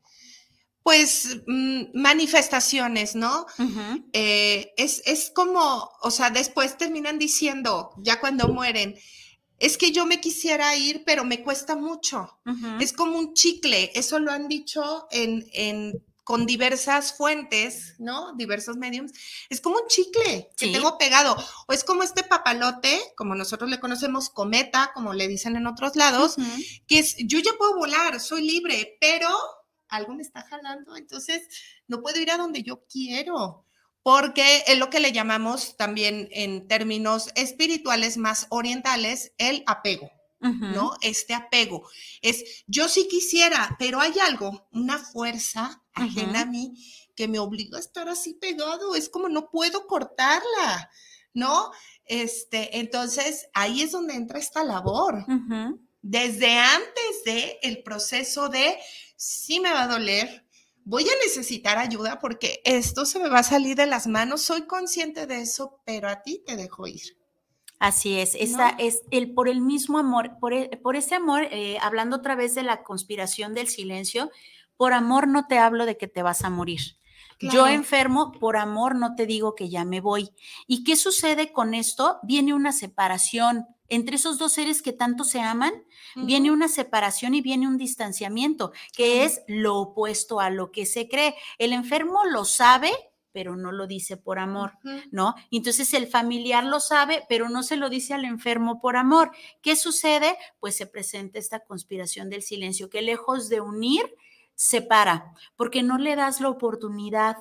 pues, 0.83 1.39
mm, 1.47 1.85
manifestaciones, 1.95 3.15
¿no? 3.15 3.45
Eh, 4.13 4.73
es, 4.77 5.01
es 5.05 5.31
como, 5.33 5.89
o 6.01 6.11
sea, 6.11 6.29
después 6.29 6.77
terminan 6.77 7.17
diciendo, 7.17 7.91
ya 8.03 8.19
cuando 8.19 8.47
mueren, 8.49 8.95
es 9.59 9.77
que 9.77 9.91
yo 9.91 10.05
me 10.05 10.19
quisiera 10.21 10.75
ir, 10.75 11.03
pero 11.05 11.23
me 11.23 11.43
cuesta 11.43 11.75
mucho. 11.75 12.39
Es 12.81 12.93
como 12.93 13.17
un 13.17 13.33
chicle, 13.33 13.91
eso 13.95 14.19
lo 14.19 14.31
han 14.31 14.47
dicho 14.47 15.07
en, 15.11 15.47
en- 15.53 16.03
con 16.23 16.47
diversas 16.47 17.15
fuentes, 17.15 17.93
¿no? 17.99 18.33
Diversos 18.35 18.77
mediums. 18.77 19.11
Es 19.47 19.61
como 19.61 19.75
un 19.75 19.87
chicle 19.87 20.49
que 20.57 20.65
tengo 20.73 20.97
pegado. 20.97 21.35
O 21.67 21.71
es 21.73 21.83
como 21.83 22.01
este 22.01 22.23
papalote, 22.23 22.99
como 23.15 23.35
nosotros 23.35 23.69
le 23.69 23.79
conocemos, 23.79 24.31
cometa, 24.31 24.89
como 24.95 25.13
le 25.13 25.27
dicen 25.27 25.55
en 25.55 25.67
otros 25.67 25.95
lados, 25.95 26.35
que 26.87 26.97
es, 26.97 27.15
yo 27.25 27.37
ya 27.37 27.51
puedo 27.59 27.75
volar, 27.75 28.19
soy 28.19 28.41
libre, 28.47 28.97
pero 28.99 29.29
algo 29.87 30.15
me 30.15 30.23
está 30.23 30.41
jalando, 30.41 30.95
entonces 30.95 31.47
no 31.87 32.01
puedo 32.01 32.19
ir 32.19 32.31
a 32.31 32.37
donde 32.37 32.63
yo 32.63 32.83
quiero, 32.91 33.67
porque 34.05 34.63
es 34.67 34.77
lo 34.77 34.91
que 34.91 34.99
le 34.99 35.11
llamamos 35.11 35.77
también 35.77 36.29
en 36.29 36.67
términos 36.67 37.31
espirituales 37.33 38.17
más 38.17 38.45
orientales, 38.51 39.33
el 39.39 39.63
apego. 39.65 40.11
¿no? 40.39 40.93
Este 41.01 41.33
apego 41.33 41.89
es, 42.21 42.63
yo 42.67 42.87
sí 42.87 43.07
quisiera, 43.09 43.75
pero 43.79 43.99
hay 43.99 44.13
algo, 44.19 44.67
una 44.71 44.99
fuerza 44.99 45.81
ajena 45.91 46.41
a 46.41 46.45
mí 46.45 46.75
que 47.15 47.27
me 47.27 47.39
obliga 47.39 47.77
a 47.77 47.79
estar 47.79 48.07
así 48.07 48.35
pegado, 48.35 48.93
es 48.93 49.09
como 49.09 49.27
no 49.27 49.49
puedo 49.49 49.87
cortarla, 49.87 50.91
¿no? 51.33 51.71
Este, 52.05 52.77
entonces 52.77 53.47
ahí 53.55 53.81
es 53.81 53.91
donde 53.91 54.13
entra 54.13 54.37
esta 54.37 54.63
labor 54.63 55.25
desde 56.03 56.59
antes 56.59 57.23
de 57.25 57.57
el 57.63 57.81
proceso 57.81 58.49
de 58.49 58.77
sí 59.15 59.59
me 59.59 59.73
va 59.73 59.83
a 59.83 59.87
doler, 59.87 60.44
voy 60.85 61.03
a 61.03 61.25
necesitar 61.25 61.77
ayuda 61.77 62.19
porque 62.19 62.61
esto 62.63 63.05
se 63.05 63.19
me 63.19 63.29
va 63.29 63.39
a 63.39 63.43
salir 63.43 63.75
de 63.75 63.87
las 63.87 64.07
manos, 64.07 64.41
soy 64.43 64.65
consciente 64.67 65.27
de 65.27 65.41
eso, 65.41 65.81
pero 65.85 66.07
a 66.09 66.21
ti 66.21 66.41
te 66.45 66.55
dejo 66.55 66.87
ir. 66.87 67.17
Así 67.79 68.17
es, 68.19 68.35
esa 68.35 68.71
¿No? 68.71 68.77
es 68.79 69.01
el 69.11 69.33
por 69.33 69.49
el 69.49 69.61
mismo 69.61 69.97
amor, 69.97 70.37
por, 70.39 70.53
e- 70.53 70.77
por 70.81 70.95
ese 70.95 71.15
amor, 71.15 71.43
eh, 71.51 71.77
hablando 71.81 72.15
otra 72.17 72.35
vez 72.35 72.55
de 72.55 72.63
la 72.63 72.83
conspiración 72.83 73.53
del 73.53 73.67
silencio, 73.67 74.31
por 74.77 74.93
amor 74.93 75.27
no 75.27 75.45
te 75.47 75.57
hablo 75.57 75.85
de 75.85 75.97
que 75.97 76.07
te 76.07 76.23
vas 76.23 76.43
a 76.43 76.49
morir. 76.49 76.79
Yo 77.41 77.67
enfermo, 77.67 78.31
por 78.31 78.55
amor 78.55 78.95
no 78.95 79.15
te 79.15 79.25
digo 79.25 79.55
que 79.55 79.69
ya 79.69 79.83
me 79.83 79.99
voy. 79.99 80.29
¿Y 80.67 80.85
qué 80.85 80.95
sucede 80.95 81.51
con 81.51 81.73
esto? 81.73 82.19
Viene 82.23 82.53
una 82.53 82.71
separación 82.71 83.67
entre 83.89 84.15
esos 84.15 84.37
dos 84.37 84.53
seres 84.53 84.81
que 84.81 84.93
tanto 84.93 85.23
se 85.23 85.39
aman, 85.41 85.73
viene 86.15 86.51
una 86.51 86.67
separación 86.67 87.35
y 87.35 87.41
viene 87.41 87.67
un 87.67 87.77
distanciamiento, 87.77 88.71
que 88.93 89.23
es 89.25 89.41
lo 89.47 89.77
opuesto 89.77 90.39
a 90.39 90.49
lo 90.49 90.71
que 90.71 90.85
se 90.85 91.07
cree. 91.07 91.35
El 91.57 91.73
enfermo 91.73 92.25
lo 92.25 92.45
sabe, 92.45 92.91
pero 93.31 93.55
no 93.57 93.71
lo 93.73 93.85
dice 93.85 94.15
por 94.17 94.39
amor. 94.39 94.73
¿no? 95.11 95.35
Entonces 95.51 95.93
el 95.93 96.07
familiar 96.07 96.63
lo 96.63 96.79
sabe, 96.79 97.25
pero 97.27 97.49
no 97.49 97.63
se 97.63 97.75
lo 97.75 97.89
dice 97.89 98.13
al 98.13 98.25
enfermo 98.25 98.79
por 98.79 98.95
amor. 98.95 99.31
¿Qué 99.61 99.75
sucede? 99.75 100.37
Pues 100.59 100.77
se 100.77 100.87
presenta 100.87 101.37
esta 101.37 101.59
conspiración 101.59 102.29
del 102.29 102.41
silencio, 102.43 102.89
que 102.89 103.01
lejos 103.01 103.49
de 103.49 103.59
unir, 103.61 104.15
separa, 104.55 105.33
porque 105.57 105.83
no 105.83 105.97
le 105.97 106.15
das 106.15 106.39
la 106.39 106.49
oportunidad 106.49 107.37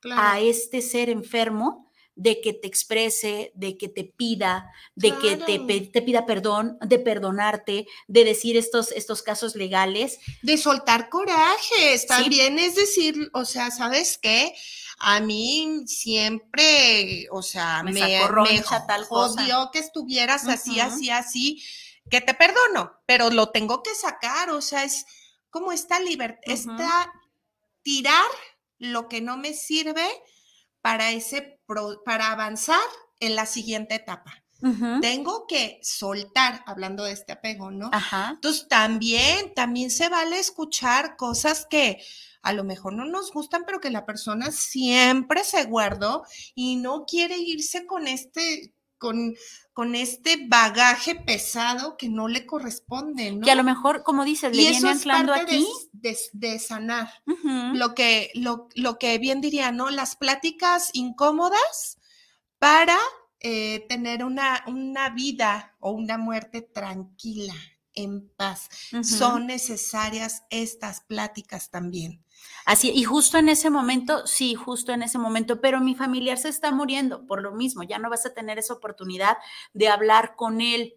Claro. 0.00 0.20
a 0.22 0.38
este 0.38 0.80
ser 0.80 1.10
enfermo 1.10 1.87
de 2.18 2.40
que 2.40 2.52
te 2.52 2.66
exprese, 2.66 3.52
de 3.54 3.78
que 3.78 3.88
te 3.88 4.02
pida, 4.02 4.72
de 4.96 5.16
que 5.18 5.36
te, 5.36 5.60
te 5.60 6.02
pida 6.02 6.26
perdón, 6.26 6.76
de 6.84 6.98
perdonarte, 6.98 7.86
de 8.08 8.24
decir 8.24 8.56
estos, 8.56 8.90
estos 8.90 9.22
casos 9.22 9.54
legales. 9.54 10.18
De 10.42 10.58
soltar 10.58 11.10
corajes, 11.10 12.08
también 12.08 12.58
es 12.58 12.74
decir, 12.74 13.30
o 13.32 13.44
sea, 13.44 13.70
¿sabes 13.70 14.18
qué? 14.20 14.52
A 14.98 15.20
mí 15.20 15.84
siempre, 15.86 17.28
o 17.30 17.40
sea, 17.40 17.84
Me 17.84 17.92
me, 17.92 18.18
tal 18.88 19.06
cosa. 19.06 19.40
jodió 19.40 19.70
que 19.72 19.78
estuvieras 19.78 20.48
así, 20.48 20.80
así, 20.80 21.10
así. 21.10 21.62
que 22.10 22.20
te 22.20 22.34
perdono, 22.34 22.94
pero 23.06 23.30
lo 23.30 23.50
tengo 23.50 23.84
que 23.84 23.94
sacar, 23.94 24.50
o 24.50 24.60
sea, 24.60 24.82
es 24.82 25.06
como 25.50 25.70
esta 25.70 26.00
libertad, 26.00 26.52
esta 26.52 27.12
tirar 27.82 28.26
lo 28.78 29.08
que 29.08 29.20
no 29.20 29.36
me 29.36 29.54
sirve 29.54 30.08
para 30.80 31.10
ese, 31.12 31.60
para 32.04 32.32
avanzar 32.32 32.78
en 33.20 33.36
la 33.36 33.46
siguiente 33.46 33.94
etapa. 33.96 34.44
Tengo 35.00 35.46
que 35.46 35.78
soltar, 35.82 36.64
hablando 36.66 37.04
de 37.04 37.12
este 37.12 37.32
apego, 37.32 37.70
¿no? 37.70 37.90
Entonces 38.32 38.66
también, 38.68 39.54
también 39.54 39.88
se 39.90 40.08
vale 40.08 40.40
escuchar 40.40 41.16
cosas 41.16 41.64
que 41.70 42.02
a 42.42 42.52
lo 42.52 42.64
mejor 42.64 42.92
no 42.94 43.04
nos 43.04 43.30
gustan, 43.32 43.62
pero 43.64 43.80
que 43.80 43.90
la 43.90 44.04
persona 44.04 44.50
siempre 44.50 45.44
se 45.44 45.64
guardó 45.64 46.24
y 46.56 46.74
no 46.76 47.04
quiere 47.06 47.38
irse 47.38 47.86
con 47.86 48.08
este, 48.08 48.72
con, 48.98 49.34
con 49.72 49.94
este 49.94 50.46
bagaje 50.48 51.14
pesado 51.14 51.96
que 51.96 52.08
no 52.08 52.28
le 52.28 52.46
corresponde, 52.46 53.32
¿no? 53.32 53.44
Que 53.44 53.50
a 53.50 53.54
lo 53.54 53.64
mejor, 53.64 54.02
como 54.02 54.24
dices, 54.24 54.54
le 54.54 54.70
viene 54.70 54.90
anclando 54.90 55.32
aquí. 55.32 55.66
De, 55.92 56.58
sanar. 56.58 57.10
lo, 57.24 57.94
que, 57.94 58.30
lo, 58.34 58.68
lo 58.74 58.98
que 58.98 59.18
bien 59.18 59.40
diría, 59.40 59.72
¿no? 59.72 59.90
Las 59.90 60.16
pláticas 60.16 60.90
incómodas 60.92 61.98
para 62.58 62.98
eh, 63.40 63.86
tener 63.88 64.24
una, 64.24 64.64
una 64.66 65.10
vida 65.10 65.76
o 65.78 65.92
una 65.92 66.18
muerte 66.18 66.60
tranquila, 66.60 67.54
en 67.94 68.28
paz. 68.36 68.68
Son 69.02 69.46
necesarias 69.46 70.44
estas 70.50 71.00
pláticas 71.00 71.70
también. 71.70 72.24
Así, 72.66 72.90
y 72.94 73.04
justo 73.04 73.38
en 73.38 73.48
ese 73.48 73.70
momento, 73.70 74.26
sí, 74.26 74.54
justo 74.54 74.92
en 74.92 75.02
ese 75.02 75.18
momento, 75.18 75.60
pero 75.60 75.80
mi 75.80 75.94
familiar 75.94 76.38
se 76.38 76.48
está 76.48 76.70
muriendo 76.72 77.26
por 77.26 77.42
lo 77.42 77.52
mismo, 77.52 77.82
ya 77.82 77.98
no 77.98 78.10
vas 78.10 78.26
a 78.26 78.34
tener 78.34 78.58
esa 78.58 78.74
oportunidad 78.74 79.38
de 79.72 79.88
hablar 79.88 80.34
con 80.36 80.60
él. 80.60 80.94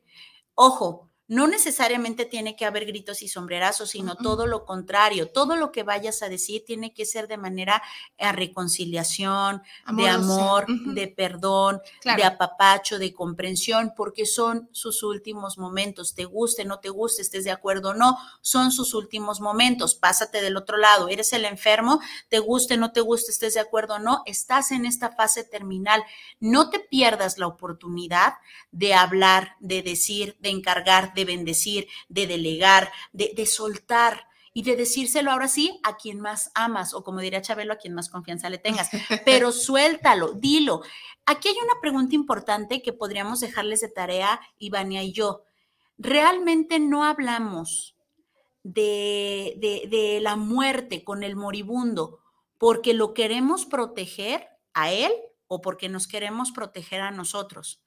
Ojo, 0.56 1.11
no 1.32 1.48
necesariamente 1.48 2.26
tiene 2.26 2.58
que 2.58 2.66
haber 2.66 2.86
gritos 2.86 3.22
y 3.22 3.30
sombrerazos, 3.30 3.92
sino 3.92 4.18
todo 4.18 4.48
lo 4.48 4.66
contrario. 4.66 5.30
Todo 5.30 5.56
lo 5.56 5.72
que 5.72 5.84
vayas 5.84 6.24
a 6.24 6.28
decir 6.28 6.66
tiene 6.66 6.94
que 6.94 7.06
ser 7.06 7.30
de 7.30 7.38
manera 7.38 7.82
a 8.20 8.34
reconciliación, 8.34 9.62
de 9.96 10.10
amor, 10.10 10.66
de 10.68 11.08
perdón, 11.08 11.80
de 12.04 12.26
apapacho, 12.26 13.00
de 13.00 13.14
comprensión, 13.14 13.94
porque 13.96 14.26
son 14.26 14.68
sus 14.74 15.04
últimos 15.04 15.58
momentos. 15.58 16.16
Te 16.16 16.26
guste, 16.26 16.66
no 16.66 16.82
te 16.82 16.90
guste, 16.90 17.22
estés 17.22 17.46
de 17.46 17.52
acuerdo 17.52 17.92
o 17.92 17.94
no, 17.94 18.18
son 18.42 18.74
sus 18.74 18.94
últimos 18.94 19.40
momentos. 19.40 19.96
Pásate 19.96 20.42
del 20.42 20.58
otro 20.58 20.76
lado. 20.76 21.08
Eres 21.08 21.32
el 21.32 21.46
enfermo, 21.46 22.02
te 22.28 22.40
guste, 22.40 22.76
no 22.76 22.92
te 22.92 23.00
guste, 23.00 23.32
estés 23.32 23.54
de 23.54 23.62
acuerdo 23.62 23.94
o 23.94 24.00
no, 24.00 24.24
estás 24.26 24.72
en 24.72 24.86
esta 24.86 25.12
fase 25.12 25.46
terminal. 25.46 26.04
No 26.42 26.70
te 26.70 26.82
pierdas 26.82 27.38
la 27.38 27.48
oportunidad 27.48 28.34
de 28.72 28.96
hablar, 28.96 29.56
de 29.62 29.82
decir, 29.82 30.36
de 30.42 30.50
encargar, 30.50 31.14
de 31.14 31.21
de 31.22 31.36
bendecir, 31.36 31.88
de 32.10 32.26
delegar, 32.26 32.92
de, 33.14 33.46
soltar 33.46 34.28
y 34.54 34.64
de 34.64 34.76
decírselo 34.76 35.32
ahora 35.32 35.48
sí 35.48 35.80
a 35.84 35.98
quien 35.98 36.20
más 36.20 36.52
amas 36.56 36.94
o 36.94 37.04
como 37.04 37.20
diría 37.20 37.42
Chabelo, 37.42 37.74
a 37.74 37.78
quien 37.78 37.94
más 37.94 38.10
confianza 38.10 38.50
le 38.50 38.58
tengas, 38.58 38.90
pero 39.26 39.52
suéltalo, 39.52 40.34
dilo. 40.34 40.82
Aquí 41.26 41.50
hay 41.50 41.56
una 41.64 41.80
pregunta 41.80 42.16
importante 42.16 42.82
que 42.82 42.94
podríamos 42.94 43.40
dejarles 43.40 43.82
de 43.82 43.90
tarea, 43.90 44.42
Ivania 44.58 45.04
y 45.04 45.14
yo. 45.14 45.44
Realmente 45.98 46.80
no 46.80 47.06
hablamos 47.06 47.96
de, 48.64 49.54
de, 49.58 49.88
de 49.88 50.20
la 50.22 50.36
muerte 50.36 51.04
con 51.04 51.24
el 51.24 51.36
moribundo 51.36 52.20
porque 52.58 52.94
lo 52.94 53.14
queremos 53.14 53.66
proteger 53.66 54.48
a 54.74 54.92
él 54.92 55.12
o 55.48 55.62
porque 55.62 55.90
nos 55.90 56.08
queremos 56.08 56.52
proteger 56.52 57.02
a 57.02 57.12
nosotros 57.12 57.81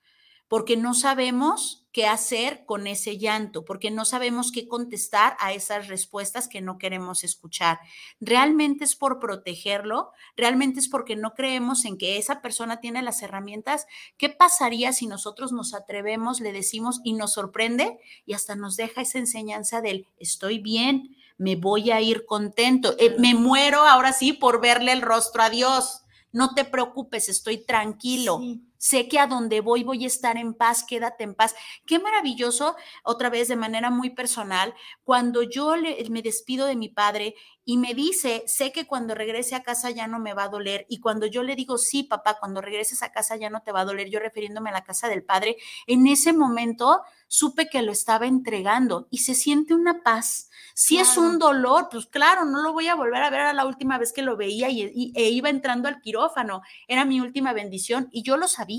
porque 0.49 0.77
no 0.77 0.95
sabemos 0.95 1.87
qué 1.93 2.07
hacer 2.07 2.65
con 2.67 2.89
ese 2.89 3.19
llanto, 3.19 3.65
porque 3.65 3.91
no 3.91 4.05
sabemos 4.05 4.51
qué 4.51 4.67
contestar 4.67 5.37
a 5.39 5.53
esas 5.53 5.87
respuestas 5.87 6.49
que 6.49 6.61
no 6.61 6.77
queremos 6.77 7.23
escuchar. 7.23 7.79
Realmente 8.21 8.85
es 8.85 8.97
por 8.97 9.21
protegerlo, 9.21 10.11
realmente 10.37 10.81
es 10.81 10.89
porque 10.89 11.15
no 11.15 11.35
creemos 11.35 11.85
en 11.85 11.97
que 11.97 12.19
esa 12.19 12.43
persona 12.43 12.81
tiene 12.81 13.01
las 13.03 13.23
herramientas. 13.23 13.87
¿Qué 14.17 14.29
pasaría 14.29 14.93
si 14.93 15.07
nosotros 15.07 15.53
nos 15.53 15.73
atrevemos, 15.73 16.41
le 16.41 16.53
decimos 16.53 17.01
y 17.05 17.13
nos 17.13 17.35
sorprende 17.35 17.99
y 18.27 18.35
hasta 18.35 18.57
nos 18.57 18.77
deja 18.77 19.03
esa 19.03 19.19
enseñanza 19.19 19.81
del 19.81 20.09
estoy 20.19 20.59
bien, 20.59 21.17
me 21.39 21.55
voy 21.55 21.93
a 21.93 22.01
ir 22.01 22.27
contento, 22.27 22.97
eh, 22.99 23.15
me 23.19 23.35
muero 23.35 23.83
ahora 23.83 24.13
sí 24.13 24.33
por 24.33 24.61
verle 24.61 24.93
el 24.93 25.03
rostro 25.03 25.43
a 25.43 25.51
Dios? 25.51 26.03
No 26.33 26.55
te 26.55 26.65
preocupes, 26.65 27.29
estoy 27.29 27.59
tranquilo 27.59 28.41
sé 28.79 29.09
que 29.09 29.19
a 29.19 29.27
donde 29.27 29.61
voy 29.61 29.85
voy 29.85 30.05
a 30.05 30.07
estar 30.07 30.37
en 30.37 30.55
paz, 30.55 30.85
quédate 30.85 31.25
en 31.25 31.35
paz. 31.35 31.55
Qué 31.87 31.99
maravilloso, 31.99 32.77
otra 33.03 33.31
vez 33.31 33.49
de 33.49 33.57
manera 33.57 33.91
muy 33.91 34.11
personal, 34.11 34.75
cuando 35.05 35.43
yo 35.43 35.75
me 36.11 36.23
despido 36.23 36.67
de 36.67 36.77
mi 36.77 36.89
padre 36.89 37.35
y 37.67 37.79
me 37.79 37.95
dice, 37.95 38.45
sé 38.47 38.73
que 38.73 38.87
cuando 38.87 39.15
regrese 39.15 39.55
a 39.55 39.63
casa 39.63 39.91
ya 39.91 40.07
no 40.07 40.19
me 40.19 40.35
va 40.35 40.45
a 40.45 40.49
doler. 40.49 40.85
Y 40.89 41.01
cuando 41.01 41.27
yo 41.27 41.43
le 41.43 41.57
digo, 41.57 41.79
sí, 41.79 42.03
papá, 42.03 42.39
cuando 42.39 42.61
regreses 42.61 43.03
a 43.03 43.11
casa 43.11 43.37
ya 43.37 43.49
no 43.49 43.63
te 43.63 43.73
va 43.73 43.81
a 43.81 43.85
doler, 43.87 44.11
yo 44.11 44.21
refiriéndome 44.21 44.69
a 44.69 44.75
la 44.75 44.85
casa 44.85 45.09
del 45.09 45.25
padre, 45.25 45.57
en 45.87 46.07
ese 46.07 46.33
momento 46.35 47.01
supe 47.27 47.69
que 47.69 47.83
lo 47.83 47.91
estaba 47.91 48.27
entregando 48.27 49.09
y 49.11 49.19
se 49.19 49.35
siente 49.35 49.75
una 49.75 50.03
paz. 50.03 50.51
Si 50.75 50.99
es 50.99 51.17
un 51.17 51.39
dolor, 51.39 51.89
pues 51.91 52.07
claro, 52.07 52.45
no 52.45 52.61
lo 52.61 52.73
voy 52.73 52.89
a 52.89 52.97
volver 52.97 53.23
a 53.23 53.31
ver 53.31 53.41
a 53.41 53.53
la 53.53 53.65
última 53.65 53.97
vez 53.97 54.13
que 54.13 54.23
lo 54.23 54.37
veía 54.37 54.69
y, 54.69 55.13
e 55.15 55.31
iba 55.31 55.49
entrando 55.49 55.89
al 55.89 56.01
quirófano. 56.01 56.63
Era 56.87 57.05
mi 57.05 57.21
última 57.21 57.53
bendición 57.53 58.09
y 58.13 58.23
yo 58.23 58.37
lo 58.37 58.49
sabía 58.49 58.74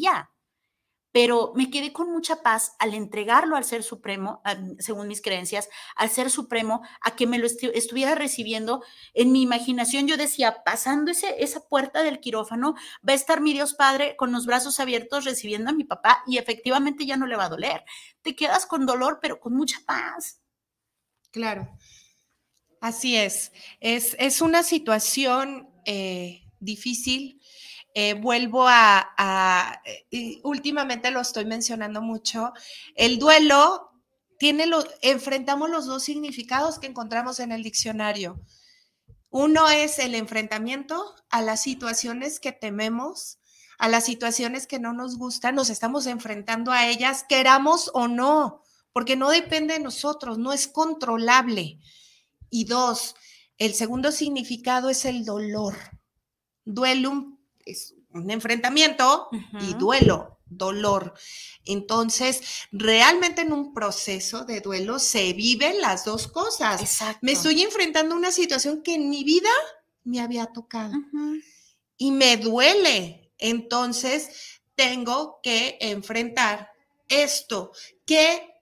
pero 1.16 1.54
me 1.56 1.70
quedé 1.70 1.94
con 1.94 2.12
mucha 2.12 2.44
paz 2.44 2.74
al 2.78 2.94
entregarlo 2.94 3.56
al 3.56 3.64
Ser 3.64 3.84
Supremo, 3.84 4.42
según 4.80 5.08
mis 5.08 5.22
creencias, 5.22 5.70
al 5.96 6.10
Ser 6.10 6.30
Supremo, 6.30 6.82
a 7.00 7.16
que 7.16 7.26
me 7.26 7.38
lo 7.38 7.48
estuviera 7.48 8.16
recibiendo. 8.16 8.84
En 9.14 9.32
mi 9.32 9.42
imaginación 9.42 10.08
yo 10.08 10.18
decía, 10.18 10.58
pasando 10.66 11.14
esa 11.14 11.62
puerta 11.70 12.04
del 12.04 12.20
quirófano, 12.20 12.76
va 13.08 13.14
a 13.14 13.16
estar 13.16 13.40
mi 13.40 13.54
Dios 13.54 13.76
Padre 13.76 14.18
con 14.18 14.34
los 14.34 14.46
brazos 14.46 14.82
abiertos 14.82 15.24
recibiendo 15.24 15.70
a 15.70 15.74
mi 15.74 15.86
papá 15.86 16.22
y 16.28 16.38
efectivamente 16.38 17.06
ya 17.06 17.16
no 17.16 17.28
le 17.28 17.38
va 17.38 17.46
a 17.46 17.50
doler. 17.50 17.86
Te 18.22 18.36
quedas 18.36 18.66
con 18.66 18.86
dolor, 18.86 19.20
pero 19.22 19.40
con 19.40 19.56
mucha 19.56 19.78
paz. 19.86 20.42
Claro, 21.32 21.70
así 22.82 23.16
es. 23.16 23.54
Es, 23.80 24.18
es 24.20 24.42
una 24.42 24.64
situación 24.64 25.70
eh, 25.86 26.42
difícil 26.60 27.42
eh, 27.98 28.14
vuelvo 28.14 28.66
a, 28.68 29.82
últimamente 30.44 31.12
lo 31.12 31.22
estoy 31.22 31.46
mencionando 31.46 32.02
mucho, 32.02 32.52
el 32.94 33.18
duelo 33.18 33.90
tiene 34.38 34.66
lo, 34.66 34.84
enfrentamos 35.02 35.70
los 35.70 35.86
dos 35.86 36.04
significados 36.04 36.78
que 36.78 36.88
encontramos 36.88 37.40
en 37.40 37.54
el 37.54 37.64
diccionario. 37.64 38.42
Uno 39.30 39.70
es 39.70 39.98
el 40.00 40.14
enfrentamiento 40.14 41.16
a 41.30 41.42
las 41.42 41.62
situaciones 41.62 42.42
que 42.42 42.52
tememos, 42.52 43.40
a 43.78 43.88
las 43.88 44.04
situaciones 44.04 44.68
que 44.68 44.78
no 44.78 44.92
nos 44.92 45.18
gustan, 45.18 45.56
nos 45.56 45.70
estamos 45.70 46.06
enfrentando 46.06 46.74
a 46.74 46.88
ellas, 46.88 47.24
queramos 47.30 47.92
o 47.94 48.10
no, 48.10 48.62
porque 48.92 49.16
no 49.16 49.30
depende 49.30 49.76
de 49.76 49.80
nosotros, 49.80 50.38
no 50.38 50.52
es 50.52 50.68
controlable. 50.68 51.80
Y 52.50 52.66
dos, 52.66 53.16
el 53.58 53.74
segundo 53.74 54.12
significado 54.12 54.90
es 54.90 55.06
el 55.06 55.24
dolor. 55.24 55.78
Duelo 56.66 57.35
es 57.66 57.96
un 58.12 58.32
enfrentamiento 58.32 59.28
y 59.60 59.74
duelo, 59.74 60.40
dolor. 60.46 61.14
Entonces, 61.66 62.42
realmente 62.72 63.42
en 63.42 63.52
un 63.52 63.74
proceso 63.74 64.46
de 64.46 64.62
duelo 64.62 65.00
se 65.00 65.34
viven 65.34 65.82
las 65.82 66.06
dos 66.06 66.28
cosas. 66.28 66.82
Exacto. 66.82 67.20
Me 67.22 67.34
estoy 67.34 67.62
enfrentando 67.62 68.16
a 68.16 68.18
una 68.18 68.32
situación 68.32 68.82
que 68.82 68.96
en 68.96 69.10
mi 69.10 69.24
vida 69.24 69.50
me 70.04 70.22
había 70.22 70.46
tocado 70.48 70.94
y 71.98 72.12
me 72.12 72.38
duele. 72.38 73.34
Entonces, 73.38 74.62
tengo 74.76 75.40
que 75.44 75.78
enfrentar 75.82 76.72
esto 77.10 77.72
que 78.06 78.56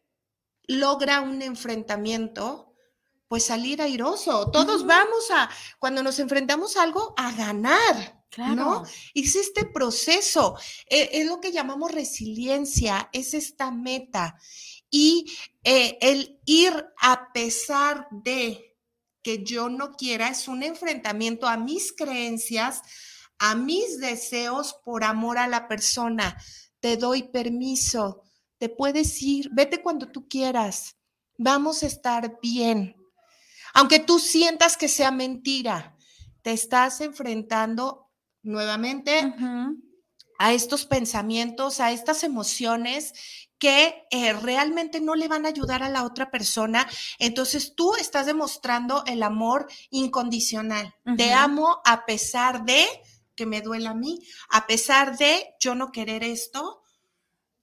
logra 0.67 1.21
un 1.21 1.41
enfrentamiento 1.41 2.73
pues 3.27 3.45
salir 3.45 3.81
airoso. 3.81 4.51
Todos 4.51 4.85
vamos 4.85 5.31
a, 5.31 5.49
cuando 5.79 6.03
nos 6.03 6.19
enfrentamos 6.19 6.77
a 6.77 6.83
algo, 6.83 7.15
a 7.17 7.31
ganar. 7.31 8.22
Claro. 8.33 8.55
¿no? 8.55 8.83
Es 9.13 9.35
este 9.35 9.65
proceso, 9.65 10.57
e, 10.87 11.09
es, 11.13 11.27
lo 11.27 11.39
que 11.39 11.51
llamamos 11.51 11.91
resiliencia, 11.91 13.09
es 13.13 13.35
esta 13.35 13.69
meta. 13.69 14.39
Y 14.89 15.31
eh, 15.63 15.97
el 16.01 16.39
ir 16.45 16.73
a 16.99 17.31
pesar 17.31 18.07
de 18.09 18.75
que 19.21 19.43
yo 19.43 19.69
no 19.69 19.91
quiera 19.93 20.29
es 20.29 20.47
un 20.47 20.63
enfrentamiento 20.63 21.47
a 21.47 21.57
mis 21.57 21.93
creencias, 21.93 22.81
a 23.37 23.55
mis 23.55 23.99
deseos 23.99 24.75
por 24.83 25.03
amor 25.03 25.37
a 25.37 25.47
la 25.47 25.67
persona. 25.67 26.37
Te 26.79 26.97
doy 26.97 27.23
permiso, 27.23 28.23
te 28.57 28.69
puedes 28.69 29.21
ir, 29.21 29.49
vete 29.51 29.81
cuando 29.81 30.11
tú 30.11 30.27
quieras, 30.27 30.97
vamos 31.37 31.83
a 31.83 31.87
estar 31.87 32.39
bien. 32.41 32.95
Aunque 33.73 33.99
tú 33.99 34.19
sientas 34.19 34.75
que 34.75 34.87
sea 34.87 35.11
mentira, 35.11 35.95
te 36.41 36.51
estás 36.51 36.99
enfrentando 37.01 38.02
nuevamente 38.43 39.33
a 40.37 40.53
estos 40.53 40.85
pensamientos, 40.85 41.79
a 41.79 41.91
estas 41.91 42.23
emociones 42.23 43.13
que 43.57 44.05
eh, 44.11 44.33
realmente 44.33 44.99
no 44.99 45.15
le 45.15 45.29
van 45.29 45.45
a 45.45 45.49
ayudar 45.49 45.83
a 45.83 45.89
la 45.89 46.03
otra 46.03 46.29
persona. 46.31 46.85
Entonces 47.17 47.75
tú 47.75 47.95
estás 47.95 48.25
demostrando 48.25 49.03
el 49.07 49.23
amor 49.23 49.67
incondicional. 49.89 50.93
Te 51.15 51.31
amo 51.31 51.81
a 51.85 52.05
pesar 52.05 52.65
de 52.65 52.85
que 53.35 53.45
me 53.45 53.61
duela 53.61 53.91
a 53.91 53.95
mí, 53.95 54.19
a 54.49 54.67
pesar 54.67 55.17
de 55.17 55.55
yo 55.59 55.75
no 55.75 55.91
querer 55.91 56.23
esto, 56.23 56.83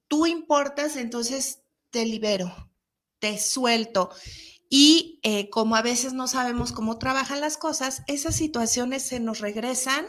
tú 0.08 0.26
importas, 0.26 0.96
entonces 0.96 1.60
te 1.90 2.06
libero, 2.06 2.70
te 3.18 3.38
suelto. 3.38 4.10
Y 4.70 5.20
eh, 5.22 5.50
como 5.50 5.76
a 5.76 5.82
veces 5.82 6.12
no 6.12 6.28
sabemos 6.28 6.72
cómo 6.72 6.98
trabajan 6.98 7.40
las 7.40 7.56
cosas, 7.56 8.02
esas 8.06 8.36
situaciones 8.36 9.02
se 9.02 9.20
nos 9.20 9.40
regresan 9.40 10.06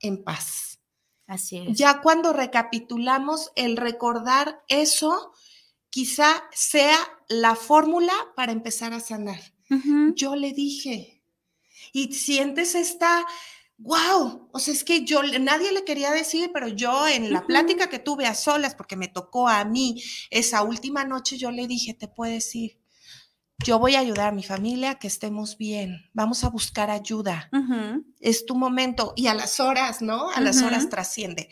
en 0.00 0.22
paz. 0.24 0.80
Así 1.26 1.58
es. 1.58 1.78
Ya 1.78 2.00
cuando 2.00 2.32
recapitulamos, 2.32 3.52
el 3.54 3.76
recordar 3.76 4.62
eso 4.68 5.32
quizá 5.90 6.42
sea 6.52 6.98
la 7.28 7.54
fórmula 7.54 8.12
para 8.34 8.52
empezar 8.52 8.92
a 8.92 9.00
sanar. 9.00 9.40
Yo 10.16 10.34
le 10.34 10.52
dije, 10.52 11.22
y 11.92 12.12
sientes 12.12 12.74
esta, 12.74 13.24
wow, 13.78 14.48
o 14.52 14.58
sea, 14.58 14.74
es 14.74 14.82
que 14.82 15.04
yo, 15.04 15.22
nadie 15.22 15.70
le 15.70 15.84
quería 15.84 16.10
decir, 16.10 16.50
pero 16.52 16.66
yo 16.66 17.06
en 17.06 17.32
la 17.32 17.46
plática 17.46 17.88
que 17.88 18.00
tuve 18.00 18.26
a 18.26 18.34
solas, 18.34 18.74
porque 18.74 18.96
me 18.96 19.06
tocó 19.06 19.46
a 19.46 19.64
mí 19.64 20.02
esa 20.30 20.62
última 20.62 21.04
noche, 21.04 21.38
yo 21.38 21.52
le 21.52 21.68
dije, 21.68 21.94
te 21.94 22.08
puedes 22.08 22.52
ir 22.56 22.79
yo 23.64 23.78
voy 23.78 23.94
a 23.94 24.00
ayudar 24.00 24.28
a 24.28 24.32
mi 24.32 24.42
familia 24.42 24.96
que 24.96 25.06
estemos 25.06 25.56
bien, 25.56 26.08
vamos 26.12 26.44
a 26.44 26.50
buscar 26.50 26.90
ayuda. 26.90 27.50
Es 28.20 28.46
tu 28.46 28.54
momento 28.54 29.12
y 29.16 29.26
a 29.26 29.34
las 29.34 29.60
horas, 29.60 30.02
¿no? 30.02 30.30
A 30.30 30.40
las 30.40 30.62
horas 30.62 30.88
trasciende. 30.88 31.48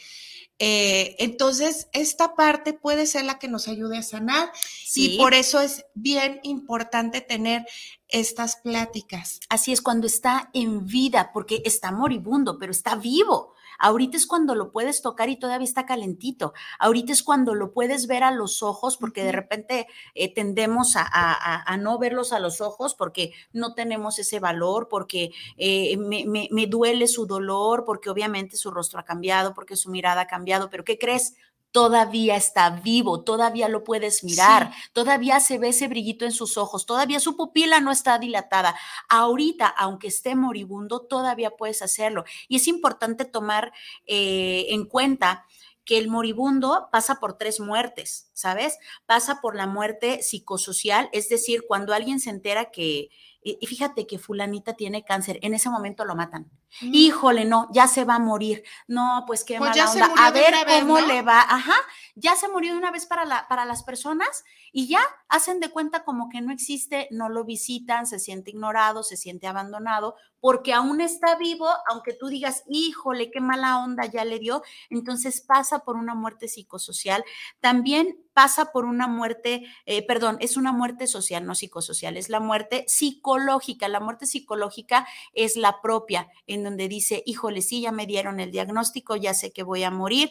Eh, 0.60 1.14
entonces, 1.20 1.88
esta 1.92 2.34
parte 2.34 2.72
puede 2.72 3.06
ser 3.06 3.24
la 3.24 3.38
que 3.38 3.46
nos 3.46 3.68
ayude 3.68 3.98
a 3.98 4.02
sanar 4.02 4.50
y 4.94 5.16
por 5.16 5.32
eso 5.34 5.60
es 5.60 5.84
bien 5.94 6.40
importante 6.42 7.20
tener 7.20 7.64
estas 8.08 8.56
pláticas. 8.56 9.38
Así 9.48 9.72
es, 9.72 9.80
cuando 9.82 10.06
está 10.06 10.50
en 10.54 10.86
vida, 10.86 11.30
porque 11.32 11.62
está 11.64 11.92
moribundo, 11.92 12.58
pero 12.58 12.72
está 12.72 12.96
vivo. 12.96 13.54
Ahorita 13.78 14.16
es 14.16 14.26
cuando 14.26 14.54
lo 14.54 14.72
puedes 14.72 15.02
tocar 15.02 15.28
y 15.28 15.38
todavía 15.38 15.64
está 15.64 15.86
calentito. 15.86 16.52
Ahorita 16.78 17.12
es 17.12 17.22
cuando 17.22 17.54
lo 17.54 17.72
puedes 17.72 18.06
ver 18.06 18.24
a 18.24 18.30
los 18.30 18.62
ojos, 18.62 18.96
porque 18.96 19.24
de 19.24 19.32
repente 19.32 19.86
eh, 20.14 20.32
tendemos 20.32 20.94
a, 20.96 21.76
no 21.78 21.98
verlos 21.98 22.32
a 22.32 22.40
los 22.40 22.60
ojos 22.60 22.94
porque 22.94 23.32
no 23.52 23.74
tenemos 23.74 24.18
ese 24.18 24.40
valor, 24.40 24.88
porque 24.88 25.30
eh, 25.56 25.96
me 25.96 26.66
duele 26.66 27.06
su 27.06 27.26
dolor, 27.26 27.84
porque 27.84 28.10
obviamente 28.10 28.56
su 28.56 28.70
rostro 28.70 29.00
ha 29.00 29.04
cambiado, 29.04 29.54
porque 29.54 29.76
su 29.76 29.90
mirada 29.90 30.22
ha 30.22 30.26
cambiado. 30.26 30.70
Pero 30.70 30.84
¿qué 30.84 30.98
crees? 30.98 31.34
Todavía 31.70 32.36
está 32.36 32.70
vivo, 32.70 33.22
todavía 33.22 33.68
lo 33.68 33.84
puedes 33.84 34.24
mirar, 34.24 34.72
todavía 34.92 35.40
se 35.40 35.58
ve 35.58 35.68
ese 35.68 35.88
brillito 35.88 36.24
en 36.24 36.32
sus 36.32 36.56
ojos, 36.56 36.86
todavía 36.86 37.20
su 37.20 37.36
pupila 37.36 37.80
no 37.80 37.92
está 37.92 38.18
dilatada. 38.18 38.74
Ahorita, 39.08 39.66
aunque 39.66 40.08
esté 40.08 40.34
moribundo, 40.34 41.00
todavía 41.00 41.50
puedes 41.50 41.82
hacerlo. 41.82 42.24
Y 42.48 42.56
es 42.56 42.68
importante 42.68 43.24
tomar 43.24 43.72
eh, 44.06 44.66
en 44.70 44.86
cuenta 44.86 45.46
que 45.84 45.96
el 45.96 46.08
moribundo 46.08 46.90
pasa 46.92 47.14
por 47.14 47.38
tres 47.38 47.60
muertes, 47.60 48.30
¿sabes? 48.34 48.76
Pasa 49.06 49.40
por 49.40 49.56
la 49.56 49.66
muerte 49.66 50.22
psicosocial, 50.22 51.08
es 51.12 51.30
decir, 51.30 51.64
cuando 51.66 51.94
alguien 51.94 52.20
se 52.20 52.28
entera 52.28 52.70
que, 52.70 53.08
y 53.40 53.66
fíjate 53.66 54.06
que 54.06 54.18
fulanita 54.18 54.74
tiene 54.74 55.02
cáncer, 55.02 55.38
en 55.40 55.54
ese 55.54 55.70
momento 55.70 56.04
lo 56.04 56.14
matan. 56.14 56.50
Mm. 56.80 56.94
Híjole, 56.94 57.44
no, 57.44 57.68
ya 57.72 57.86
se 57.86 58.04
va 58.04 58.16
a 58.16 58.18
morir. 58.18 58.62
No, 58.86 59.24
pues 59.26 59.44
qué 59.44 59.58
pues 59.58 59.70
mala 59.70 59.90
onda. 59.90 60.10
A 60.18 60.30
ver 60.30 60.54
cómo 60.80 61.00
le 61.00 61.22
va. 61.22 61.40
Ajá, 61.40 61.74
ya 62.14 62.36
se 62.36 62.48
murió 62.48 62.72
de 62.72 62.78
una 62.78 62.90
vez 62.90 63.06
para, 63.06 63.24
la, 63.24 63.46
para 63.48 63.64
las 63.64 63.82
personas 63.82 64.44
y 64.72 64.88
ya 64.88 65.00
hacen 65.28 65.60
de 65.60 65.70
cuenta 65.70 66.04
como 66.04 66.28
que 66.28 66.40
no 66.40 66.52
existe, 66.52 67.08
no 67.10 67.28
lo 67.28 67.44
visitan, 67.44 68.06
se 68.06 68.18
siente 68.18 68.50
ignorado, 68.50 69.02
se 69.02 69.16
siente 69.16 69.46
abandonado, 69.46 70.16
porque 70.40 70.72
aún 70.72 71.00
está 71.00 71.36
vivo, 71.36 71.68
aunque 71.90 72.12
tú 72.12 72.28
digas, 72.28 72.64
híjole, 72.68 73.30
qué 73.30 73.40
mala 73.40 73.78
onda 73.78 74.06
ya 74.06 74.24
le 74.24 74.38
dio, 74.38 74.62
entonces 74.90 75.40
pasa 75.40 75.80
por 75.80 75.96
una 75.96 76.14
muerte 76.14 76.48
psicosocial. 76.48 77.24
También 77.60 78.18
pasa 78.34 78.70
por 78.70 78.84
una 78.84 79.08
muerte, 79.08 79.66
eh, 79.84 80.06
perdón, 80.06 80.36
es 80.40 80.56
una 80.56 80.70
muerte 80.70 81.08
social, 81.08 81.44
no 81.44 81.56
psicosocial, 81.56 82.16
es 82.16 82.28
la 82.28 82.38
muerte 82.38 82.84
psicológica. 82.86 83.88
La 83.88 83.98
muerte 83.98 84.26
psicológica 84.26 85.08
es 85.32 85.56
la 85.56 85.80
propia, 85.80 86.28
en 86.46 86.57
donde 86.64 86.88
dice, 86.88 87.22
híjole, 87.26 87.62
sí, 87.62 87.80
ya 87.80 87.92
me 87.92 88.06
dieron 88.06 88.40
el 88.40 88.50
diagnóstico, 88.50 89.16
ya 89.16 89.34
sé 89.34 89.52
que 89.52 89.62
voy 89.62 89.82
a 89.84 89.90
morir, 89.90 90.30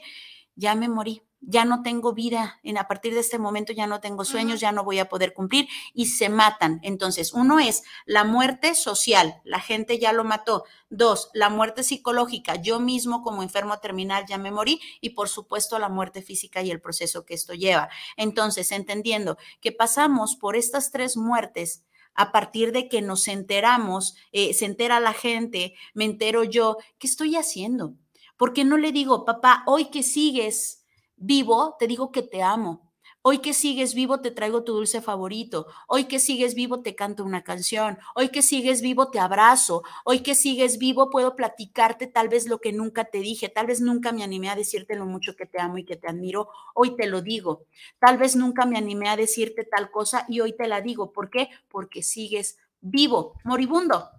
ya 0.55 0.75
me 0.75 0.89
morí, 0.89 1.23
ya 1.39 1.65
no 1.65 1.83
tengo 1.83 2.13
vida, 2.13 2.59
en, 2.63 2.77
a 2.77 2.87
partir 2.87 3.13
de 3.13 3.19
este 3.19 3.37
momento 3.37 3.71
ya 3.71 3.85
no 3.85 3.99
tengo 3.99 4.25
sueños, 4.25 4.59
ya 4.59 4.71
no 4.71 4.83
voy 4.83 4.99
a 4.99 5.07
poder 5.07 5.33
cumplir 5.33 5.67
y 5.93 6.07
se 6.07 6.29
matan. 6.29 6.79
Entonces, 6.83 7.31
uno 7.33 7.59
es 7.59 7.83
la 8.05 8.23
muerte 8.23 8.73
social, 8.75 9.39
la 9.43 9.59
gente 9.59 9.99
ya 9.99 10.13
lo 10.13 10.23
mató. 10.23 10.65
Dos, 10.89 11.29
la 11.33 11.49
muerte 11.49 11.83
psicológica, 11.83 12.55
yo 12.55 12.79
mismo 12.79 13.21
como 13.21 13.43
enfermo 13.43 13.79
terminal 13.79 14.25
ya 14.27 14.37
me 14.37 14.51
morí 14.51 14.81
y 14.99 15.11
por 15.11 15.29
supuesto 15.29 15.77
la 15.79 15.89
muerte 15.89 16.21
física 16.21 16.61
y 16.63 16.71
el 16.71 16.81
proceso 16.81 17.25
que 17.25 17.35
esto 17.35 17.53
lleva. 17.53 17.89
Entonces, 18.15 18.71
entendiendo 18.71 19.37
que 19.61 19.71
pasamos 19.71 20.35
por 20.35 20.55
estas 20.55 20.91
tres 20.91 21.17
muertes, 21.17 21.83
a 22.17 22.31
partir 22.33 22.73
de 22.73 22.89
que 22.89 23.01
nos 23.01 23.27
enteramos, 23.27 24.15
eh, 24.33 24.53
se 24.53 24.65
entera 24.65 24.99
la 24.99 25.13
gente, 25.13 25.75
me 25.93 26.03
entero 26.03 26.43
yo, 26.43 26.77
¿qué 26.97 27.07
estoy 27.07 27.35
haciendo? 27.37 27.93
Porque 28.35 28.65
no 28.65 28.77
le 28.77 28.91
digo, 28.91 29.23
papá, 29.23 29.63
hoy 29.67 29.85
que 29.85 30.03
sigues 30.03 30.83
vivo, 31.15 31.75
te 31.79 31.87
digo 31.87 32.11
que 32.11 32.23
te 32.23 32.43
amo. 32.43 32.86
Hoy 33.21 33.39
que 33.39 33.53
sigues 33.53 33.93
vivo, 33.93 34.21
te 34.21 34.31
traigo 34.31 34.63
tu 34.63 34.73
dulce 34.73 35.01
favorito. 35.01 35.67
Hoy 35.87 36.05
que 36.05 36.17
sigues 36.19 36.55
vivo, 36.55 36.81
te 36.81 36.95
canto 36.95 37.25
una 37.25 37.43
canción. 37.43 37.97
Hoy 38.15 38.29
que 38.29 38.41
sigues 38.41 38.81
vivo, 38.81 39.09
te 39.11 39.19
abrazo. 39.19 39.83
Hoy 40.05 40.21
que 40.21 40.33
sigues 40.33 40.77
vivo, 40.77 41.09
puedo 41.09 41.35
platicarte 41.35 42.07
tal 42.07 42.29
vez 42.29 42.47
lo 42.47 42.59
que 42.59 42.71
nunca 42.71 43.05
te 43.05 43.19
dije. 43.19 43.49
Tal 43.49 43.67
vez 43.67 43.81
nunca 43.81 44.13
me 44.13 44.23
animé 44.23 44.49
a 44.49 44.55
decirte 44.55 44.95
lo 44.95 45.05
mucho 45.05 45.35
que 45.35 45.45
te 45.45 45.59
amo 45.59 45.77
y 45.77 45.83
que 45.83 45.97
te 45.97 46.07
admiro. 46.07 46.49
Hoy 46.73 46.95
te 46.95 47.07
lo 47.07 47.21
digo. 47.21 47.65
Tal 47.99 48.17
vez 48.17 48.35
nunca 48.35 48.65
me 48.65 48.77
animé 48.77 49.09
a 49.09 49.17
decirte 49.17 49.65
tal 49.65 49.91
cosa 49.91 50.25
y 50.29 50.39
hoy 50.39 50.55
te 50.55 50.67
la 50.67 50.79
digo. 50.79 51.11
¿Por 51.11 51.29
qué? 51.29 51.49
Porque 51.67 52.03
sigues 52.03 52.57
vivo, 52.79 53.33
moribundo 53.43 54.09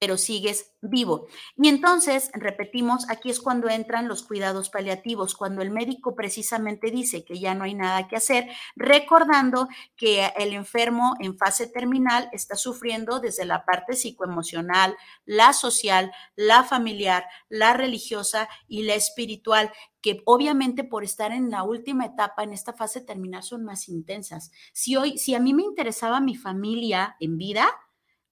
pero 0.00 0.16
sigues 0.16 0.72
vivo. 0.80 1.26
Y 1.58 1.68
entonces, 1.68 2.30
repetimos, 2.32 3.08
aquí 3.10 3.28
es 3.28 3.38
cuando 3.38 3.68
entran 3.68 4.08
los 4.08 4.22
cuidados 4.22 4.70
paliativos, 4.70 5.34
cuando 5.34 5.60
el 5.60 5.70
médico 5.70 6.16
precisamente 6.16 6.90
dice 6.90 7.22
que 7.22 7.38
ya 7.38 7.54
no 7.54 7.64
hay 7.64 7.74
nada 7.74 8.08
que 8.08 8.16
hacer, 8.16 8.48
recordando 8.76 9.68
que 9.96 10.32
el 10.38 10.54
enfermo 10.54 11.16
en 11.20 11.36
fase 11.36 11.66
terminal 11.66 12.30
está 12.32 12.56
sufriendo 12.56 13.20
desde 13.20 13.44
la 13.44 13.66
parte 13.66 13.94
psicoemocional, 13.94 14.96
la 15.26 15.52
social, 15.52 16.10
la 16.34 16.64
familiar, 16.64 17.26
la 17.50 17.74
religiosa 17.74 18.48
y 18.66 18.84
la 18.84 18.94
espiritual, 18.94 19.70
que 20.00 20.22
obviamente 20.24 20.82
por 20.82 21.04
estar 21.04 21.30
en 21.30 21.50
la 21.50 21.62
última 21.62 22.06
etapa, 22.06 22.42
en 22.42 22.54
esta 22.54 22.72
fase 22.72 23.02
terminal, 23.02 23.42
son 23.42 23.66
más 23.66 23.86
intensas. 23.90 24.50
Si 24.72 24.96
hoy, 24.96 25.18
si 25.18 25.34
a 25.34 25.40
mí 25.40 25.52
me 25.52 25.62
interesaba 25.62 26.20
mi 26.20 26.36
familia 26.36 27.16
en 27.20 27.36
vida, 27.36 27.70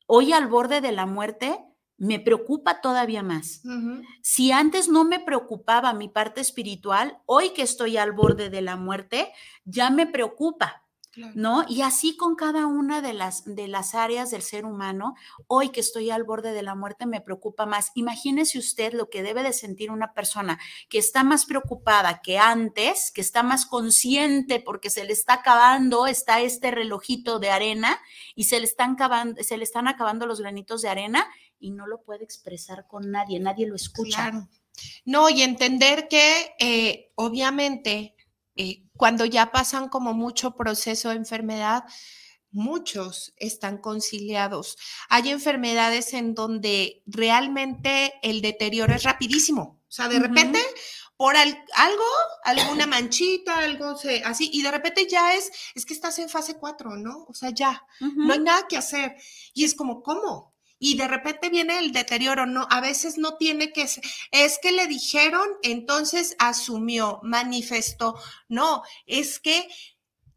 hoy 0.09 0.33
al 0.33 0.49
borde 0.49 0.81
de 0.81 0.91
la 0.91 1.07
muerte, 1.07 1.65
me 1.99 2.19
preocupa 2.19 2.81
todavía 2.81 3.23
más. 3.23 3.61
Si 4.23 4.51
antes 4.53 4.89
no 4.89 5.05
me 5.05 5.21
preocupaba 5.21 5.93
mi 5.93 6.09
parte 6.09 6.41
espiritual, 6.41 7.19
hoy 7.27 7.51
que 7.51 7.63
estoy 7.63 7.97
al 7.97 8.13
borde 8.13 8.51
de 8.51 8.63
la 8.63 8.77
muerte, 8.77 9.33
ya 9.65 9.91
me 9.91 10.07
preocupa. 10.07 10.85
¿No? 11.35 11.65
Y 11.69 11.83
así 11.83 12.17
con 12.17 12.37
cada 12.37 12.67
una 12.67 13.01
de 13.03 13.13
las, 13.13 13.45
de 13.45 13.69
las 13.69 13.95
áreas 13.95 14.31
del 14.31 14.43
ser 14.43 14.65
humano, 14.65 15.15
hoy 15.47 15.71
que 15.71 15.81
estoy 15.81 16.11
al 16.11 16.25
borde 16.25 16.53
de 16.53 16.63
la 16.63 16.75
muerte 16.75 17.07
me 17.07 17.21
preocupa 17.21 17.67
más. 17.67 17.91
Imagínese 17.95 18.59
usted 18.59 18.93
lo 18.93 19.11
que 19.11 19.23
debe 19.23 19.43
de 19.43 19.53
sentir 19.53 19.91
una 19.91 20.13
persona 20.13 20.59
que 20.89 20.99
está 20.99 21.25
más 21.25 21.47
preocupada 21.47 22.21
que 22.23 22.39
antes, 22.39 23.11
que 23.11 23.21
está 23.21 23.43
más 23.43 23.67
consciente 23.67 24.61
porque 24.61 24.91
se 24.91 25.05
le 25.05 25.13
está 25.13 25.35
acabando, 25.35 26.07
está 26.07 26.41
este 26.41 26.71
relojito 26.71 27.39
de 27.39 27.51
arena 27.51 27.99
y 28.35 28.45
se 28.45 28.59
le 28.61 28.67
están 28.67 28.93
acabando, 28.93 29.43
se 29.43 29.57
le 29.57 29.65
están 29.65 29.89
acabando 29.89 30.27
los 30.27 30.41
granitos 30.41 30.83
de 30.83 30.89
arena 30.89 31.27
y 31.61 31.71
no 31.71 31.87
lo 31.87 32.03
puede 32.03 32.25
expresar 32.25 32.87
con 32.87 33.11
nadie, 33.11 33.41
nadie 33.41 33.67
lo 33.67 33.75
escucha. 33.75 34.49
No, 35.05 35.29
y 35.29 35.43
entender 35.43 36.09
que 36.09 36.55
eh, 36.59 37.11
obviamente 37.17 38.15
eh, 38.59 38.83
cuando 38.97 39.25
ya 39.25 39.53
pasan 39.53 39.89
como 39.89 40.13
mucho 40.13 40.57
proceso 40.57 41.11
de 41.11 41.17
enfermedad, 41.17 41.85
muchos 42.51 43.33
están 43.37 43.79
conciliados. 43.79 44.77
Hay 45.09 45.31
enfermedades 45.31 46.13
en 46.13 46.35
donde 46.35 47.03
realmente 47.07 48.15
el 48.23 48.43
deterioro 48.43 48.95
es 48.95 49.05
rapidísimo. 49.05 49.81
O 49.89 49.91
sea, 49.91 50.09
de 50.09 50.19
repente, 50.19 50.59
por 51.17 51.37
algo, 51.37 52.05
alguna 52.45 52.87
manchita, 52.87 53.59
algo 53.59 53.97
así, 54.25 54.51
y 54.53 54.63
de 54.63 54.71
repente 54.71 55.07
ya 55.09 55.35
es, 55.35 55.51
es 55.75 55.87
que 55.87 55.95
estás 55.95 56.19
en 56.19 56.29
fase 56.29 56.57
4, 56.59 56.97
¿no? 56.97 57.25
O 57.29 57.35
sea, 57.35 57.51
ya, 57.51 57.87
no 58.01 58.33
hay 58.33 58.41
nada 58.41 58.67
que 58.69 58.77
hacer. 58.77 59.17
Y 59.55 59.65
es 59.65 59.75
como, 59.75 60.03
¿cómo? 60.03 60.58
Y 60.79 60.97
de 60.97 61.09
repente 61.09 61.51
viene 61.51 61.79
el 61.79 61.93
deterioro, 61.93 62.47
no, 62.47 62.67
a 62.71 62.81
veces 62.81 63.19
no 63.19 63.37
tiene 63.37 63.73
que 63.73 63.89
ser, 63.89 64.05
es 64.31 64.59
que 64.61 64.73
le 64.73 64.87
dijeron, 64.87 65.47
entonces 65.63 66.37
asumió, 66.39 67.21
manifestó, 67.23 68.15
no, 68.49 68.83
es 69.07 69.41
que 69.41 69.69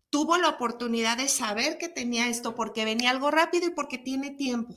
tuvo 0.10 0.38
la 0.38 0.50
oportunidad 0.50 1.18
de 1.18 1.28
saber 1.28 1.78
que 1.78 1.90
tenía 1.90 2.28
esto 2.28 2.54
porque 2.54 2.86
venía 2.86 3.10
algo 3.10 3.32
rápido 3.32 3.68
y 3.68 3.72
porque 3.72 3.98
tiene 3.98 4.32
tiempo. 4.32 4.76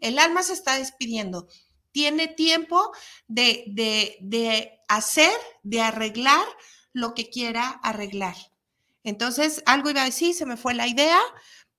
El 0.00 0.18
alma 0.18 0.42
se 0.42 0.52
está 0.52 0.76
despidiendo. 0.76 1.48
Tiene 1.90 2.28
tiempo 2.28 2.92
de, 3.26 3.64
de, 3.68 4.18
de 4.20 4.78
hacer, 4.86 5.32
de 5.62 5.80
arreglar 5.80 6.46
lo 6.92 7.14
que 7.14 7.30
quiera 7.30 7.70
arreglar. 7.82 8.36
Entonces, 9.04 9.62
algo 9.64 9.88
iba 9.88 10.02
a 10.02 10.06
decir, 10.06 10.34
se 10.34 10.44
me 10.44 10.58
fue 10.58 10.74
la 10.74 10.86
idea, 10.86 11.18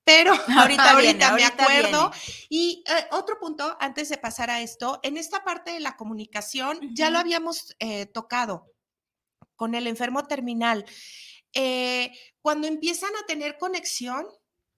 pero 0.03 0.33
ahorita, 0.57 0.91
ahorita 0.91 1.33
me 1.33 1.45
acuerdo. 1.45 2.11
Y 2.49 2.83
eh, 2.87 3.07
otro 3.11 3.39
punto, 3.39 3.77
antes 3.79 4.09
de 4.09 4.17
pasar 4.17 4.49
a 4.49 4.61
esto, 4.61 4.99
en 5.03 5.17
esta 5.17 5.43
parte 5.43 5.71
de 5.71 5.79
la 5.79 5.95
comunicación, 5.95 6.79
ya 6.93 7.09
lo 7.09 7.19
habíamos 7.19 7.75
eh, 7.79 8.05
tocado 8.07 8.71
con 9.55 9.75
el 9.75 9.87
enfermo 9.87 10.25
terminal. 10.25 10.85
Eh, 11.53 12.11
cuando 12.41 12.67
empiezan 12.67 13.11
a 13.21 13.25
tener 13.25 13.57
conexión 13.57 14.25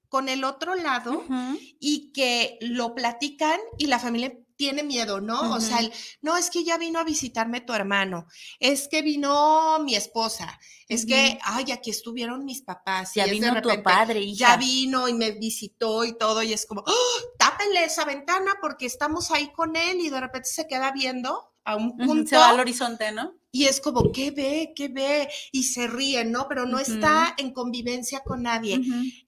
con 0.10 0.28
el 0.28 0.44
otro 0.44 0.76
lado 0.76 1.24
y 1.80 2.12
que 2.12 2.58
lo 2.60 2.94
platican 2.96 3.60
y 3.78 3.88
la 3.88 3.98
familia 3.98 4.34
tiene 4.62 4.84
miedo, 4.84 5.20
¿no? 5.22 5.56
O 5.56 5.60
sea, 5.60 5.80
no, 6.22 6.38
es 6.38 6.52
que 6.52 6.64
ya 6.64 6.78
vino 6.78 7.00
a 7.00 7.04
visitarme 7.04 7.62
tu 7.62 7.74
hermano, 7.74 8.28
es 8.60 8.88
que 8.88 9.02
vino 9.02 9.80
mi 9.80 9.96
esposa, 9.96 10.60
es 10.88 11.08
que, 11.08 11.40
ay, 11.42 11.72
aquí 11.72 11.90
estuvieron 11.90 12.46
mis 12.46 12.62
papás. 12.62 13.14
Ya 13.16 13.26
vino 13.26 13.60
tu 13.60 13.70
padre, 13.82 14.32
Ya 14.36 14.58
vino 14.58 15.08
y 15.08 15.16
me 15.16 15.32
visitó 15.32 16.06
y 16.06 16.16
todo, 16.16 16.44
y 16.44 16.54
es 16.54 16.68
como, 16.68 16.84
¡Oh! 16.86 17.22
tápenle 17.40 17.86
esa 17.86 18.06
ventana 18.06 18.54
porque 18.62 18.86
estamos 18.86 19.32
ahí 19.32 19.52
con 19.52 19.76
él 19.76 20.00
y 20.00 20.12
de 20.12 20.20
repente 20.20 20.50
se 20.50 20.68
queda 20.68 20.92
viendo 20.92 21.56
a 21.64 21.76
un 21.76 21.98
punto. 21.98 22.30
Se 22.30 22.38
va 22.38 22.52
al 22.52 22.60
horizonte, 22.60 23.12
¿no? 23.12 23.34
Y 23.52 23.66
es 23.66 23.82
como, 23.82 24.12
¿qué 24.12 24.30
ve? 24.30 24.74
¿Qué 24.76 24.90
ve? 24.90 25.28
Y 25.52 25.64
se 25.64 25.88
ríen, 25.88 26.32
¿no? 26.32 26.48
Pero 26.48 26.68
no 26.68 26.78
está 26.78 27.34
en 27.40 27.52
convivencia 27.52 28.20
con 28.20 28.44
nadie. 28.44 28.80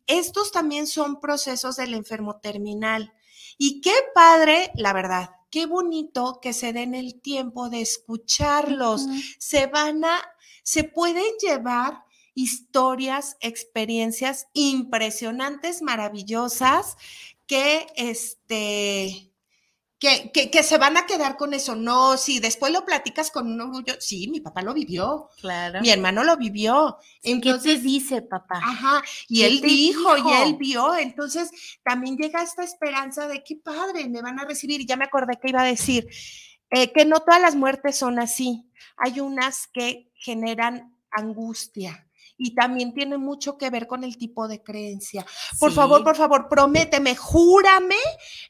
Estos 0.06 0.52
también 0.52 0.86
son 0.86 1.20
procesos 1.20 1.78
del 1.78 1.96
enfermo 1.96 2.40
terminal. 2.40 3.12
Y 3.58 3.82
qué 3.82 3.94
padre, 4.14 4.72
la 4.76 4.94
verdad, 4.94 5.32
qué 5.50 5.66
bonito 5.66 6.40
que 6.42 6.54
se 6.54 6.74
den 6.74 6.96
el 6.96 7.22
tiempo 7.22 7.70
de 7.70 7.82
escucharlos. 7.82 9.06
Se 9.38 9.68
van 9.68 10.04
a, 10.06 10.20
se 10.64 10.84
pueden 10.84 11.32
llevar 11.40 12.04
historias, 12.34 13.38
experiencias 13.40 14.48
impresionantes, 14.54 15.82
maravillosas, 15.82 16.98
que 17.46 17.88
este, 17.96 19.33
que, 20.04 20.64
se 20.64 20.78
van 20.78 20.98
a 20.98 21.06
quedar 21.06 21.38
con 21.38 21.54
eso. 21.54 21.76
No, 21.76 22.18
si 22.18 22.40
después 22.40 22.74
lo 22.74 22.84
platicas 22.84 23.32
con 23.32 23.48
un 23.48 23.62
orgullo, 23.62 23.96
sí, 24.00 24.28
mi 24.28 24.42
papá 24.42 24.62
lo 24.62 24.74
vivió. 24.74 25.30
Claro. 25.40 25.80
Mi 25.82 25.90
hermano 25.90 26.24
lo 26.24 26.36
vivió. 26.36 26.98
Entonces, 27.22 27.64
¿Qué 27.64 27.78
te 27.78 27.82
dice 27.82 28.22
papá? 28.22 28.60
Ajá, 28.62 29.02
y 29.30 29.44
él 29.44 29.62
dijo, 29.62 30.18
y 30.18 30.34
él 30.44 30.56
vio. 30.56 30.96
Entonces 30.96 31.50
también 31.84 32.18
llega 32.18 32.44
esta 32.44 32.64
esperanza 32.64 33.28
de 33.28 33.44
qué 33.44 33.56
padre, 33.56 34.10
me 34.10 34.22
van 34.22 34.40
a 34.40 34.46
recibir. 34.46 34.82
Y 34.82 34.86
ya 34.86 34.98
me 34.98 35.06
acordé 35.06 35.40
que 35.42 35.50
iba 35.50 35.62
a 35.62 35.66
decir 35.66 36.08
eh, 36.70 36.92
que 36.92 37.06
no 37.06 37.20
todas 37.20 37.42
las 37.42 37.56
muertes 37.56 37.98
son 37.98 38.20
así. 38.20 38.70
Hay 38.98 39.22
unas 39.22 39.68
que 39.68 40.12
generan 40.16 40.98
angustia 41.12 42.03
y 42.38 42.56
también 42.56 42.94
tiene 42.94 43.18
mucho 43.18 43.58
que 43.58 43.70
ver 43.70 43.88
con 43.88 44.04
el 44.04 44.18
tipo 44.18 44.48
de 44.48 44.62
creencia. 44.62 45.26
Por 45.60 45.72
favor, 45.72 46.04
por 46.04 46.16
favor, 46.16 46.48
prométeme, 46.50 47.16
júrame 47.16 47.96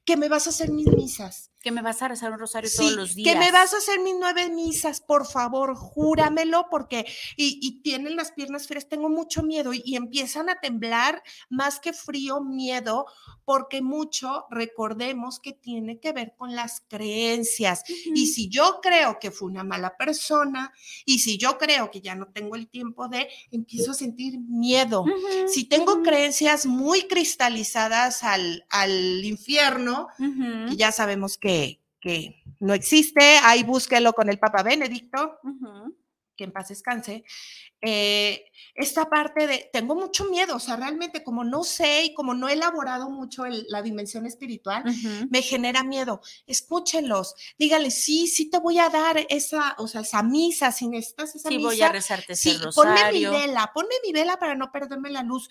que 0.06 0.18
me 0.18 0.30
vas 0.30 0.48
a 0.48 0.52
hacer 0.52 0.72
mis 0.72 0.88
misas. 0.88 1.53
Que 1.64 1.72
me 1.72 1.82
vas 1.82 2.02
a 2.02 2.10
rezar 2.10 2.34
un 2.34 2.40
rosario 2.40 2.70
todos 2.76 2.92
los 2.92 3.16
días. 3.16 3.34
Que 3.34 3.40
me 3.40 3.50
vas 3.50 3.74
a 3.74 3.78
hacer 3.78 4.02
mis 4.02 4.16
nueve 4.20 4.50
misas, 4.50 5.00
por 5.00 5.26
favor, 5.26 5.76
júramelo, 5.76 6.68
porque, 6.70 7.06
y, 7.38 7.82
tienen 7.82 8.18
las 8.18 8.34
piernas 8.34 8.68
frías, 8.68 8.90
tengo 8.90 9.10
mucho 9.10 9.44
miedo 9.44 9.72
y, 9.74 9.96
empiezan 9.96 10.50
a 10.50 10.60
temblar 10.60 11.24
más 11.50 11.80
que 11.80 11.94
frío, 11.94 12.42
miedo, 12.42 13.06
porque 13.46 13.82
mucho, 13.82 14.46
recordemos 14.50 15.40
que 15.40 15.54
tiene 15.54 16.02
que 16.02 16.12
ver 16.12 16.34
con 16.38 16.54
las 16.54 16.84
creencias. 16.90 17.84
Y 18.14 18.28
si 18.28 18.50
yo 18.50 18.80
creo 18.82 19.18
que 19.20 19.32
fue 19.32 19.48
una 19.48 19.64
mala 19.64 19.96
persona, 19.96 20.74
y 21.06 21.20
si 21.20 21.38
yo 21.38 21.58
creo 21.58 21.90
que 21.92 22.02
ya 22.02 22.14
no 22.14 22.28
tengo 22.28 22.58
el 22.58 22.68
tiempo 22.68 23.08
de, 23.08 23.30
empiezo 23.52 23.92
a 23.92 23.94
sentir 23.94 24.38
miedo. 24.38 25.06
Si 25.48 25.64
tengo 25.64 26.04
creencias 26.04 26.66
muy 26.66 27.04
cristalizadas 27.04 28.24
al, 28.24 28.66
al 28.70 29.24
infierno, 29.24 30.10
y 30.70 30.76
ya 30.76 30.92
sabemos 30.92 31.38
que 31.38 31.53
que, 32.00 32.44
no 32.60 32.74
existe, 32.74 33.38
ahí 33.44 33.64
búsquelo 33.64 34.14
con 34.14 34.30
el 34.30 34.40
Papa 34.40 34.64
Benedicto, 34.64 35.40
que 36.36 36.44
en 36.44 36.52
paz 36.52 36.70
descanse. 36.70 37.24
Eh, 37.82 38.46
esta 38.76 39.10
parte 39.10 39.46
de, 39.46 39.70
tengo 39.72 39.94
mucho 39.96 40.26
miedo, 40.26 40.56
o 40.56 40.60
sea, 40.60 40.76
realmente 40.76 41.24
como 41.24 41.44
no 41.44 41.64
sé 41.64 42.06
y 42.06 42.14
como 42.14 42.34
no 42.34 42.48
he 42.50 42.54
elaborado 42.54 43.10
mucho 43.10 43.44
la 43.46 43.82
dimensión 43.82 44.26
espiritual, 44.26 44.84
me 45.30 45.42
genera 45.42 45.84
miedo. 45.84 46.22
Escúchenlos, 46.48 47.36
díganle, 47.58 47.92
sí, 47.92 48.28
sí 48.28 48.50
te 48.50 48.60
voy 48.60 48.80
a 48.80 48.90
dar 48.90 49.26
esa, 49.30 49.76
o 49.78 49.88
sea, 49.88 50.02
esa 50.02 50.24
misa, 50.24 50.72
si 50.72 50.88
necesitas 50.88 51.36
esa 51.36 51.50
sí, 51.50 51.58
misa. 51.58 51.68
voy 51.68 51.82
a 51.82 51.92
rezarte 51.92 52.34
ese 52.34 52.52
sí, 52.52 52.58
rosario. 52.58 52.74
ponme 52.74 53.12
mi 53.12 53.26
vela, 53.26 53.72
ponme 53.74 53.96
mi 54.04 54.12
vela 54.12 54.38
para 54.38 54.56
no 54.56 54.72
perderme 54.72 55.10
la 55.10 55.24
luz. 55.24 55.50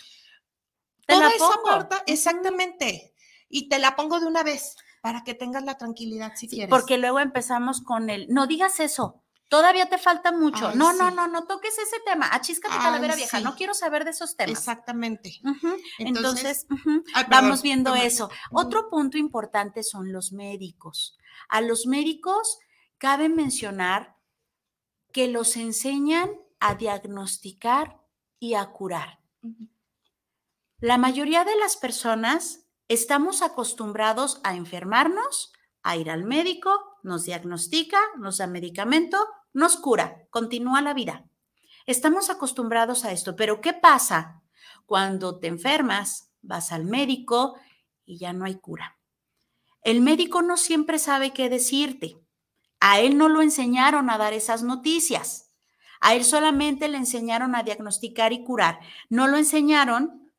¿Te 1.07 1.15
Toda 1.15 1.29
la 1.29 1.35
esa 1.35 1.63
parte, 1.65 1.97
exactamente, 2.07 3.15
y 3.49 3.69
te 3.69 3.79
la 3.79 3.95
pongo 3.95 4.21
de 4.21 4.27
una 4.27 4.43
vez 4.43 4.77
para 5.03 5.25
que 5.25 5.35
tengas 5.35 5.65
la 5.65 5.77
tranquilidad 5.77 6.33
si 6.37 6.49
quieres. 6.49 6.71
Porque 6.71 6.97
luego 6.97 7.19
empezamos 7.19 7.83
con 7.83 8.09
el, 8.09 8.29
no 8.29 8.47
digas 8.47 8.81
eso, 8.81 9.21
todavía 9.49 9.91
te 9.91 9.99
falta 9.99 10.33
mucho. 10.33 10.75
no, 10.75 10.95
no, 10.95 11.11
no, 11.11 11.27
no 11.27 11.45
toques 11.45 11.77
ese 11.77 11.97
tema. 12.07 12.29
Achíscate 12.33 12.75
calavera 12.77 13.17
vieja, 13.17 13.41
no 13.41 13.55
quiero 13.57 13.75
saber 13.75 14.05
de 14.05 14.13
esos 14.13 14.37
temas. 14.37 14.57
Exactamente. 14.57 15.41
Entonces, 15.99 16.67
vamos 17.29 17.61
viendo 17.61 17.95
eso. 17.95 18.31
Otro 18.53 18.89
punto 18.89 19.19
importante 19.19 19.83
son 19.83 20.13
los 20.13 20.33
médicos. 20.33 21.19
A 21.49 21.61
los 21.61 21.87
médicos 21.87 22.61
cabe 22.97 23.29
mencionar 23.29 24.17
que 25.13 25.29
los 25.29 25.57
enseñan 25.57 26.31
a 26.61 26.77
diagnosticar 26.77 28.01
y 28.39 28.55
a 28.55 28.67
curar. 28.67 29.19
La 30.79 30.97
mayoría 30.97 31.45
de 31.45 31.57
las 31.57 31.77
personas 31.77 32.62
Estamos 32.93 33.41
acostumbrados 33.41 34.39
a 34.45 34.55
enfermarnos, 34.55 35.51
a 35.83 35.97
ir 35.97 36.11
al 36.11 36.25
médico, 36.25 36.99
nos 37.03 37.25
diagnostica, 37.25 37.99
nos 38.19 38.37
da 38.37 38.47
medicamento, 38.47 39.17
nos 39.55 39.79
cura, 39.79 40.27
continúa 40.29 40.83
la 40.83 40.93
vida. 40.93 41.25
Estamos 41.87 42.29
acostumbrados 42.29 43.07
a 43.07 43.13
esto, 43.13 43.35
pero 43.35 43.63
¿qué 43.63 43.73
pasa 43.73 44.43
cuando 44.85 45.39
te 45.39 45.47
enfermas, 45.47 46.33
vas 46.43 46.71
al 46.71 46.85
médico 46.85 47.57
y 48.05 48.19
ya 48.19 48.35
no 48.35 48.45
hay 48.45 48.57
cura? 48.57 48.99
El 49.83 50.03
médico 50.03 50.43
no 50.43 50.59
siempre 50.59 50.99
sabe 50.99 51.33
qué 51.33 51.49
decirte. 51.49 52.19
A 52.79 53.01
él 53.01 53.17
no 53.17 53.31
lo 53.31 53.41
enseñaron 53.41 54.11
a 54.11 54.19
dar 54.19 54.35
esas 54.35 54.63
noticias. 54.63 55.51
A 56.03 56.15
él 56.15 56.25
solamente 56.25 56.89
le 56.89 56.99
enseñaron 56.99 57.55
a 57.55 57.63
diagnosticar 57.63 58.35
y 58.35 58.45
curar. 58.45 58.81
No 59.09 59.29
lo 59.29 59.39
enseñaron 59.39 60.31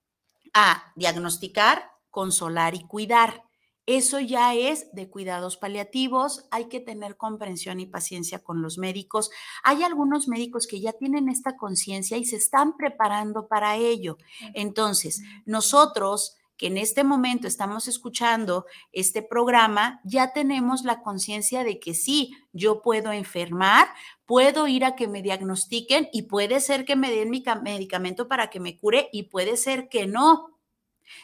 a 0.54 0.94
diagnosticar, 0.96 1.93
consolar 2.14 2.76
y 2.76 2.84
cuidar. 2.86 3.44
Eso 3.88 4.20
ya 4.20 4.54
es 4.54 4.94
de 4.94 5.10
cuidados 5.10 5.58
paliativos, 5.58 6.46
hay 6.52 6.66
que 6.66 6.80
tener 6.80 7.18
comprensión 7.18 7.82
y 7.82 7.88
paciencia 7.88 8.40
con 8.40 8.62
los 8.62 8.78
médicos. 8.78 9.32
Hay 9.64 9.82
algunos 9.82 10.28
médicos 10.30 10.68
que 10.68 10.80
ya 10.80 10.94
tienen 10.94 11.28
esta 11.28 11.58
conciencia 11.58 12.18
y 12.18 12.24
se 12.24 12.38
están 12.38 12.78
preparando 12.78 13.48
para 13.48 13.76
ello. 13.76 14.18
Entonces, 14.54 15.24
nosotros 15.46 16.38
que 16.56 16.68
en 16.68 16.78
este 16.78 17.04
momento 17.04 17.48
estamos 17.48 17.88
escuchando 17.88 18.68
este 18.92 19.24
programa, 19.24 20.00
ya 20.04 20.34
tenemos 20.34 20.84
la 20.84 21.02
conciencia 21.02 21.64
de 21.64 21.80
que 21.80 21.96
sí, 21.96 22.38
yo 22.54 22.82
puedo 22.82 23.12
enfermar, 23.12 23.88
puedo 24.26 24.68
ir 24.68 24.86
a 24.86 24.96
que 24.96 25.08
me 25.08 25.24
diagnostiquen 25.24 26.10
y 26.14 26.24
puede 26.24 26.60
ser 26.60 26.86
que 26.86 26.96
me 26.96 27.12
den 27.12 27.32
mi 27.32 27.44
medicamento 27.64 28.28
para 28.28 28.50
que 28.52 28.60
me 28.60 28.78
cure 28.78 29.10
y 29.12 29.24
puede 29.24 29.58
ser 29.58 29.90
que 29.90 30.06
no. 30.06 30.53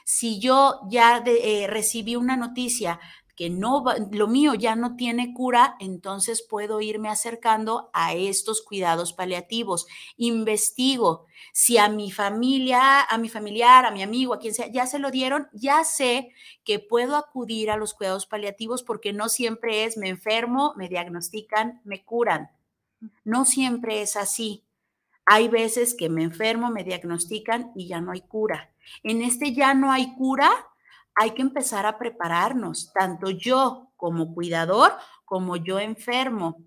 Si 0.05 0.39
yo 0.39 0.81
ya 0.89 1.23
eh, 1.25 1.67
recibí 1.67 2.15
una 2.15 2.37
noticia 2.37 2.99
que 3.39 3.49
no 3.49 3.85
lo 4.11 4.27
mío 4.27 4.53
ya 4.53 4.75
no 4.75 4.97
tiene 4.97 5.33
cura, 5.33 5.77
entonces 5.79 6.41
puedo 6.41 6.81
irme 6.81 7.07
acercando 7.07 7.89
a 7.93 8.13
estos 8.13 8.61
cuidados 8.61 9.13
paliativos. 9.13 9.87
Investigo 10.17 11.25
si 11.53 11.77
a 11.77 11.87
mi 11.87 12.11
familia, 12.11 13.01
a 13.01 13.17
mi 13.17 13.29
familiar, 13.29 13.85
a 13.85 13.91
mi 13.91 14.03
amigo, 14.03 14.33
a 14.33 14.39
quien 14.39 14.53
sea, 14.53 14.67
ya 14.67 14.85
se 14.87 14.99
lo 14.99 15.09
dieron, 15.09 15.47
ya 15.53 15.85
sé 15.85 16.33
que 16.65 16.79
puedo 16.79 17.15
acudir 17.15 17.71
a 17.71 17.77
los 17.77 17.93
cuidados 17.93 18.25
paliativos 18.25 18.83
porque 18.83 19.13
no 19.13 19.29
siempre 19.29 19.85
es 19.85 19.95
me 19.95 20.09
enfermo, 20.09 20.73
me 20.75 20.89
diagnostican, 20.89 21.79
me 21.85 22.03
curan. 22.03 22.51
No 23.23 23.45
siempre 23.45 24.01
es 24.01 24.17
así. 24.17 24.65
Hay 25.25 25.47
veces 25.47 25.95
que 25.95 26.09
me 26.09 26.23
enfermo, 26.23 26.71
me 26.71 26.83
diagnostican 26.83 27.71
y 27.73 27.87
ya 27.87 28.01
no 28.01 28.11
hay 28.11 28.19
cura. 28.19 28.73
En 29.03 29.21
este 29.21 29.53
ya 29.53 29.73
no 29.73 29.91
hay 29.91 30.15
cura, 30.15 30.49
hay 31.15 31.31
que 31.31 31.41
empezar 31.41 31.85
a 31.85 31.97
prepararnos, 31.97 32.91
tanto 32.93 33.29
yo 33.29 33.91
como 33.95 34.33
cuidador, 34.33 34.93
como 35.25 35.57
yo 35.57 35.79
enfermo, 35.79 36.63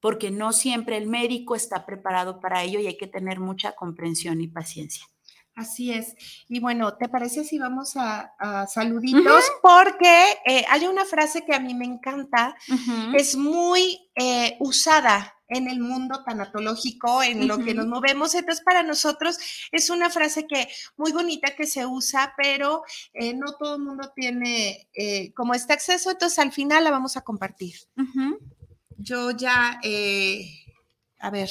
porque 0.00 0.30
no 0.30 0.52
siempre 0.52 0.96
el 0.96 1.06
médico 1.06 1.54
está 1.54 1.84
preparado 1.84 2.40
para 2.40 2.62
ello 2.62 2.80
y 2.80 2.86
hay 2.86 2.96
que 2.96 3.06
tener 3.06 3.40
mucha 3.40 3.72
comprensión 3.72 4.40
y 4.40 4.48
paciencia. 4.48 5.04
Así 5.56 5.92
es. 5.92 6.14
Y 6.48 6.60
bueno, 6.60 6.96
¿te 6.96 7.08
parece 7.08 7.44
si 7.44 7.58
vamos 7.58 7.94
a, 7.96 8.32
saluditos? 8.66 9.44
Porque 9.60 10.38
eh, 10.46 10.64
hay 10.70 10.86
una 10.86 11.04
frase 11.04 11.44
que 11.44 11.54
a 11.54 11.60
mí 11.60 11.74
me 11.74 11.84
encanta, 11.84 12.56
es 13.14 13.36
muy 13.36 14.10
eh, 14.14 14.56
usada 14.60 15.34
en 15.50 15.68
el 15.68 15.80
mundo 15.80 16.22
tanatológico, 16.24 17.22
en 17.22 17.46
lo 17.46 17.58
que 17.58 17.74
nos 17.74 17.86
movemos. 17.86 18.34
Entonces, 18.34 18.64
para 18.64 18.82
nosotros 18.82 19.38
es 19.72 19.90
una 19.90 20.08
frase 20.08 20.46
que 20.46 20.68
muy 20.96 21.12
bonita 21.12 21.54
que 21.54 21.66
se 21.66 21.84
usa, 21.84 22.32
pero 22.36 22.82
eh, 23.12 23.34
no 23.34 23.52
todo 23.58 23.76
el 23.76 23.82
mundo 23.82 24.12
tiene 24.14 24.88
como 25.34 25.54
este 25.54 25.72
acceso. 25.72 26.10
Entonces, 26.10 26.38
al 26.38 26.52
final 26.52 26.84
la 26.84 26.90
vamos 26.90 27.16
a 27.16 27.22
compartir. 27.22 27.74
Yo 28.96 29.30
ya, 29.30 29.80
a 31.20 31.30
ver, 31.30 31.50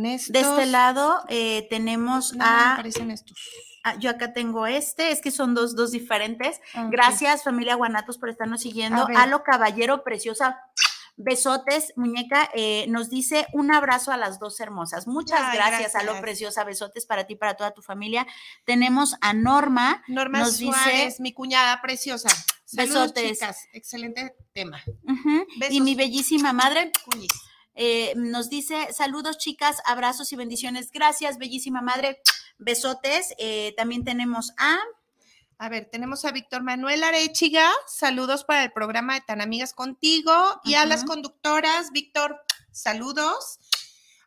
de 0.00 0.40
este 0.40 0.66
lado 0.66 1.20
eh, 1.28 1.66
tenemos 1.68 2.34
a... 2.38 2.74
aparecen 2.74 3.10
estos. 3.10 3.36
Ah, 3.84 3.96
yo 3.98 4.10
acá 4.10 4.32
tengo 4.32 4.66
este, 4.66 5.10
es 5.10 5.20
que 5.20 5.32
son 5.32 5.54
dos, 5.54 5.74
dos 5.74 5.90
diferentes. 5.90 6.60
Gracias, 6.90 7.42
familia 7.42 7.74
Guanatos, 7.74 8.16
por 8.16 8.28
estarnos 8.28 8.62
siguiendo. 8.62 9.08
A, 9.16 9.26
lo 9.26 9.42
caballero, 9.42 10.04
preciosa. 10.04 10.60
Besotes, 11.22 11.92
muñeca, 11.96 12.50
eh, 12.54 12.86
nos 12.88 13.08
dice 13.08 13.46
un 13.52 13.72
abrazo 13.72 14.10
a 14.10 14.16
las 14.16 14.38
dos 14.38 14.58
hermosas. 14.60 15.06
Muchas 15.06 15.54
gracias, 15.54 15.94
a 15.94 16.02
lo 16.02 16.20
preciosa, 16.20 16.64
besotes 16.64 17.06
para 17.06 17.26
ti, 17.26 17.36
para 17.36 17.54
toda 17.54 17.72
tu 17.72 17.82
familia. 17.82 18.26
Tenemos 18.64 19.14
a 19.20 19.32
Norma. 19.32 20.02
Norma 20.08 20.40
nos 20.40 20.58
dice, 20.58 21.14
mi 21.20 21.32
cuñada 21.32 21.80
preciosa. 21.80 22.28
besotes. 22.72 23.40
Excelente 23.72 24.34
tema. 24.52 24.82
Y 25.70 25.80
mi 25.80 25.94
bellísima 25.94 26.52
madre. 26.52 26.90
Eh, 27.74 28.12
nos 28.16 28.50
dice, 28.50 28.92
saludos 28.92 29.38
chicas, 29.38 29.78
abrazos 29.86 30.32
y 30.32 30.36
bendiciones. 30.36 30.90
Gracias, 30.90 31.38
bellísima 31.38 31.82
madre. 31.82 32.20
Besotes. 32.58 33.34
Eh, 33.38 33.74
también 33.76 34.04
tenemos 34.04 34.52
a... 34.58 34.78
A 35.62 35.68
ver, 35.68 35.84
tenemos 35.84 36.24
a 36.24 36.32
Víctor 36.32 36.64
Manuel 36.64 37.04
Arechiga. 37.04 37.70
Saludos 37.86 38.42
para 38.42 38.64
el 38.64 38.72
programa 38.72 39.14
de 39.14 39.20
Tan 39.20 39.40
Amigas 39.40 39.74
Contigo. 39.74 40.32
Y 40.64 40.74
a 40.74 40.84
las 40.86 41.04
conductoras, 41.04 41.92
Víctor, 41.92 42.36
saludos. 42.72 43.60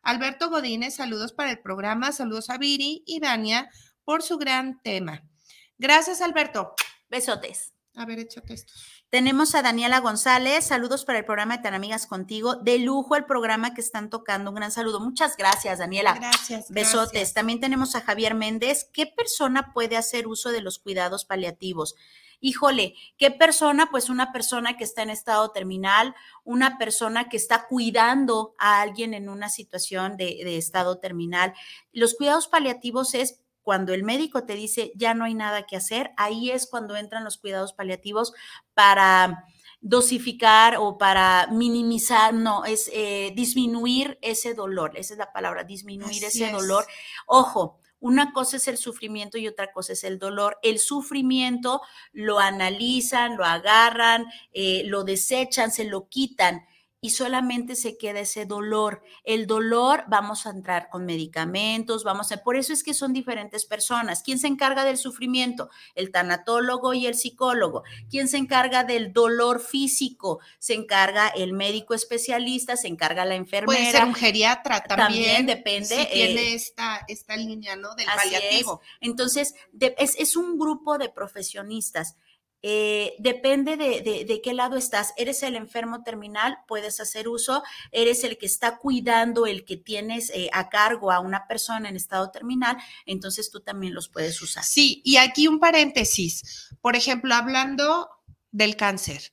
Alberto 0.00 0.48
Godínez, 0.48 0.94
saludos 0.94 1.34
para 1.34 1.50
el 1.50 1.58
programa. 1.58 2.10
Saludos 2.12 2.48
a 2.48 2.56
Viri 2.56 3.02
y 3.04 3.20
Dania 3.20 3.68
por 4.02 4.22
su 4.22 4.38
gran 4.38 4.80
tema. 4.80 5.28
Gracias, 5.76 6.22
Alberto. 6.22 6.74
Besotes. 7.10 7.74
A 7.96 8.06
ver, 8.06 8.18
échate 8.20 8.54
estos. 8.54 8.95
Tenemos 9.08 9.54
a 9.54 9.62
Daniela 9.62 10.00
González, 10.00 10.64
saludos 10.64 11.04
para 11.04 11.18
el 11.18 11.24
programa 11.24 11.56
de 11.56 11.62
Tan 11.62 11.74
Amigas 11.74 12.08
Contigo, 12.08 12.56
de 12.56 12.80
lujo 12.80 13.14
el 13.14 13.24
programa 13.24 13.72
que 13.72 13.80
están 13.80 14.10
tocando, 14.10 14.50
un 14.50 14.56
gran 14.56 14.72
saludo. 14.72 14.98
Muchas 14.98 15.36
gracias, 15.36 15.78
Daniela. 15.78 16.14
Gracias. 16.14 16.68
Besotes. 16.70 17.32
También 17.32 17.60
tenemos 17.60 17.94
a 17.94 18.00
Javier 18.00 18.34
Méndez. 18.34 18.90
¿Qué 18.92 19.06
persona 19.06 19.72
puede 19.72 19.96
hacer 19.96 20.26
uso 20.26 20.50
de 20.50 20.60
los 20.60 20.80
cuidados 20.80 21.24
paliativos? 21.24 21.94
Híjole, 22.40 22.94
¿qué 23.16 23.30
persona? 23.30 23.88
Pues 23.92 24.10
una 24.10 24.32
persona 24.32 24.76
que 24.76 24.84
está 24.84 25.02
en 25.02 25.10
estado 25.10 25.52
terminal, 25.52 26.14
una 26.42 26.76
persona 26.76 27.28
que 27.28 27.36
está 27.36 27.68
cuidando 27.68 28.56
a 28.58 28.80
alguien 28.80 29.14
en 29.14 29.28
una 29.28 29.48
situación 29.50 30.16
de, 30.16 30.40
de 30.44 30.58
estado 30.58 30.98
terminal. 30.98 31.54
Los 31.92 32.14
cuidados 32.14 32.48
paliativos 32.48 33.14
es 33.14 33.40
cuando 33.66 33.92
el 33.92 34.04
médico 34.04 34.44
te 34.44 34.54
dice 34.54 34.92
ya 34.94 35.12
no 35.12 35.24
hay 35.24 35.34
nada 35.34 35.66
que 35.66 35.74
hacer, 35.74 36.12
ahí 36.16 36.52
es 36.52 36.68
cuando 36.68 36.94
entran 36.94 37.24
los 37.24 37.36
cuidados 37.36 37.72
paliativos 37.72 38.32
para 38.74 39.44
dosificar 39.80 40.76
o 40.78 40.98
para 40.98 41.48
minimizar, 41.48 42.32
no, 42.32 42.64
es 42.64 42.88
eh, 42.94 43.32
disminuir 43.34 44.20
ese 44.22 44.54
dolor, 44.54 44.92
esa 44.94 45.14
es 45.14 45.18
la 45.18 45.32
palabra, 45.32 45.64
disminuir 45.64 46.22
ese 46.22 46.48
dolor. 46.52 46.86
Ojo, 47.26 47.80
una 47.98 48.32
cosa 48.32 48.58
es 48.58 48.68
el 48.68 48.76
sufrimiento 48.76 49.36
y 49.36 49.48
otra 49.48 49.72
cosa 49.72 49.94
es 49.94 50.04
el 50.04 50.20
dolor. 50.20 50.58
El 50.62 50.78
sufrimiento 50.78 51.82
lo 52.12 52.38
analizan, 52.38 53.36
lo 53.36 53.44
agarran, 53.44 54.26
eh, 54.52 54.84
lo 54.84 55.02
desechan, 55.02 55.72
se 55.72 55.86
lo 55.86 56.08
quitan 56.08 56.64
y 57.06 57.10
solamente 57.10 57.76
se 57.76 57.96
queda 57.96 58.18
ese 58.18 58.46
dolor. 58.46 59.00
El 59.22 59.46
dolor, 59.46 60.02
vamos 60.08 60.44
a 60.44 60.50
entrar 60.50 60.88
con 60.90 61.06
medicamentos, 61.06 62.02
vamos 62.02 62.32
a... 62.32 62.38
Por 62.38 62.56
eso 62.56 62.72
es 62.72 62.82
que 62.82 62.94
son 62.94 63.12
diferentes 63.12 63.64
personas. 63.64 64.24
¿Quién 64.24 64.40
se 64.40 64.48
encarga 64.48 64.84
del 64.84 64.98
sufrimiento? 64.98 65.70
El 65.94 66.10
tanatólogo 66.10 66.94
y 66.94 67.06
el 67.06 67.14
psicólogo. 67.14 67.84
¿Quién 68.10 68.26
se 68.26 68.38
encarga 68.38 68.82
del 68.82 69.12
dolor 69.12 69.60
físico? 69.60 70.40
Se 70.58 70.74
encarga 70.74 71.28
el 71.28 71.52
médico 71.52 71.94
especialista, 71.94 72.76
se 72.76 72.88
encarga 72.88 73.24
la 73.24 73.36
enfermera. 73.36 73.78
Puede 73.78 73.92
ser 73.92 74.04
un 74.04 74.14
geriatra 74.14 74.80
también. 74.82 75.06
También 75.06 75.46
depende. 75.46 76.08
tiene 76.12 76.40
eh, 76.40 76.54
esta, 76.54 77.04
esta 77.06 77.36
línea, 77.36 77.76
¿no? 77.76 77.94
Del 77.94 78.06
paliativo. 78.06 78.80
Entonces, 79.00 79.54
es, 79.78 80.16
es 80.18 80.34
un 80.34 80.58
grupo 80.58 80.98
de 80.98 81.08
profesionistas 81.08 82.16
eh, 82.68 83.14
depende 83.20 83.76
de, 83.76 84.40
qué 84.42 84.52
lado 84.52 84.76
estás. 84.76 85.14
Eres 85.16 85.44
el 85.44 85.54
enfermo 85.54 86.02
terminal, 86.02 86.58
puedes 86.66 86.98
hacer 86.98 87.28
uso. 87.28 87.62
Eres 87.92 88.24
el 88.24 88.38
que 88.38 88.46
está 88.46 88.78
cuidando, 88.78 89.46
el 89.46 89.64
que 89.64 89.76
tienes 89.76 90.30
eh, 90.30 90.50
a 90.52 90.68
cargo 90.68 91.12
a 91.12 91.20
una 91.20 91.46
persona 91.46 91.88
en 91.88 91.94
estado 91.94 92.32
terminal, 92.32 92.76
entonces 93.04 93.52
tú 93.52 93.60
también 93.60 93.94
los 93.94 94.08
puedes 94.08 94.42
usar. 94.42 94.64
Sí, 94.64 95.00
y 95.04 95.16
aquí 95.18 95.46
un 95.46 95.60
paréntesis. 95.60 96.74
Por 96.80 96.96
ejemplo, 96.96 97.36
hablando 97.36 98.10
del 98.50 98.74
cáncer. 98.74 99.32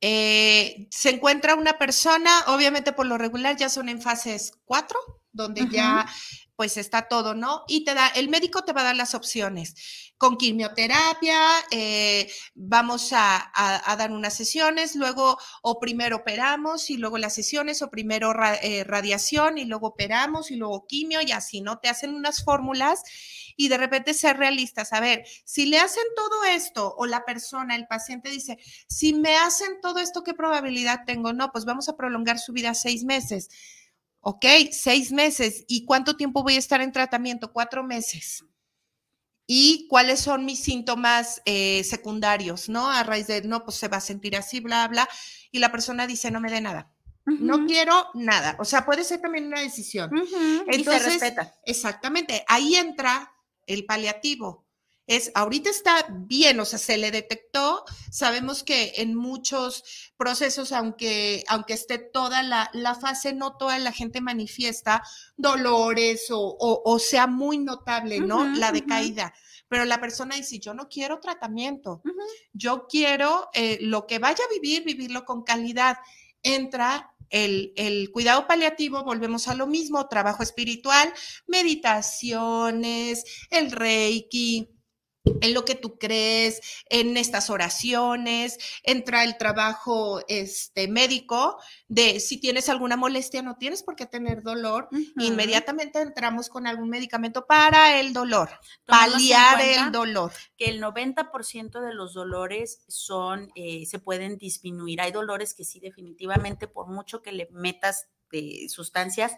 Eh, 0.00 0.88
se 0.90 1.10
encuentra 1.10 1.54
una 1.56 1.74
persona, 1.74 2.30
obviamente 2.46 2.94
por 2.94 3.04
lo 3.04 3.18
regular 3.18 3.54
ya 3.54 3.68
son 3.68 3.90
en 3.90 4.00
fases 4.00 4.54
4, 4.64 4.98
donde 5.30 5.68
ya 5.70 6.06
pues 6.56 6.76
está 6.76 7.08
todo, 7.08 7.34
¿no? 7.34 7.64
Y 7.68 7.84
te 7.84 7.92
da, 7.92 8.08
el 8.08 8.28
médico 8.28 8.62
te 8.62 8.72
va 8.72 8.82
a 8.82 8.84
dar 8.84 8.96
las 8.96 9.14
opciones. 9.14 10.11
Con 10.22 10.36
quimioterapia, 10.36 11.36
eh, 11.72 12.30
vamos 12.54 13.10
a, 13.12 13.50
dar 13.98 14.12
unas 14.12 14.32
sesiones, 14.32 14.94
luego 14.94 15.36
o 15.62 15.80
primero 15.80 16.18
operamos 16.18 16.90
y 16.90 16.96
luego 16.96 17.18
las 17.18 17.34
sesiones, 17.34 17.82
o 17.82 17.90
primero 17.90 18.32
eh, 18.62 18.84
radiación 18.84 19.58
y 19.58 19.64
luego 19.64 19.88
operamos 19.88 20.52
y 20.52 20.54
luego 20.54 20.86
quimio 20.86 21.22
y 21.22 21.32
así, 21.32 21.60
¿no? 21.60 21.80
Te 21.80 21.88
hacen 21.88 22.14
unas 22.14 22.44
fórmulas 22.44 23.02
y 23.56 23.66
de 23.66 23.78
repente 23.78 24.14
ser 24.14 24.36
realistas. 24.36 24.92
A 24.92 25.00
ver, 25.00 25.24
si 25.44 25.66
le 25.66 25.80
hacen 25.80 26.04
todo 26.14 26.44
esto 26.44 26.94
o 26.96 27.06
la 27.06 27.24
persona, 27.24 27.74
el 27.74 27.88
paciente 27.88 28.30
dice, 28.30 28.58
si 28.86 29.14
me 29.14 29.36
hacen 29.38 29.80
todo 29.80 29.98
esto, 29.98 30.22
¿qué 30.22 30.34
probabilidad 30.34 31.00
tengo? 31.04 31.32
No, 31.32 31.50
pues 31.50 31.64
vamos 31.64 31.88
a 31.88 31.96
prolongar 31.96 32.38
su 32.38 32.52
vida 32.52 32.74
seis 32.74 33.02
meses 33.02 33.48
Ok, 34.20 34.44
seis 34.70 35.10
meses. 35.10 35.64
¿Y 35.66 35.84
cuánto 35.84 36.16
tiempo 36.16 36.44
voy 36.44 36.54
a 36.54 36.60
estar 36.60 36.80
en 36.80 36.92
tratamiento? 36.92 37.52
Cuatro 37.52 37.82
meses. 37.82 38.44
¿Y 39.54 39.86
cuáles 39.86 40.20
son 40.20 40.46
mis 40.46 40.60
síntomas 40.60 41.42
eh, 41.44 41.84
secundarios? 41.84 42.70
¿No? 42.70 42.90
A 42.90 43.02
raíz 43.02 43.26
de, 43.26 43.42
no, 43.42 43.64
pues 43.64 43.76
se 43.76 43.86
va 43.86 43.98
a 43.98 44.00
sentir 44.00 44.34
así, 44.34 44.60
bla, 44.60 44.88
bla. 44.88 45.06
Y 45.50 45.58
la 45.58 45.70
persona 45.70 46.06
dice, 46.06 46.30
no 46.30 46.40
me 46.40 46.50
dé 46.50 46.62
nada. 46.62 46.90
No 47.26 47.66
quiero 47.66 48.06
nada. 48.14 48.56
O 48.58 48.64
sea, 48.64 48.86
puede 48.86 49.04
ser 49.04 49.20
también 49.20 49.48
una 49.48 49.60
decisión. 49.60 50.10
Entonces, 50.16 50.78
y 50.78 50.84
se 50.84 50.98
respeta. 51.00 51.54
Exactamente. 51.66 52.42
Ahí 52.48 52.76
entra 52.76 53.30
el 53.66 53.84
paliativo 53.84 54.64
es, 55.06 55.32
ahorita 55.34 55.68
está 55.68 56.06
bien, 56.10 56.60
o 56.60 56.64
sea, 56.64 56.78
se 56.78 56.96
le 56.96 57.10
detectó, 57.10 57.84
sabemos 58.10 58.62
que 58.62 58.92
en 58.96 59.14
muchos 59.14 60.12
procesos, 60.16 60.72
aunque, 60.72 61.44
aunque 61.48 61.72
esté 61.72 61.98
toda 61.98 62.42
la, 62.42 62.70
fase, 63.00 63.32
no 63.32 63.56
toda 63.56 63.78
la 63.78 63.92
gente 63.92 64.20
manifiesta 64.20 65.02
dolores 65.36 66.26
o, 66.30 66.98
sea 67.00 67.26
muy 67.26 67.58
notable, 67.58 68.20
¿no? 68.20 68.44
la 68.44 68.70
decaída. 68.70 69.34
Pero 69.68 69.84
la 69.86 70.00
persona 70.00 70.36
dice, 70.36 70.58
yo 70.58 70.74
no 70.74 70.88
quiero 70.88 71.18
tratamiento, 71.18 72.02
yo 72.52 72.86
quiero 72.86 73.48
eh, 73.54 73.78
lo 73.80 74.06
que 74.06 74.18
vaya 74.18 74.44
a 74.44 74.52
vivir, 74.52 74.84
vivirlo 74.84 75.24
con 75.24 75.42
calidad. 75.42 75.96
Entra 76.42 77.14
el, 77.30 77.72
el, 77.76 78.10
cuidado 78.12 78.46
paliativo, 78.46 79.02
volvemos 79.02 79.48
a 79.48 79.54
lo 79.54 79.66
mismo, 79.66 80.06
trabajo 80.08 80.42
espiritual, 80.42 81.10
meditaciones, 81.46 83.24
el 83.48 83.72
reiki, 83.72 84.68
en 85.24 85.54
lo 85.54 85.64
que 85.64 85.74
tú 85.74 85.98
crees, 85.98 86.60
en 86.88 87.16
estas 87.16 87.50
oraciones, 87.50 88.58
entra 88.82 89.24
el 89.24 89.38
trabajo 89.38 90.20
este, 90.28 90.88
médico 90.88 91.58
de 91.88 92.20
si 92.20 92.38
tienes 92.38 92.68
alguna 92.68 92.96
molestia, 92.96 93.42
no 93.42 93.56
tienes 93.56 93.82
por 93.82 93.96
qué 93.96 94.06
tener 94.06 94.42
dolor, 94.42 94.88
inmediatamente 95.16 96.00
entramos 96.00 96.48
con 96.48 96.66
algún 96.66 96.88
medicamento 96.88 97.46
para 97.46 98.00
el 98.00 98.12
dolor, 98.12 98.50
paliar 98.84 99.60
el 99.60 99.92
dolor. 99.92 100.32
Que 100.56 100.66
el 100.66 100.82
90% 100.82 101.80
de 101.80 101.94
los 101.94 102.14
dolores 102.14 102.82
son, 102.88 103.50
eh, 103.54 103.86
se 103.86 103.98
pueden 103.98 104.38
disminuir. 104.38 105.00
Hay 105.00 105.12
dolores 105.12 105.54
que 105.54 105.64
sí, 105.64 105.80
definitivamente, 105.80 106.66
por 106.66 106.88
mucho 106.88 107.22
que 107.22 107.32
le 107.32 107.48
metas 107.52 108.08
de 108.30 108.66
sustancias, 108.68 109.36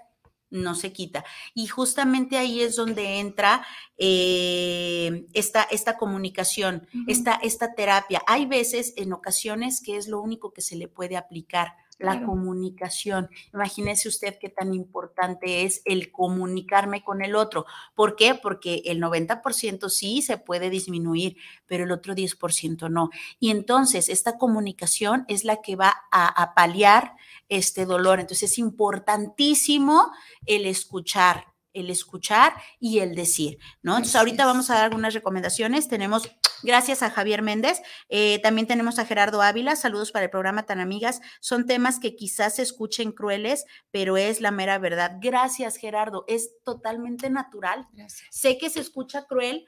no 0.54 0.74
se 0.74 0.92
quita. 0.92 1.24
Y 1.52 1.66
justamente 1.66 2.38
ahí 2.38 2.62
es 2.62 2.76
donde 2.76 3.18
entra 3.18 3.66
eh, 3.98 5.26
esta, 5.34 5.64
esta, 5.64 5.96
comunicación, 5.96 6.86
esta, 7.06 7.34
esta 7.34 7.74
terapia. 7.74 8.22
Hay 8.26 8.46
veces, 8.46 8.94
en 8.96 9.12
ocasiones, 9.12 9.82
que 9.82 9.96
es 9.96 10.08
lo 10.08 10.20
único 10.20 10.52
que 10.52 10.62
se 10.62 10.76
le 10.76 10.88
puede 10.88 11.16
aplicar 11.16 11.74
la 11.98 12.24
comunicación. 12.24 13.28
Imagínese 13.52 14.08
usted 14.08 14.38
qué 14.40 14.48
tan 14.48 14.74
importante 14.74 15.64
es 15.64 15.82
el 15.84 16.10
comunicarme 16.10 17.02
con 17.02 17.22
el 17.22 17.36
otro. 17.36 17.66
¿Por 17.94 18.16
qué? 18.16 18.34
Porque 18.34 18.82
el 18.86 19.00
90% 19.00 19.88
sí 19.88 20.22
se 20.22 20.38
puede 20.38 20.70
disminuir, 20.70 21.36
pero 21.66 21.84
el 21.84 21.92
otro 21.92 22.14
10% 22.14 22.90
no. 22.90 23.10
Y 23.38 23.50
entonces 23.50 24.08
esta 24.08 24.38
comunicación 24.38 25.24
es 25.28 25.44
la 25.44 25.62
que 25.62 25.76
va 25.76 25.94
a, 26.10 26.26
a 26.26 26.54
paliar 26.54 27.16
este 27.48 27.86
dolor. 27.86 28.20
Entonces 28.20 28.52
es 28.52 28.58
importantísimo 28.58 30.10
el 30.46 30.66
escuchar, 30.66 31.46
el 31.72 31.90
escuchar 31.90 32.54
y 32.78 33.00
el 33.00 33.14
decir, 33.14 33.58
¿no? 33.82 33.92
Entonces, 33.96 34.16
ahorita 34.16 34.46
vamos 34.46 34.70
a 34.70 34.74
dar 34.74 34.84
algunas 34.84 35.14
recomendaciones. 35.14 35.88
Tenemos, 35.88 36.30
gracias 36.64 37.02
a 37.02 37.10
Javier 37.10 37.42
Méndez, 37.42 37.80
eh, 38.08 38.40
también 38.42 38.66
tenemos 38.66 38.98
a 38.98 39.06
Gerardo 39.06 39.42
Ávila, 39.42 39.76
saludos 39.76 40.10
para 40.10 40.24
el 40.24 40.30
programa 40.30 40.64
Tan 40.64 40.80
Amigas. 40.80 41.20
Son 41.40 41.66
temas 41.66 42.00
que 42.00 42.16
quizás 42.16 42.56
se 42.56 42.62
escuchen 42.62 43.12
crueles, 43.12 43.64
pero 43.90 44.16
es 44.16 44.40
la 44.40 44.50
mera 44.50 44.78
verdad. 44.78 45.18
Gracias, 45.20 45.76
Gerardo, 45.76 46.24
es 46.26 46.50
totalmente 46.64 47.30
natural. 47.30 47.86
Sé 48.30 48.58
que 48.58 48.70
se 48.70 48.80
escucha 48.80 49.26
cruel, 49.26 49.66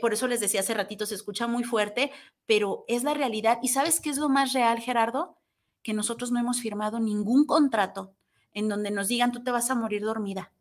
por 0.00 0.12
eso 0.12 0.28
les 0.28 0.40
decía 0.40 0.60
hace 0.60 0.74
ratito, 0.74 1.06
se 1.06 1.14
escucha 1.14 1.46
muy 1.46 1.64
fuerte, 1.64 2.12
pero 2.46 2.84
es 2.88 3.02
la 3.04 3.14
realidad. 3.14 3.58
¿Y 3.62 3.68
sabes 3.68 4.00
qué 4.00 4.10
es 4.10 4.18
lo 4.18 4.28
más 4.28 4.52
real, 4.52 4.80
Gerardo? 4.80 5.38
Que 5.82 5.94
nosotros 5.94 6.30
no 6.30 6.40
hemos 6.40 6.60
firmado 6.60 7.00
ningún 7.00 7.46
contrato 7.46 8.14
en 8.52 8.68
donde 8.68 8.90
nos 8.90 9.08
digan 9.08 9.32
tú 9.32 9.42
te 9.42 9.50
vas 9.50 9.70
a 9.70 9.74
morir 9.74 10.02
dormida 10.02 10.52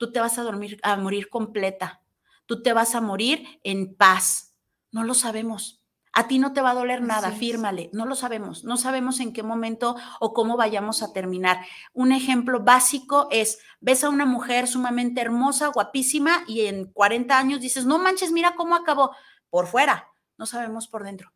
tú 0.00 0.10
te 0.10 0.18
vas 0.18 0.38
a 0.38 0.42
dormir, 0.42 0.80
a 0.82 0.96
morir 0.96 1.28
completa, 1.28 2.00
tú 2.46 2.62
te 2.62 2.72
vas 2.72 2.94
a 2.94 3.02
morir 3.02 3.46
en 3.62 3.94
paz. 3.94 4.49
No 4.92 5.04
lo 5.04 5.14
sabemos. 5.14 5.80
A 6.12 6.26
ti 6.26 6.40
no 6.40 6.52
te 6.52 6.60
va 6.60 6.70
a 6.70 6.74
doler 6.74 7.02
nada, 7.02 7.30
fírmale. 7.30 7.88
No 7.92 8.04
lo 8.04 8.16
sabemos. 8.16 8.64
No 8.64 8.76
sabemos 8.76 9.20
en 9.20 9.32
qué 9.32 9.44
momento 9.44 9.96
o 10.18 10.32
cómo 10.32 10.56
vayamos 10.56 11.02
a 11.02 11.12
terminar. 11.12 11.64
Un 11.92 12.10
ejemplo 12.10 12.64
básico 12.64 13.28
es, 13.30 13.58
ves 13.80 14.02
a 14.02 14.08
una 14.08 14.26
mujer 14.26 14.66
sumamente 14.66 15.20
hermosa, 15.20 15.68
guapísima, 15.68 16.42
y 16.48 16.62
en 16.62 16.92
40 16.92 17.38
años 17.38 17.60
dices, 17.60 17.86
no 17.86 17.98
manches, 17.98 18.32
mira 18.32 18.56
cómo 18.56 18.74
acabó. 18.74 19.12
Por 19.50 19.68
fuera, 19.68 20.08
no 20.36 20.46
sabemos 20.46 20.88
por 20.88 21.04
dentro. 21.04 21.32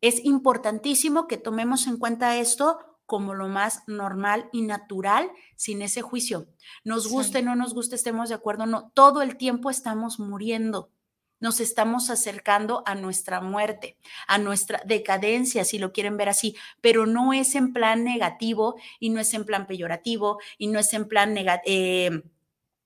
Es 0.00 0.24
importantísimo 0.24 1.28
que 1.28 1.36
tomemos 1.36 1.86
en 1.86 1.96
cuenta 1.96 2.36
esto 2.36 2.78
como 3.06 3.34
lo 3.34 3.48
más 3.48 3.82
normal 3.86 4.48
y 4.52 4.62
natural 4.62 5.30
sin 5.56 5.82
ese 5.82 6.02
juicio. 6.02 6.46
Nos 6.84 7.08
guste, 7.08 7.42
no 7.42 7.54
nos 7.54 7.74
guste, 7.74 7.94
estemos 7.94 8.28
de 8.28 8.34
acuerdo, 8.34 8.66
no, 8.66 8.90
todo 8.94 9.22
el 9.22 9.36
tiempo 9.36 9.70
estamos 9.70 10.18
muriendo. 10.18 10.90
Nos 11.44 11.60
estamos 11.60 12.08
acercando 12.08 12.82
a 12.86 12.94
nuestra 12.94 13.42
muerte, 13.42 13.98
a 14.26 14.38
nuestra 14.38 14.80
decadencia, 14.86 15.66
si 15.66 15.78
lo 15.78 15.92
quieren 15.92 16.16
ver 16.16 16.30
así, 16.30 16.56
pero 16.80 17.04
no 17.04 17.34
es 17.34 17.54
en 17.54 17.74
plan 17.74 18.02
negativo 18.02 18.76
y 18.98 19.10
no 19.10 19.20
es 19.20 19.34
en 19.34 19.44
plan 19.44 19.66
peyorativo 19.66 20.38
y 20.56 20.68
no 20.68 20.78
es 20.78 20.94
en 20.94 21.06
plan 21.06 21.36
eh, 21.36 22.22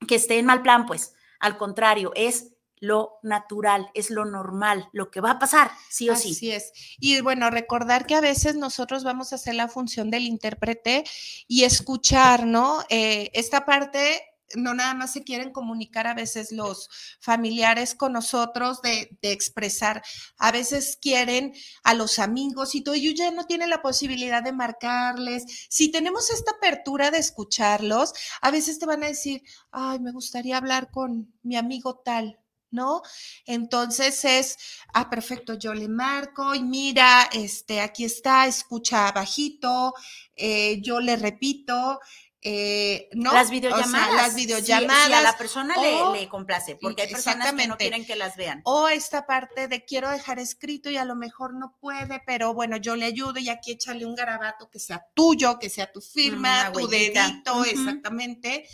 que 0.08 0.14
esté 0.16 0.40
en 0.40 0.46
mal 0.46 0.62
plan, 0.62 0.86
pues 0.86 1.14
al 1.38 1.56
contrario, 1.56 2.10
es 2.16 2.56
lo 2.80 3.20
natural, 3.22 3.90
es 3.94 4.10
lo 4.10 4.24
normal, 4.24 4.88
lo 4.90 5.08
que 5.08 5.20
va 5.20 5.32
a 5.32 5.38
pasar, 5.38 5.70
sí 5.88 6.10
o 6.10 6.16
sí. 6.16 6.32
Así 6.32 6.50
es. 6.50 6.72
Y 6.98 7.20
bueno, 7.20 7.50
recordar 7.50 8.06
que 8.06 8.16
a 8.16 8.20
veces 8.20 8.56
nosotros 8.56 9.04
vamos 9.04 9.30
a 9.30 9.36
hacer 9.36 9.54
la 9.54 9.68
función 9.68 10.10
del 10.10 10.24
intérprete 10.24 11.04
y 11.46 11.62
escuchar, 11.62 12.44
¿no? 12.44 12.84
Eh, 12.88 13.30
esta 13.34 13.64
parte 13.64 14.20
no 14.54 14.74
nada 14.74 14.94
más 14.94 15.12
se 15.12 15.24
quieren 15.24 15.52
comunicar 15.52 16.06
a 16.06 16.14
veces 16.14 16.52
los 16.52 16.88
familiares 17.20 17.94
con 17.94 18.12
nosotros 18.12 18.80
de, 18.82 19.16
de, 19.22 19.32
expresar, 19.32 20.02
a 20.38 20.52
veces 20.52 20.98
quieren 21.00 21.54
a 21.84 21.94
los 21.94 22.18
amigos 22.18 22.74
y 22.74 22.82
todo, 22.82 22.94
ellos 22.94 23.14
ya 23.14 23.30
no 23.30 23.44
tienen 23.44 23.70
la 23.70 23.82
posibilidad 23.82 24.42
de 24.42 24.52
marcarles. 24.52 25.66
Si 25.68 25.90
tenemos 25.90 26.30
esta 26.30 26.52
apertura 26.52 27.10
de 27.10 27.18
escucharlos, 27.18 28.12
a 28.40 28.50
veces 28.50 28.78
te 28.78 28.86
van 28.86 29.04
a 29.04 29.08
decir, 29.08 29.42
ay, 29.70 30.00
me 30.00 30.12
gustaría 30.12 30.56
hablar 30.56 30.90
con 30.90 31.32
mi 31.42 31.56
amigo 31.56 31.96
tal, 32.04 32.38
¿no? 32.70 33.02
Entonces 33.46 34.24
es, 34.24 34.58
ah, 34.92 35.08
perfecto, 35.10 35.54
yo 35.54 35.74
le 35.74 35.88
marco 35.88 36.54
y 36.54 36.62
mira, 36.62 37.28
este, 37.32 37.80
aquí 37.80 38.04
está, 38.04 38.46
escucha 38.46 39.10
bajito, 39.12 39.94
eh, 40.36 40.80
yo 40.82 41.00
le 41.00 41.16
repito, 41.16 42.00
eh, 42.42 43.08
¿no? 43.12 43.32
Las 43.32 43.50
videollamadas. 43.50 44.14
las 44.14 44.34
videollamadas. 44.34 45.12
a 45.12 45.22
la 45.22 45.36
persona 45.36 45.74
le, 46.12 46.28
complace, 46.28 46.76
porque 46.80 47.02
hay 47.02 47.10
personas 47.10 47.52
que 47.52 47.66
no 47.66 47.76
quieren 47.76 48.06
que 48.06 48.16
las 48.16 48.36
vean. 48.36 48.60
O 48.64 48.88
esta 48.88 49.26
parte 49.26 49.68
de 49.68 49.84
quiero 49.84 50.08
dejar 50.10 50.38
escrito 50.38 50.90
y 50.90 50.96
a 50.96 51.04
lo 51.04 51.16
mejor 51.16 51.54
no 51.54 51.76
puede, 51.80 52.22
pero 52.26 52.54
bueno, 52.54 52.76
yo 52.76 52.96
le 52.96 53.06
ayudo 53.06 53.38
y 53.38 53.48
aquí 53.48 53.72
échale 53.72 54.06
un 54.06 54.14
garabato 54.14 54.70
que 54.70 54.78
sea 54.78 55.04
tuyo, 55.14 55.58
que 55.58 55.68
sea 55.68 55.90
tu 55.90 56.00
firma, 56.00 56.72
tu 56.72 56.86
dedito, 56.86 57.64
exactamente. 57.64 58.66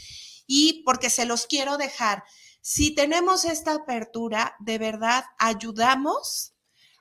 Y 0.46 0.82
porque 0.84 1.08
se 1.08 1.24
los 1.24 1.46
quiero 1.46 1.78
dejar 1.78 2.22
si 2.66 2.94
tenemos 2.94 3.44
esta 3.44 3.74
apertura, 3.74 4.56
de 4.58 4.78
verdad 4.78 5.22
ayudamos 5.38 6.54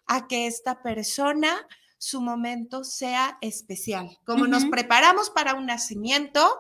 a 0.05 0.28
que 0.28 0.45
esta 0.45 0.84
persona, 0.84 1.66
su 2.03 2.19
momento 2.19 2.83
sea 2.83 3.37
especial. 3.39 4.17
Como 4.25 4.45
nos 4.45 4.65
preparamos 4.65 5.29
para 5.29 5.53
un 5.53 5.67
nacimiento, 5.67 6.59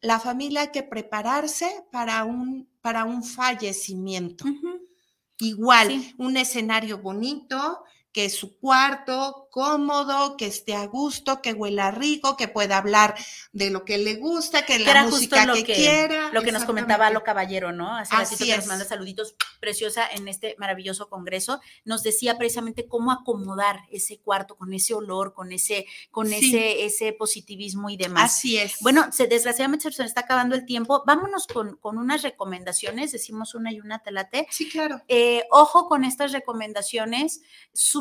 la 0.00 0.20
familia 0.20 0.60
hay 0.60 0.68
que 0.70 0.84
prepararse 0.84 1.84
para 1.90 2.22
un, 2.22 2.70
para 2.80 3.04
un 3.04 3.24
fallecimiento. 3.24 4.44
Igual, 5.40 6.00
un 6.16 6.36
escenario 6.36 6.98
bonito, 6.98 7.82
que 8.18 8.30
su 8.30 8.58
cuarto 8.58 9.48
cómodo, 9.52 10.36
que 10.36 10.46
esté 10.46 10.74
a 10.74 10.86
gusto, 10.86 11.40
que 11.40 11.52
huela 11.52 11.92
rico, 11.92 12.36
que 12.36 12.48
pueda 12.48 12.76
hablar 12.76 13.14
de 13.52 13.70
lo 13.70 13.84
que 13.84 13.96
le 13.96 14.16
gusta, 14.16 14.64
que, 14.64 14.80
la 14.80 15.04
música 15.04 15.52
que, 15.52 15.62
quiera. 15.62 16.30
Lo 16.32 16.42
que 16.42 16.50
nos 16.50 16.64
comentaba 16.64 17.10
Lo 17.10 17.22
Caballero, 17.22 17.70
¿no? 17.72 17.96
Hace 17.96 18.16
ratito 18.16 18.44
que 18.44 18.56
nos 18.56 18.66
manda 18.66 18.84
saluditos 18.84 19.36
preciosa 19.60 20.04
en 20.12 20.26
este 20.26 20.56
maravilloso 20.58 21.08
congreso, 21.08 21.60
nos 21.84 22.02
decía 22.02 22.36
precisamente 22.38 22.88
cómo 22.88 23.12
acomodar 23.12 23.82
ese 23.90 24.18
cuarto 24.18 24.56
con 24.56 24.72
ese 24.74 24.94
olor, 24.94 25.32
con 25.32 25.52
ese, 25.52 25.86
con 26.10 26.32
ese, 26.32 26.84
ese 26.84 27.12
positivismo 27.12 27.90
y 27.90 27.96
demás. 27.96 28.36
Así 28.36 28.58
es. 28.58 28.78
Bueno, 28.80 29.12
se, 29.12 29.28
desgraciadamente 29.28 29.92
se 29.92 30.02
nos 30.02 30.08
está 30.08 30.22
acabando 30.22 30.56
el 30.56 30.66
tiempo. 30.66 31.04
Vámonos 31.06 31.46
con, 31.46 31.76
con 31.76 31.98
unas 31.98 32.22
recomendaciones, 32.22 33.12
decimos 33.12 33.54
una 33.54 33.72
y 33.72 33.78
una 33.78 34.00
telate. 34.00 34.48
Sí, 34.50 34.68
claro. 34.68 35.02
Eh, 35.06 35.44
ojo 35.50 35.88
con 35.88 36.02
estas 36.04 36.32
recomendaciones, 36.32 37.42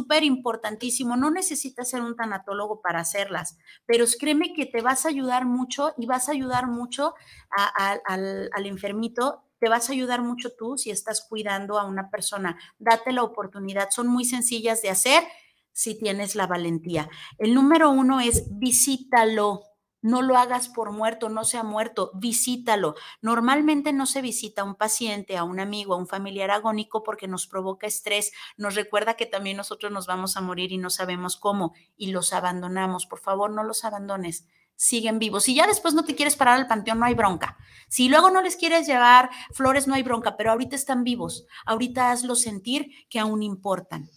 súper. 0.07 1.17
No 1.17 1.31
necesitas 1.31 1.89
ser 1.89 2.01
un 2.01 2.15
tanatólogo 2.15 2.81
para 2.81 2.99
hacerlas, 2.99 3.57
pero 3.85 4.05
créeme 4.19 4.53
que 4.53 4.65
te 4.65 4.81
vas 4.81 5.05
a 5.05 5.09
ayudar 5.09 5.45
mucho 5.45 5.93
y 5.97 6.05
vas 6.05 6.29
a 6.29 6.31
ayudar 6.31 6.67
mucho 6.67 7.13
al, 7.49 8.49
al 8.51 8.65
enfermito 8.65 9.43
te 9.59 9.69
vas 9.69 9.89
a 9.89 9.93
ayudar 9.93 10.21
mucho 10.21 10.51
tú 10.51 10.77
si 10.77 10.91
estás 10.91 11.25
cuidando 11.27 11.79
a 11.79 11.85
una 11.85 12.11
persona. 12.11 12.59
Date 12.77 13.11
la 13.11 13.23
oportunidad. 13.23 13.89
Son 13.89 14.07
muy 14.07 14.23
sencillas 14.23 14.81
de 14.81 14.89
hacer 14.89 15.23
si 15.71 15.97
tienes 15.97 16.35
la 16.35 16.47
valentía. 16.47 17.09
El 17.37 17.53
número 17.53 17.89
uno 17.89 18.19
es 18.19 18.45
visítalo. 18.49 19.63
No 20.01 20.21
lo 20.21 20.37
hagas 20.37 20.69
por 20.69 20.91
muerto, 20.91 21.29
no 21.29 21.43
sea 21.43 21.63
muerto, 21.63 22.11
visítalo. 22.13 22.95
Normalmente 23.21 23.93
no 23.93 24.05
se 24.05 24.21
visita 24.21 24.61
a 24.61 24.65
un 24.65 24.75
paciente, 24.75 25.37
a 25.37 25.43
un 25.43 25.59
amigo, 25.59 25.93
a 25.93 25.97
un 25.97 26.07
familiar 26.07 26.51
agónico 26.51 27.03
porque 27.03 27.27
nos 27.27 27.47
provoca 27.47 27.87
estrés, 27.87 28.31
nos 28.57 28.75
recuerda 28.75 29.15
que 29.15 29.25
también 29.25 29.57
nosotros 29.57 29.91
nos 29.91 30.07
vamos 30.07 30.37
a 30.37 30.41
morir 30.41 30.71
y 30.71 30.77
no 30.77 30.89
sabemos 30.89 31.37
cómo 31.37 31.73
y 31.95 32.11
los 32.11 32.33
abandonamos. 32.33 33.05
Por 33.05 33.19
favor, 33.19 33.51
no 33.51 33.63
los 33.63 33.85
abandones 33.85 34.47
siguen 34.77 35.19
vivos. 35.19 35.43
Si 35.43 35.55
ya 35.55 35.67
después 35.67 35.93
no 35.93 36.05
te 36.05 36.15
quieres 36.15 36.37
parar 36.37 36.55
al 36.55 36.67
panteón, 36.67 36.99
no 36.99 37.05
hay 37.05 37.15
bronca. 37.15 37.57
Si 37.89 38.07
luego 38.07 38.29
no 38.29 38.41
les 38.41 38.55
quieres 38.55 38.87
llevar 38.87 39.29
flores, 39.51 39.87
no 39.87 39.95
hay 39.95 40.03
bronca, 40.03 40.37
pero 40.37 40.51
ahorita 40.51 40.75
están 40.75 41.03
vivos. 41.03 41.45
Ahorita 41.65 42.11
hazlo 42.11 42.35
sentir 42.35 42.91
que 43.09 43.19
aún 43.19 43.43
importan. 43.43 44.09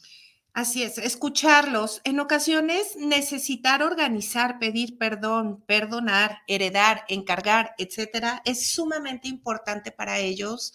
Así 0.61 0.83
es, 0.83 0.99
escucharlos. 0.99 2.03
En 2.05 2.21
ocasiones, 2.21 2.95
necesitar 2.95 3.83
organizar, 3.83 4.59
pedir 4.59 4.99
perdón, 4.99 5.65
perdonar, 5.67 6.43
heredar, 6.47 7.07
encargar, 7.09 7.75
etcétera, 7.79 8.43
es 8.45 8.71
sumamente 8.71 9.27
importante 9.27 9.91
para 9.91 10.19
ellos. 10.19 10.75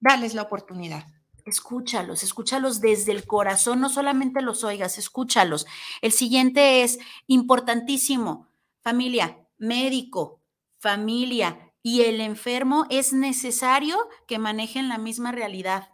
Darles 0.00 0.34
la 0.34 0.42
oportunidad. 0.42 1.06
Escúchalos, 1.46 2.22
escúchalos 2.22 2.82
desde 2.82 3.12
el 3.12 3.26
corazón, 3.26 3.80
no 3.80 3.88
solamente 3.88 4.42
los 4.42 4.64
oigas, 4.64 4.98
escúchalos. 4.98 5.64
El 6.02 6.12
siguiente 6.12 6.82
es 6.82 6.98
importantísimo 7.26 8.48
familia, 8.82 9.38
médico, 9.56 10.42
familia 10.78 11.72
y 11.82 12.02
el 12.02 12.20
enfermo, 12.20 12.84
es 12.90 13.14
necesario 13.14 13.96
que 14.26 14.38
manejen 14.38 14.90
la 14.90 14.98
misma 14.98 15.32
realidad. 15.32 15.88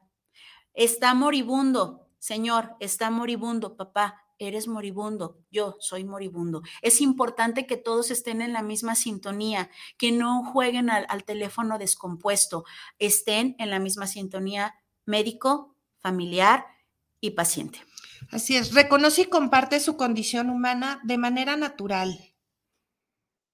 Está 0.75 1.15
moribundo, 1.15 2.06
señor, 2.27 2.75
está 2.81 3.09
moribundo, 3.11 3.77
papá, 3.77 4.21
eres 4.41 4.67
moribundo, 4.67 5.39
yo 5.53 5.77
soy 5.79 6.03
moribundo. 6.03 6.63
Es 6.83 7.01
importante 7.01 7.69
que 7.69 7.77
todos 7.77 8.11
estén 8.11 8.43
en 8.43 8.53
la 8.53 8.63
misma 8.63 8.97
sintonía, 8.97 9.71
que 9.97 10.11
no 10.11 10.45
jueguen 10.45 10.91
al, 10.91 11.07
al, 11.09 11.23
teléfono 11.23 11.79
descompuesto, 11.79 12.65
estén 12.99 13.55
en 13.61 13.71
la 13.71 13.79
misma 13.79 14.09
sintonía 14.09 14.75
médico, 15.05 15.77
familiar 15.99 16.67
y 17.21 17.31
paciente. 17.31 17.79
Así 18.33 18.57
es, 18.57 18.75
reconoce 18.75 19.23
y 19.23 19.27
comparte 19.27 19.79
su 19.79 19.97
condición 19.97 20.51
humana 20.51 21.01
de 21.05 21.19
manera 21.19 21.57
natural 21.57 22.37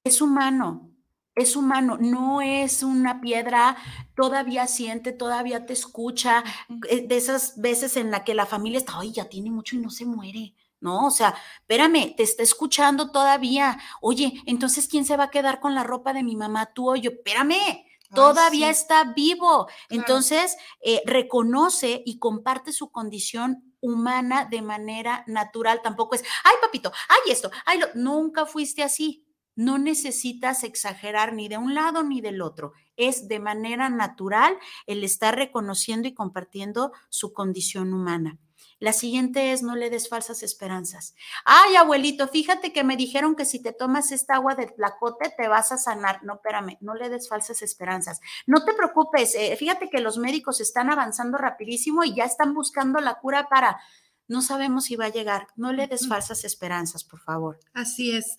es 0.04 0.20
humano, 0.20 0.91
es 1.34 1.56
humano, 1.56 1.96
no 1.98 2.42
es 2.42 2.82
una 2.82 3.20
piedra, 3.20 3.76
todavía 4.14 4.66
siente, 4.66 5.12
todavía 5.12 5.66
te 5.66 5.72
escucha, 5.72 6.44
eh, 6.88 7.06
de 7.06 7.16
esas 7.16 7.60
veces 7.60 7.96
en 7.96 8.10
la 8.10 8.24
que 8.24 8.34
la 8.34 8.46
familia 8.46 8.78
está, 8.78 8.98
ay, 8.98 9.12
ya 9.12 9.24
tiene 9.26 9.50
mucho 9.50 9.76
y 9.76 9.78
no 9.78 9.90
se 9.90 10.04
muere. 10.04 10.54
No, 10.80 11.06
o 11.06 11.10
sea, 11.12 11.34
espérame, 11.60 12.16
te 12.16 12.24
está 12.24 12.42
escuchando 12.42 13.12
todavía. 13.12 13.78
Oye, 14.00 14.42
entonces, 14.46 14.88
¿quién 14.88 15.04
se 15.04 15.16
va 15.16 15.24
a 15.24 15.30
quedar 15.30 15.60
con 15.60 15.76
la 15.76 15.84
ropa 15.84 16.12
de 16.12 16.24
mi 16.24 16.34
mamá? 16.34 16.72
Tú 16.74 16.90
o 16.90 16.96
yo, 16.96 17.12
espérame, 17.12 17.84
todavía 18.12 18.68
está 18.68 19.04
vivo. 19.14 19.68
Entonces, 19.90 20.56
eh, 20.80 21.00
reconoce 21.06 22.02
y 22.04 22.18
comparte 22.18 22.72
su 22.72 22.90
condición 22.90 23.72
humana 23.80 24.44
de 24.50 24.60
manera 24.60 25.22
natural. 25.28 25.82
Tampoco 25.82 26.16
es, 26.16 26.24
ay, 26.42 26.56
papito, 26.60 26.92
ay, 27.08 27.30
esto, 27.30 27.48
ay, 27.64 27.78
lo. 27.78 27.86
nunca 27.94 28.44
fuiste 28.44 28.82
así. 28.82 29.24
No 29.54 29.78
necesitas 29.78 30.64
exagerar 30.64 31.34
ni 31.34 31.48
de 31.48 31.58
un 31.58 31.74
lado 31.74 32.02
ni 32.02 32.20
del 32.20 32.42
otro. 32.42 32.72
Es 32.96 33.28
de 33.28 33.40
manera 33.40 33.88
natural 33.88 34.56
el 34.86 35.04
estar 35.04 35.36
reconociendo 35.36 36.08
y 36.08 36.14
compartiendo 36.14 36.92
su 37.08 37.32
condición 37.32 37.92
humana. 37.92 38.38
La 38.82 38.92
siguiente 38.92 39.52
es 39.52 39.62
no 39.62 39.76
le 39.76 39.90
des 39.90 40.08
falsas 40.08 40.42
esperanzas. 40.42 41.14
Ay, 41.44 41.76
abuelito, 41.76 42.26
fíjate 42.26 42.72
que 42.72 42.82
me 42.82 42.96
dijeron 42.96 43.36
que 43.36 43.44
si 43.44 43.62
te 43.62 43.72
tomas 43.72 44.10
esta 44.10 44.34
agua 44.34 44.56
del 44.56 44.72
placote 44.72 45.32
te 45.36 45.46
vas 45.46 45.70
a 45.70 45.76
sanar. 45.76 46.24
No, 46.24 46.34
espérame, 46.34 46.78
no 46.80 46.96
le 46.96 47.08
des 47.08 47.28
falsas 47.28 47.62
esperanzas. 47.62 48.20
No 48.44 48.64
te 48.64 48.72
preocupes, 48.72 49.36
eh, 49.36 49.54
fíjate 49.56 49.88
que 49.88 50.00
los 50.00 50.18
médicos 50.18 50.60
están 50.60 50.90
avanzando 50.90 51.38
rapidísimo 51.38 52.02
y 52.02 52.16
ya 52.16 52.24
están 52.24 52.54
buscando 52.54 52.98
la 53.00 53.20
cura 53.20 53.48
para... 53.48 53.80
No 54.26 54.42
sabemos 54.42 54.86
si 54.86 54.96
va 54.96 55.04
a 55.04 55.10
llegar. 55.10 55.46
No 55.54 55.72
le 55.72 55.86
des 55.86 56.08
falsas 56.08 56.44
esperanzas, 56.44 57.04
por 57.04 57.20
favor. 57.20 57.60
Así 57.74 58.16
es. 58.16 58.36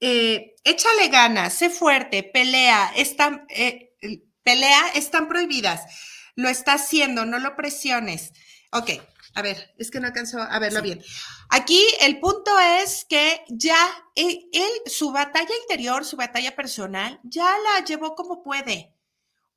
Eh, 0.00 0.56
échale 0.64 1.08
ganas, 1.08 1.54
sé 1.54 1.70
fuerte, 1.70 2.22
pelea, 2.22 2.92
están, 2.96 3.46
eh, 3.50 3.94
pelea, 4.42 4.88
están 4.94 5.28
prohibidas. 5.28 5.82
Lo 6.36 6.48
está 6.48 6.74
haciendo, 6.74 7.26
no 7.26 7.38
lo 7.38 7.54
presiones. 7.56 8.32
Ok, 8.72 8.90
a 9.34 9.42
ver, 9.42 9.74
es 9.78 9.90
que 9.90 10.00
no 10.00 10.06
alcanzo 10.06 10.40
a 10.40 10.58
verlo 10.58 10.82
bien. 10.82 11.02
Aquí 11.50 11.84
el 12.00 12.18
punto 12.18 12.50
es 12.58 13.04
que 13.04 13.44
ya 13.48 13.76
él, 14.14 14.38
su 14.86 15.12
batalla 15.12 15.54
interior, 15.62 16.04
su 16.04 16.16
batalla 16.16 16.54
personal, 16.56 17.20
ya 17.22 17.52
la 17.58 17.84
llevó 17.84 18.14
como 18.14 18.42
puede. 18.42 18.94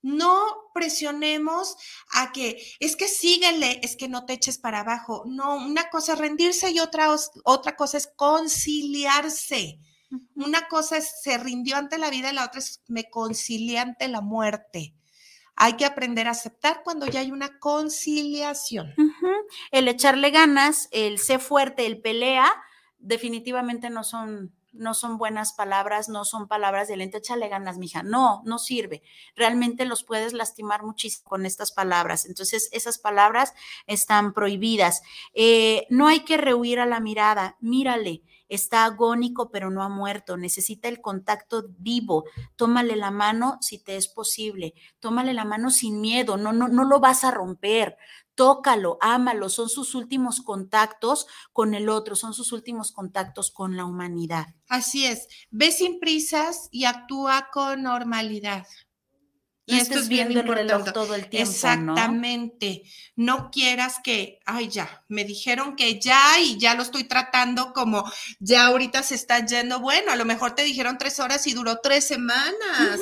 No 0.01 0.69
presionemos 0.73 1.77
a 2.11 2.31
que 2.33 2.61
es 2.79 2.95
que 2.95 3.07
síguele, 3.07 3.79
es 3.83 3.95
que 3.95 4.09
no 4.09 4.25
te 4.25 4.33
eches 4.33 4.57
para 4.57 4.81
abajo. 4.81 5.23
No, 5.25 5.55
una 5.55 5.89
cosa 5.89 6.13
es 6.13 6.19
rendirse 6.19 6.71
y 6.71 6.79
otra, 6.79 7.15
otra 7.45 7.75
cosa 7.75 7.97
es 7.97 8.07
conciliarse. 8.15 9.79
Una 10.35 10.67
cosa 10.67 10.97
es 10.97 11.21
se 11.21 11.37
rindió 11.37 11.77
ante 11.77 11.97
la 11.97 12.09
vida 12.09 12.31
y 12.31 12.35
la 12.35 12.45
otra 12.45 12.59
es 12.59 12.81
me 12.87 13.09
concilié 13.09 13.79
ante 13.79 14.07
la 14.07 14.21
muerte. 14.21 14.93
Hay 15.55 15.73
que 15.73 15.85
aprender 15.85 16.27
a 16.27 16.31
aceptar 16.31 16.81
cuando 16.83 17.05
ya 17.05 17.19
hay 17.19 17.31
una 17.31 17.59
conciliación. 17.59 18.93
El 19.71 19.87
echarle 19.87 20.31
ganas, 20.31 20.89
el 20.91 21.19
ser 21.19 21.39
fuerte, 21.39 21.85
el 21.85 22.01
pelea, 22.01 22.51
definitivamente 22.97 23.89
no 23.89 24.03
son 24.03 24.53
no 24.73 24.95
son 24.95 25.19
buenas 25.19 25.53
palabras, 25.53 26.09
no 26.09 26.25
son 26.25 26.47
palabras 26.47 26.87
de 26.87 26.97
lente, 26.97 27.19
échale 27.19 27.47
ganas, 27.47 27.77
mija. 27.77 28.01
No, 28.01 28.41
no 28.43 28.57
sirve. 28.57 29.03
Realmente 29.35 29.85
los 29.85 30.03
puedes 30.03 30.33
lastimar 30.33 30.81
muchísimo 30.81 31.29
con 31.29 31.45
estas 31.45 31.71
palabras. 31.71 32.25
Entonces, 32.25 32.69
esas 32.71 32.97
palabras 32.97 33.53
están 33.85 34.33
prohibidas. 34.33 35.03
Eh, 35.35 35.85
no 35.91 36.07
hay 36.07 36.21
que 36.21 36.37
rehuir 36.37 36.79
a 36.79 36.87
la 36.87 36.99
mirada, 36.99 37.55
mírale 37.59 38.23
está 38.55 38.85
agónico 38.85 39.49
pero 39.51 39.69
no 39.69 39.83
ha 39.83 39.89
muerto, 39.89 40.37
necesita 40.37 40.87
el 40.87 41.01
contacto 41.01 41.65
vivo, 41.77 42.25
tómale 42.55 42.95
la 42.95 43.11
mano 43.11 43.57
si 43.61 43.79
te 43.79 43.95
es 43.95 44.07
posible, 44.07 44.73
tómale 44.99 45.33
la 45.33 45.45
mano 45.45 45.69
sin 45.69 46.01
miedo, 46.01 46.37
no, 46.37 46.53
no, 46.53 46.67
no 46.67 46.83
lo 46.83 46.99
vas 46.99 47.23
a 47.23 47.31
romper, 47.31 47.97
tócalo, 48.35 48.97
ámalo, 49.01 49.49
son 49.49 49.69
sus 49.69 49.95
últimos 49.95 50.41
contactos 50.41 51.27
con 51.51 51.73
el 51.73 51.89
otro, 51.89 52.15
son 52.15 52.33
sus 52.33 52.51
últimos 52.51 52.91
contactos 52.91 53.51
con 53.51 53.77
la 53.77 53.85
humanidad. 53.85 54.47
Así 54.67 55.05
es, 55.05 55.27
ve 55.51 55.71
sin 55.71 55.99
prisas 55.99 56.67
y 56.71 56.85
actúa 56.85 57.49
con 57.51 57.83
normalidad. 57.83 58.65
Y 59.65 59.77
esto 59.77 59.97
es 59.99 60.09
viendo 60.09 60.41
el 60.41 60.47
reloj 60.47 60.91
todo 60.91 61.15
el 61.15 61.29
tiempo. 61.29 61.49
Exactamente. 61.49 62.83
¿no? 63.15 63.49
quieras 63.51 63.97
que, 64.03 64.39
ay, 64.45 64.67
ya, 64.69 65.05
me 65.07 65.23
dijeron 65.23 65.75
que 65.75 65.99
ya 65.99 66.39
y 66.39 66.57
ya 66.57 66.73
lo 66.75 66.83
estoy 66.83 67.05
tratando 67.05 67.71
como 67.73 68.03
ya 68.39 68.65
ahorita 68.65 69.03
se 69.03 69.15
está 69.15 69.45
yendo. 69.45 69.79
Bueno, 69.79 70.11
a 70.11 70.15
lo 70.15 70.25
mejor 70.25 70.55
te 70.55 70.63
dijeron 70.63 70.97
tres 70.97 71.19
horas 71.19 71.45
y 71.47 71.53
duró 71.53 71.79
tres 71.81 72.05
semanas. 72.05 72.99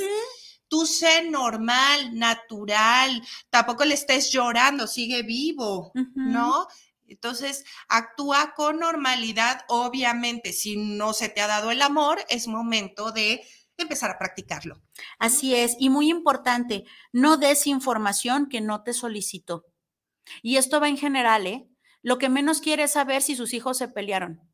Tú 0.68 0.86
sé 0.86 1.30
normal, 1.30 2.18
natural, 2.18 3.22
tampoco 3.50 3.84
le 3.84 3.94
estés 3.94 4.32
llorando, 4.32 4.88
sigue 4.88 5.22
vivo, 5.22 5.92
¿no? 6.16 6.68
Entonces, 7.08 7.66
actúa 7.90 8.54
con 8.56 8.80
normalidad. 8.80 9.66
Obviamente, 9.68 10.54
si 10.54 10.78
no 10.78 11.12
se 11.12 11.28
te 11.28 11.42
ha 11.42 11.48
dado 11.48 11.72
el 11.72 11.82
amor, 11.82 12.24
es 12.30 12.48
momento 12.48 13.12
de 13.12 13.46
empezar 13.82 14.12
a 14.12 14.18
practicarlo. 14.18 14.82
Así 15.20 15.56
es, 15.56 15.76
y 15.80 15.90
muy 15.90 16.10
importante, 16.10 16.86
no 17.12 17.38
des 17.38 17.68
información 17.68 18.48
que 18.50 18.62
no 18.62 18.84
te 18.84 18.94
solicitó. 18.94 19.66
Y 20.42 20.58
esto 20.58 20.80
va 20.80 20.90
en 20.90 20.98
general, 20.98 21.48
¿eh? 21.48 21.68
Lo 22.02 22.18
que 22.18 22.30
menos 22.30 22.62
quiere 22.62 22.84
es 22.84 22.92
saber 22.94 23.22
si 23.22 23.36
sus 23.36 23.54
hijos 23.54 23.78
se 23.78 23.88
pelearon. 23.88 24.51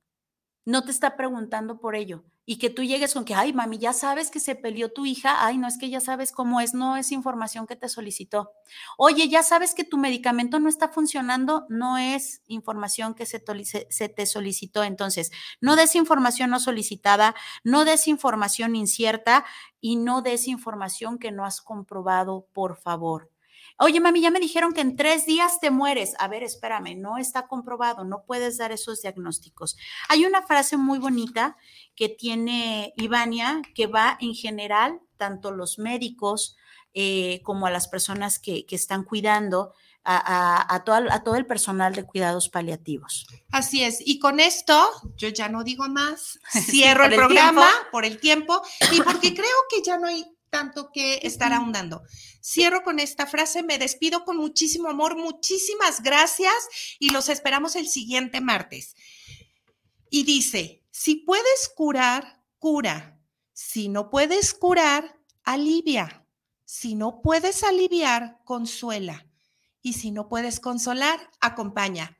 No 0.67 0.83
te 0.83 0.91
está 0.91 1.15
preguntando 1.15 1.79
por 1.79 1.95
ello 1.95 2.25
y 2.45 2.57
que 2.57 2.69
tú 2.69 2.83
llegues 2.83 3.13
con 3.13 3.23
que, 3.23 3.33
ay, 3.33 3.53
mami, 3.53 3.77
ya 3.77 3.93
sabes 3.93 4.29
que 4.29 4.41
se 4.41 4.53
peleó 4.53 4.91
tu 4.91 5.05
hija, 5.05 5.45
ay, 5.45 5.57
no 5.57 5.65
es 5.65 5.77
que 5.77 5.89
ya 5.89 6.01
sabes 6.01 6.33
cómo 6.33 6.59
es, 6.59 6.73
no 6.73 6.97
es 6.97 7.13
información 7.13 7.67
que 7.67 7.77
te 7.77 7.87
solicitó. 7.87 8.51
Oye, 8.97 9.29
ya 9.29 9.43
sabes 9.43 9.73
que 9.73 9.85
tu 9.85 9.97
medicamento 9.97 10.59
no 10.59 10.67
está 10.67 10.89
funcionando, 10.89 11.65
no 11.69 11.97
es 11.97 12.41
información 12.47 13.15
que 13.15 13.25
se, 13.25 13.39
te 13.39 14.25
solicitó. 14.25 14.83
Entonces, 14.83 15.31
no 15.61 15.77
des 15.77 15.95
información 15.95 16.49
no 16.49 16.59
solicitada, 16.59 17.33
no 17.63 17.85
des 17.85 18.09
información 18.09 18.75
incierta 18.75 19.45
y 19.79 19.95
no 19.95 20.21
des 20.21 20.49
información 20.49 21.17
que 21.17 21.31
no 21.31 21.45
has 21.45 21.61
comprobado, 21.61 22.45
por 22.51 22.75
favor. 22.75 23.31
Oye, 23.79 23.99
mami, 23.99 24.21
ya 24.21 24.31
me 24.31 24.39
dijeron 24.39 24.73
que 24.73 24.81
en 24.81 24.95
tres 24.95 25.27
días 25.27 25.59
te 25.59 25.69
mueres. 25.69 26.15
A 26.17 26.27
ver, 26.27 26.41
espérame, 26.41 26.95
no 26.97 27.19
está 27.19 27.47
comprobado, 27.47 28.05
no 28.05 28.23
puedes 28.25 28.57
dar 28.57 28.71
esos 28.71 29.01
diagnósticos. 29.03 29.77
Hay 30.09 30.25
una 30.25 30.41
frase 30.41 30.77
muy 30.77 30.97
bonita 30.97 31.57
que 31.95 32.09
tiene 32.09 32.93
Ivania 32.97 33.61
que 33.75 33.85
va 33.85 34.17
en 34.19 34.33
general, 34.33 34.99
tanto 35.17 35.51
los 35.51 35.77
médicos 35.77 36.55
eh, 36.95 37.41
como 37.43 37.67
a 37.67 37.71
las 37.71 37.87
personas 37.87 38.39
que, 38.39 38.65
están 38.71 39.03
cuidando, 39.03 39.73
a, 40.03 40.81
todo, 40.83 40.95
a, 41.11 41.21
todo, 41.23 41.35
el 41.35 41.45
personal 41.45 41.93
de 41.93 42.03
cuidados 42.03 42.49
paliativos. 42.49 43.27
Así 43.51 43.83
es. 43.83 43.99
Y 44.03 44.17
con 44.17 44.39
esto, 44.39 44.89
yo 45.17 45.27
ya 45.27 45.49
no 45.49 45.63
digo 45.63 45.87
más, 45.89 46.39
cierro 46.49 47.05
el, 47.05 47.13
programa 47.13 47.69
por 47.91 48.05
el 48.05 48.19
tiempo 48.19 48.59
y 48.91 49.01
porque 49.01 49.35
creo 49.35 49.57
que 49.69 49.83
ya 49.83 49.97
no 49.97 50.07
hay 50.07 50.25
tanto 50.49 50.91
que 50.91 51.19
estar 51.23 51.53
ahondando. 51.53 52.03
Cierro 52.41 52.83
con 52.83 52.99
esta 52.99 53.25
frase, 53.25 53.63
me 53.63 53.77
despido 53.77 54.25
con 54.25 54.37
muchísimo 54.37 54.89
amor, 54.89 55.17
muchísimas 55.17 56.01
gracias 56.01 56.55
y 56.99 57.09
los 57.11 57.29
esperamos 57.29 57.75
el 57.75 57.87
siguiente 57.87 58.41
martes. 58.41 58.95
Y 60.09 60.23
dice, 60.23 60.83
si 60.91 61.15
puedes 61.15 61.69
curar, 61.75 62.41
cura. 62.59 63.19
Si 63.53 63.89
no 63.89 64.09
puedes 64.09 64.53
curar, 64.53 65.19
alivia. 65.43 66.25
Si 66.65 66.95
no 66.95 67.21
puedes 67.21 67.63
aliviar, 67.63 68.39
consuela. 68.43 69.27
Y 69.81 69.93
si 69.93 70.11
no 70.11 70.27
puedes 70.27 70.59
consolar, 70.59 71.29
acompaña. 71.39 72.17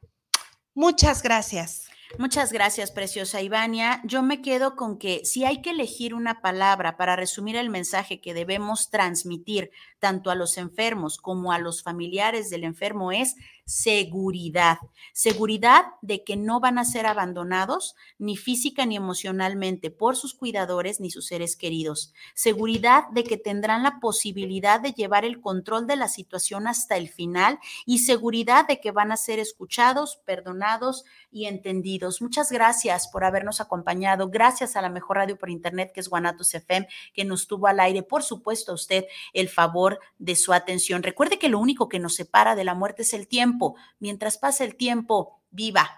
Muchas 0.73 1.21
gracias. 1.21 1.86
Muchas 2.17 2.53
gracias, 2.53 2.91
preciosa 2.91 3.41
Ivania. 3.41 4.01
Yo 4.05 4.23
me 4.23 4.41
quedo 4.41 4.75
con 4.75 4.97
que 4.97 5.25
si 5.25 5.43
hay 5.43 5.61
que 5.61 5.71
elegir 5.71 6.13
una 6.13 6.41
palabra 6.41 6.95
para 6.95 7.15
resumir 7.15 7.57
el 7.57 7.69
mensaje 7.69 8.21
que 8.21 8.33
debemos 8.33 8.89
transmitir 8.89 9.71
tanto 9.99 10.31
a 10.31 10.35
los 10.35 10.57
enfermos 10.57 11.17
como 11.17 11.51
a 11.51 11.59
los 11.59 11.83
familiares 11.83 12.49
del 12.49 12.63
enfermo 12.63 13.11
es 13.11 13.35
seguridad. 13.67 14.77
Seguridad 15.11 15.87
de 16.01 16.23
que 16.23 16.37
no 16.37 16.61
van 16.61 16.77
a 16.77 16.85
ser 16.85 17.05
abandonados 17.05 17.97
ni 18.17 18.37
física 18.37 18.85
ni 18.85 18.95
emocionalmente 18.95 19.91
por 19.91 20.15
sus 20.15 20.33
cuidadores 20.33 21.01
ni 21.01 21.11
sus 21.11 21.27
seres 21.27 21.57
queridos. 21.57 22.13
Seguridad 22.33 23.09
de 23.09 23.25
que 23.25 23.35
tendrán 23.35 23.83
la 23.83 23.99
posibilidad 23.99 24.79
de 24.79 24.93
llevar 24.93 25.25
el 25.25 25.41
control 25.41 25.85
de 25.85 25.97
la 25.97 26.07
situación 26.07 26.65
hasta 26.65 26.95
el 26.95 27.09
final 27.09 27.59
y 27.85 27.99
seguridad 27.99 28.65
de 28.65 28.79
que 28.79 28.91
van 28.91 29.11
a 29.11 29.17
ser 29.17 29.37
escuchados, 29.37 30.15
perdonados 30.25 31.03
y 31.29 31.45
entendidos. 31.45 32.21
Muchas 32.21 32.53
gracias 32.53 33.09
por 33.09 33.25
habernos 33.25 33.59
acompañado. 33.59 34.29
Gracias 34.29 34.77
a 34.77 34.81
la 34.81 34.89
mejor 34.89 35.17
radio 35.17 35.37
por 35.37 35.49
internet 35.49 35.91
que 35.93 35.99
es 35.99 36.07
Guanatos 36.07 36.53
FM 36.53 36.87
que 37.13 37.25
nos 37.25 37.47
tuvo 37.47 37.67
al 37.67 37.81
aire. 37.81 38.01
Por 38.01 38.23
supuesto, 38.23 38.71
a 38.71 38.75
usted 38.75 39.07
el 39.33 39.49
favor 39.49 39.99
de 40.19 40.37
su 40.37 40.53
atención. 40.53 41.03
Recuerde 41.03 41.37
que 41.37 41.49
lo 41.49 41.59
único 41.59 41.89
que 41.89 41.99
nos 41.99 42.15
separa 42.15 42.55
de 42.55 42.63
la 42.63 42.73
muerte 42.73 43.01
es 43.01 43.13
el 43.13 43.27
tiempo 43.27 43.56
Mientras 43.99 44.37
pase 44.37 44.63
el 44.65 44.75
tiempo, 44.75 45.41
viva. 45.49 45.89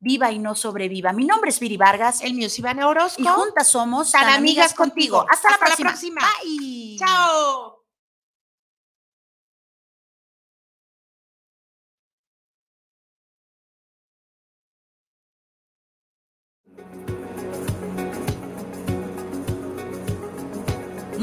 viva 0.00 0.30
y 0.30 0.38
no 0.38 0.54
sobreviva. 0.54 1.12
Mi 1.12 1.24
nombre 1.24 1.48
es 1.50 1.58
Viri 1.60 1.76
Vargas. 1.78 2.20
El 2.22 2.34
mío 2.34 2.46
es 2.48 2.58
Ivana 2.58 2.86
Orozco. 2.88 3.22
Y 3.22 3.26
juntas 3.26 3.68
somos 3.68 4.12
tan 4.12 4.28
amigas 4.28 4.74
contigo. 4.74 5.24
Hasta, 5.30 5.48
Hasta 5.48 5.64
la, 5.64 5.70
la 5.70 5.76
próxima. 5.76 6.20
próxima. 6.20 6.20
Bye. 6.42 6.96
Chao. 6.98 7.84